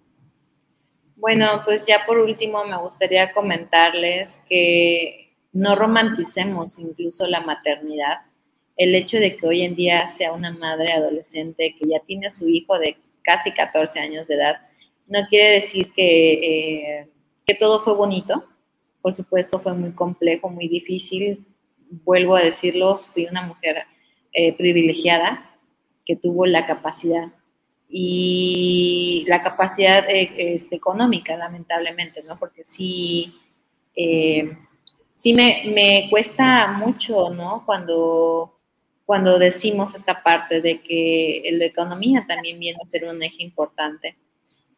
Bueno, 1.16 1.62
pues 1.64 1.86
ya 1.86 2.04
por 2.04 2.18
último 2.18 2.64
me 2.64 2.76
gustaría 2.78 3.32
comentarles 3.32 4.28
que 4.48 5.36
no 5.52 5.76
romanticemos 5.76 6.78
incluso 6.78 7.26
la 7.28 7.40
maternidad. 7.40 8.22
El 8.76 8.94
hecho 8.94 9.18
de 9.18 9.36
que 9.36 9.46
hoy 9.46 9.62
en 9.62 9.76
día 9.76 10.08
sea 10.08 10.32
una 10.32 10.50
madre 10.50 10.92
adolescente 10.92 11.76
que 11.78 11.88
ya 11.88 12.00
tiene 12.00 12.26
a 12.26 12.30
su 12.30 12.48
hijo 12.48 12.78
de 12.78 12.96
casi 13.22 13.52
14 13.52 14.00
años 14.00 14.26
de 14.26 14.34
edad, 14.34 14.62
no 15.06 15.20
quiere 15.28 15.60
decir 15.60 15.92
que, 15.92 16.32
eh, 16.32 17.08
que 17.46 17.54
todo 17.54 17.84
fue 17.84 17.94
bonito. 17.94 18.44
Por 19.00 19.14
supuesto, 19.14 19.60
fue 19.60 19.74
muy 19.74 19.92
complejo, 19.92 20.48
muy 20.48 20.66
difícil. 20.66 21.46
Vuelvo 22.04 22.34
a 22.34 22.42
decirlo, 22.42 22.98
fui 22.98 23.26
una 23.26 23.42
mujer 23.42 23.84
eh, 24.32 24.54
privilegiada 24.54 25.56
que 26.04 26.16
tuvo 26.16 26.46
la 26.46 26.66
capacidad 26.66 27.32
y 27.94 29.24
la 29.28 29.42
capacidad 29.42 30.08
eh, 30.08 30.32
este, 30.54 30.76
económica, 30.76 31.36
lamentablemente, 31.36 32.22
¿no? 32.26 32.38
Porque 32.38 32.64
sí, 32.64 33.38
eh, 33.94 34.56
sí 35.14 35.34
me, 35.34 35.64
me, 35.66 36.06
cuesta 36.08 36.68
mucho, 36.68 37.28
¿no? 37.28 37.64
Cuando, 37.66 38.58
cuando 39.04 39.38
decimos 39.38 39.94
esta 39.94 40.22
parte 40.22 40.62
de 40.62 40.80
que 40.80 41.42
la 41.52 41.66
economía 41.66 42.24
también 42.26 42.58
viene 42.58 42.78
a 42.82 42.86
ser 42.86 43.04
un 43.04 43.22
eje 43.22 43.42
importante. 43.42 44.16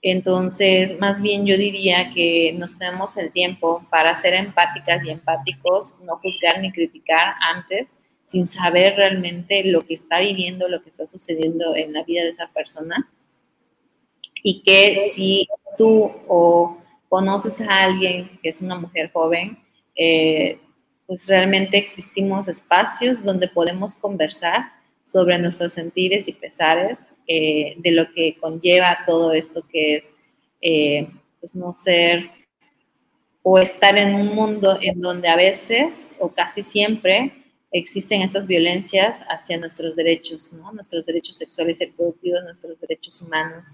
Entonces, 0.03 0.99
más 0.99 1.23
bien 1.23 1.47
yo 1.47 1.57
diría 1.57 2.11
que 2.11 2.53
nos 2.59 2.77
tenemos 2.77 3.17
el 3.17 3.31
tiempo 3.31 3.87
para 3.91 4.15
ser 4.17 4.35
empáticas 4.35 5.05
y 5.05 5.11
empáticos, 5.11 5.97
no 6.05 6.17
juzgar 6.17 6.61
ni 6.61 6.73
criticar 6.73 7.35
antes 7.41 7.95
sin 8.27 8.49
saber 8.49 8.97
realmente 8.97 9.65
lo 9.65 9.85
que 9.85 9.95
está 9.95 10.21
viviendo, 10.21 10.69
lo 10.69 10.83
que 10.83 10.91
está 10.91 11.07
sucediendo 11.07 11.77
en 11.77 11.93
la 11.93 12.03
vida 12.05 12.23
de 12.23 12.31
esa 12.31 12.49
persona. 12.49 13.11
Y 14.43 14.63
que 14.63 15.11
si 15.13 15.49
tú 15.77 16.13
o 16.29 16.79
conoces 17.09 17.61
a 17.61 17.83
alguien 17.85 18.39
que 18.43 18.49
es 18.49 18.61
una 18.61 18.77
mujer 18.77 19.11
joven, 19.13 19.59
eh, 19.95 20.59
pues 21.07 21.27
realmente 21.27 21.77
existimos 21.77 22.49
espacios 22.49 23.23
donde 23.23 23.49
podemos 23.49 23.95
conversar 23.95 24.73
sobre 25.03 25.39
nuestros 25.39 25.75
sentires 25.75 26.29
y 26.29 26.33
pesares, 26.33 26.99
eh, 27.27 27.75
de 27.79 27.91
lo 27.91 28.11
que 28.13 28.37
conlleva 28.39 28.99
todo 29.07 29.33
esto 29.33 29.65
que 29.71 29.97
es 29.97 30.05
eh, 30.61 31.09
pues 31.41 31.55
no 31.55 31.73
ser 31.73 32.31
o 33.43 33.59
estar 33.59 33.97
en 33.97 34.15
un 34.15 34.35
mundo 34.35 34.79
en 34.81 35.01
donde 35.01 35.29
a 35.29 35.37
veces 35.37 36.13
o 36.19 36.29
casi 36.29 36.63
siempre 36.63 37.44
existen 37.75 38.23
estas 38.23 38.47
violencias 38.47 39.19
hacia 39.29 39.59
nuestros 39.59 39.97
derechos, 39.97 40.53
¿no? 40.53 40.71
nuestros 40.73 41.05
derechos 41.07 41.37
sexuales 41.37 41.81
y 41.81 41.87
reproductivos, 41.87 42.45
nuestros 42.45 42.81
derechos 42.81 43.21
humanos. 43.21 43.67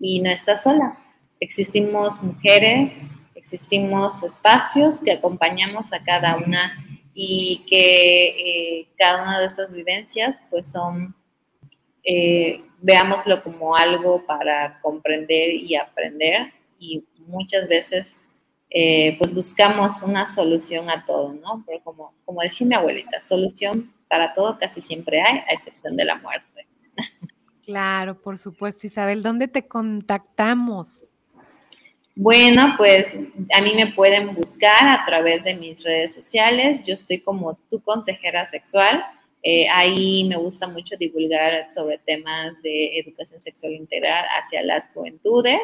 Y 0.00 0.20
no 0.20 0.30
está 0.30 0.56
sola. 0.56 0.98
Existimos 1.40 2.22
mujeres, 2.22 2.92
existimos 3.34 4.22
espacios 4.22 5.02
que 5.02 5.12
acompañamos 5.12 5.92
a 5.92 6.02
cada 6.02 6.36
una 6.38 6.72
y 7.12 7.66
que 7.68 8.28
eh, 8.80 8.88
cada 8.96 9.22
una 9.22 9.38
de 9.40 9.46
estas 9.46 9.70
vivencias 9.70 10.42
pues 10.48 10.72
son, 10.72 11.14
eh, 12.02 12.62
veámoslo 12.80 13.42
como 13.42 13.76
algo 13.76 14.24
para 14.24 14.80
comprender 14.80 15.50
y 15.50 15.76
aprender 15.76 16.50
y 16.78 17.04
muchas 17.26 17.68
veces 17.68 18.16
eh, 18.76 19.14
pues 19.20 19.32
buscamos 19.32 20.02
una 20.02 20.26
solución 20.26 20.90
a 20.90 21.06
todo, 21.06 21.32
¿no? 21.32 21.62
Pero 21.64 21.80
como, 21.84 22.12
como 22.24 22.40
decía 22.40 22.66
mi 22.66 22.74
abuelita, 22.74 23.20
solución 23.20 23.94
para 24.08 24.34
todo 24.34 24.58
casi 24.58 24.80
siempre 24.80 25.20
hay, 25.20 25.38
a 25.38 25.52
excepción 25.52 25.96
de 25.96 26.04
la 26.04 26.16
muerte. 26.16 26.66
Claro, 27.64 28.20
por 28.20 28.36
supuesto. 28.36 28.88
Isabel, 28.88 29.22
¿dónde 29.22 29.46
te 29.46 29.68
contactamos? 29.68 31.04
Bueno, 32.16 32.74
pues 32.76 33.16
a 33.52 33.62
mí 33.62 33.74
me 33.76 33.92
pueden 33.92 34.34
buscar 34.34 34.88
a 34.88 35.04
través 35.06 35.44
de 35.44 35.54
mis 35.54 35.84
redes 35.84 36.12
sociales. 36.12 36.82
Yo 36.84 36.94
estoy 36.94 37.20
como 37.20 37.54
tu 37.70 37.80
consejera 37.80 38.50
sexual. 38.50 39.04
Eh, 39.44 39.68
ahí 39.70 40.24
me 40.24 40.36
gusta 40.36 40.66
mucho 40.66 40.96
divulgar 40.96 41.72
sobre 41.72 41.98
temas 41.98 42.60
de 42.62 42.98
educación 42.98 43.40
sexual 43.40 43.72
integral 43.72 44.24
hacia 44.42 44.62
las 44.62 44.90
juventudes. 44.90 45.60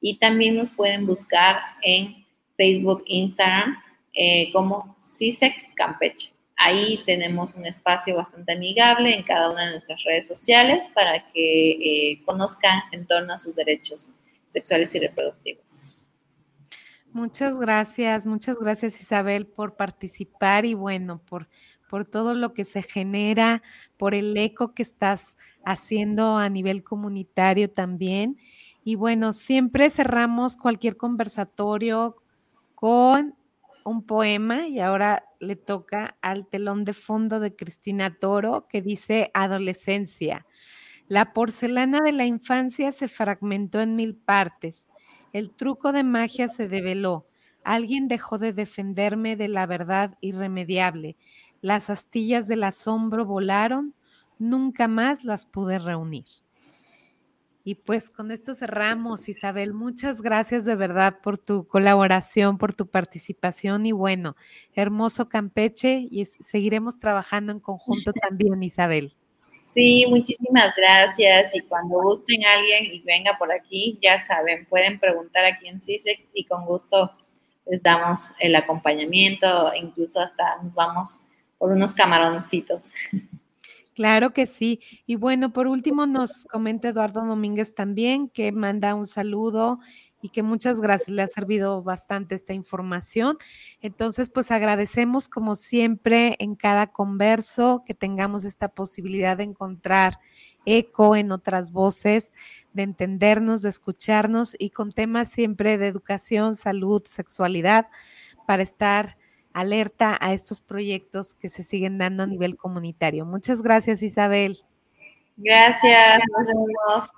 Y 0.00 0.18
también 0.18 0.56
nos 0.56 0.70
pueden 0.70 1.06
buscar 1.06 1.56
en 1.82 2.27
Facebook, 2.58 3.04
Instagram, 3.06 3.78
eh, 4.12 4.50
como 4.52 4.96
CISEX 5.00 5.64
Campeche. 5.74 6.32
Ahí 6.56 7.00
tenemos 7.06 7.54
un 7.54 7.64
espacio 7.64 8.16
bastante 8.16 8.52
amigable 8.52 9.14
en 9.14 9.22
cada 9.22 9.50
una 9.50 9.66
de 9.66 9.70
nuestras 9.70 10.02
redes 10.02 10.26
sociales 10.26 10.90
para 10.92 11.28
que 11.28 11.70
eh, 11.70 12.22
conozcan 12.26 12.80
en 12.90 13.06
torno 13.06 13.32
a 13.32 13.38
sus 13.38 13.54
derechos 13.54 14.10
sexuales 14.48 14.92
y 14.96 14.98
reproductivos. 14.98 15.76
Muchas 17.12 17.56
gracias, 17.56 18.26
muchas 18.26 18.58
gracias 18.58 19.00
Isabel 19.00 19.46
por 19.46 19.76
participar 19.76 20.66
y 20.66 20.74
bueno, 20.74 21.22
por, 21.24 21.48
por 21.88 22.04
todo 22.04 22.34
lo 22.34 22.52
que 22.52 22.64
se 22.64 22.82
genera, 22.82 23.62
por 23.96 24.14
el 24.14 24.36
eco 24.36 24.74
que 24.74 24.82
estás 24.82 25.36
haciendo 25.64 26.36
a 26.36 26.48
nivel 26.48 26.82
comunitario 26.82 27.70
también. 27.70 28.36
Y 28.82 28.96
bueno, 28.96 29.32
siempre 29.32 29.90
cerramos 29.90 30.56
cualquier 30.56 30.96
conversatorio 30.96 32.16
con 32.80 33.34
un 33.84 34.04
poema 34.04 34.68
y 34.68 34.78
ahora 34.78 35.24
le 35.40 35.56
toca 35.56 36.16
al 36.22 36.46
telón 36.46 36.84
de 36.84 36.92
fondo 36.92 37.40
de 37.40 37.56
Cristina 37.56 38.14
Toro 38.14 38.68
que 38.68 38.82
dice 38.82 39.32
Adolescencia. 39.34 40.46
La 41.08 41.32
porcelana 41.32 42.00
de 42.02 42.12
la 42.12 42.24
infancia 42.24 42.92
se 42.92 43.08
fragmentó 43.08 43.80
en 43.80 43.96
mil 43.96 44.14
partes. 44.14 44.86
El 45.32 45.50
truco 45.50 45.90
de 45.90 46.04
magia 46.04 46.48
se 46.48 46.68
develó. 46.68 47.26
Alguien 47.64 48.06
dejó 48.06 48.38
de 48.38 48.52
defenderme 48.52 49.34
de 49.34 49.48
la 49.48 49.66
verdad 49.66 50.16
irremediable. 50.20 51.16
Las 51.60 51.90
astillas 51.90 52.46
del 52.46 52.62
asombro 52.62 53.24
volaron. 53.24 53.92
Nunca 54.38 54.86
más 54.86 55.24
las 55.24 55.46
pude 55.46 55.80
reunir. 55.80 56.26
Y 57.68 57.74
pues 57.74 58.08
con 58.08 58.30
esto 58.30 58.54
cerramos, 58.54 59.28
Isabel. 59.28 59.74
Muchas 59.74 60.22
gracias 60.22 60.64
de 60.64 60.74
verdad 60.74 61.18
por 61.22 61.36
tu 61.36 61.66
colaboración, 61.66 62.56
por 62.56 62.74
tu 62.74 62.86
participación 62.86 63.84
y 63.84 63.92
bueno, 63.92 64.36
hermoso 64.74 65.28
Campeche 65.28 66.08
y 66.10 66.24
seguiremos 66.24 66.98
trabajando 66.98 67.52
en 67.52 67.60
conjunto 67.60 68.12
también, 68.22 68.62
Isabel. 68.62 69.12
Sí, 69.70 70.06
muchísimas 70.08 70.74
gracias 70.74 71.54
y 71.54 71.60
cuando 71.60 72.00
gusten 72.00 72.42
a 72.46 72.54
alguien 72.54 72.86
y 72.86 73.00
venga 73.00 73.36
por 73.36 73.52
aquí, 73.52 73.98
ya 74.02 74.18
saben, 74.18 74.64
pueden 74.64 74.98
preguntar 74.98 75.44
aquí 75.44 75.68
en 75.68 75.82
CISEX 75.82 76.22
y 76.32 76.44
con 76.44 76.64
gusto 76.64 77.12
les 77.66 77.82
damos 77.82 78.30
el 78.40 78.56
acompañamiento, 78.56 79.72
incluso 79.74 80.20
hasta 80.20 80.56
nos 80.62 80.74
vamos 80.74 81.20
por 81.58 81.70
unos 81.70 81.92
camaroncitos. 81.92 82.92
Claro 83.98 84.32
que 84.32 84.46
sí. 84.46 84.78
Y 85.06 85.16
bueno, 85.16 85.52
por 85.52 85.66
último 85.66 86.06
nos 86.06 86.44
comenta 86.44 86.90
Eduardo 86.90 87.24
Domínguez 87.26 87.74
también 87.74 88.28
que 88.28 88.52
manda 88.52 88.94
un 88.94 89.08
saludo 89.08 89.80
y 90.22 90.28
que 90.28 90.44
muchas 90.44 90.78
gracias, 90.80 91.08
le 91.08 91.22
ha 91.22 91.26
servido 91.26 91.82
bastante 91.82 92.36
esta 92.36 92.52
información. 92.52 93.36
Entonces, 93.80 94.30
pues 94.30 94.52
agradecemos 94.52 95.28
como 95.28 95.56
siempre 95.56 96.36
en 96.38 96.54
cada 96.54 96.86
converso 96.92 97.82
que 97.84 97.92
tengamos 97.94 98.44
esta 98.44 98.68
posibilidad 98.68 99.36
de 99.36 99.42
encontrar 99.42 100.20
eco 100.64 101.16
en 101.16 101.32
otras 101.32 101.72
voces, 101.72 102.30
de 102.72 102.84
entendernos, 102.84 103.62
de 103.62 103.70
escucharnos 103.70 104.54
y 104.60 104.70
con 104.70 104.92
temas 104.92 105.28
siempre 105.28 105.76
de 105.76 105.88
educación, 105.88 106.54
salud, 106.54 107.02
sexualidad, 107.04 107.88
para 108.46 108.62
estar 108.62 109.16
alerta 109.52 110.16
a 110.20 110.32
estos 110.32 110.60
proyectos 110.60 111.34
que 111.34 111.48
se 111.48 111.62
siguen 111.62 111.98
dando 111.98 112.22
a 112.22 112.26
nivel 112.26 112.56
comunitario. 112.56 113.24
Muchas 113.24 113.62
gracias, 113.62 114.02
Isabel. 114.02 114.64
Gracias, 115.36 116.22
nos 116.36 116.46
vemos. 116.46 117.10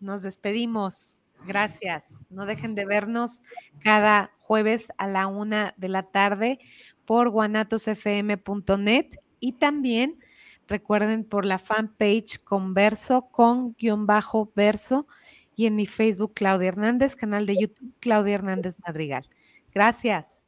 Nos 0.00 0.22
despedimos. 0.22 1.14
Gracias. 1.46 2.26
No 2.30 2.46
dejen 2.46 2.74
de 2.74 2.84
vernos 2.84 3.42
cada 3.82 4.32
jueves 4.38 4.88
a 4.98 5.06
la 5.06 5.26
una 5.26 5.74
de 5.76 5.88
la 5.88 6.02
tarde 6.02 6.58
por 7.04 7.30
guanatosfm.net 7.30 9.06
y 9.40 9.52
también 9.52 10.18
recuerden 10.66 11.24
por 11.24 11.46
la 11.46 11.58
fanpage 11.58 12.42
Converso 12.42 13.28
con 13.30 13.74
guion 13.74 14.06
bajo 14.06 14.52
verso 14.54 15.06
y 15.54 15.66
en 15.66 15.76
mi 15.76 15.86
Facebook 15.86 16.34
Claudia 16.34 16.68
Hernández, 16.68 17.16
canal 17.16 17.46
de 17.46 17.56
YouTube 17.60 17.94
Claudia 18.00 18.34
Hernández 18.34 18.78
Madrigal. 18.84 19.28
Gracias. 19.72 20.47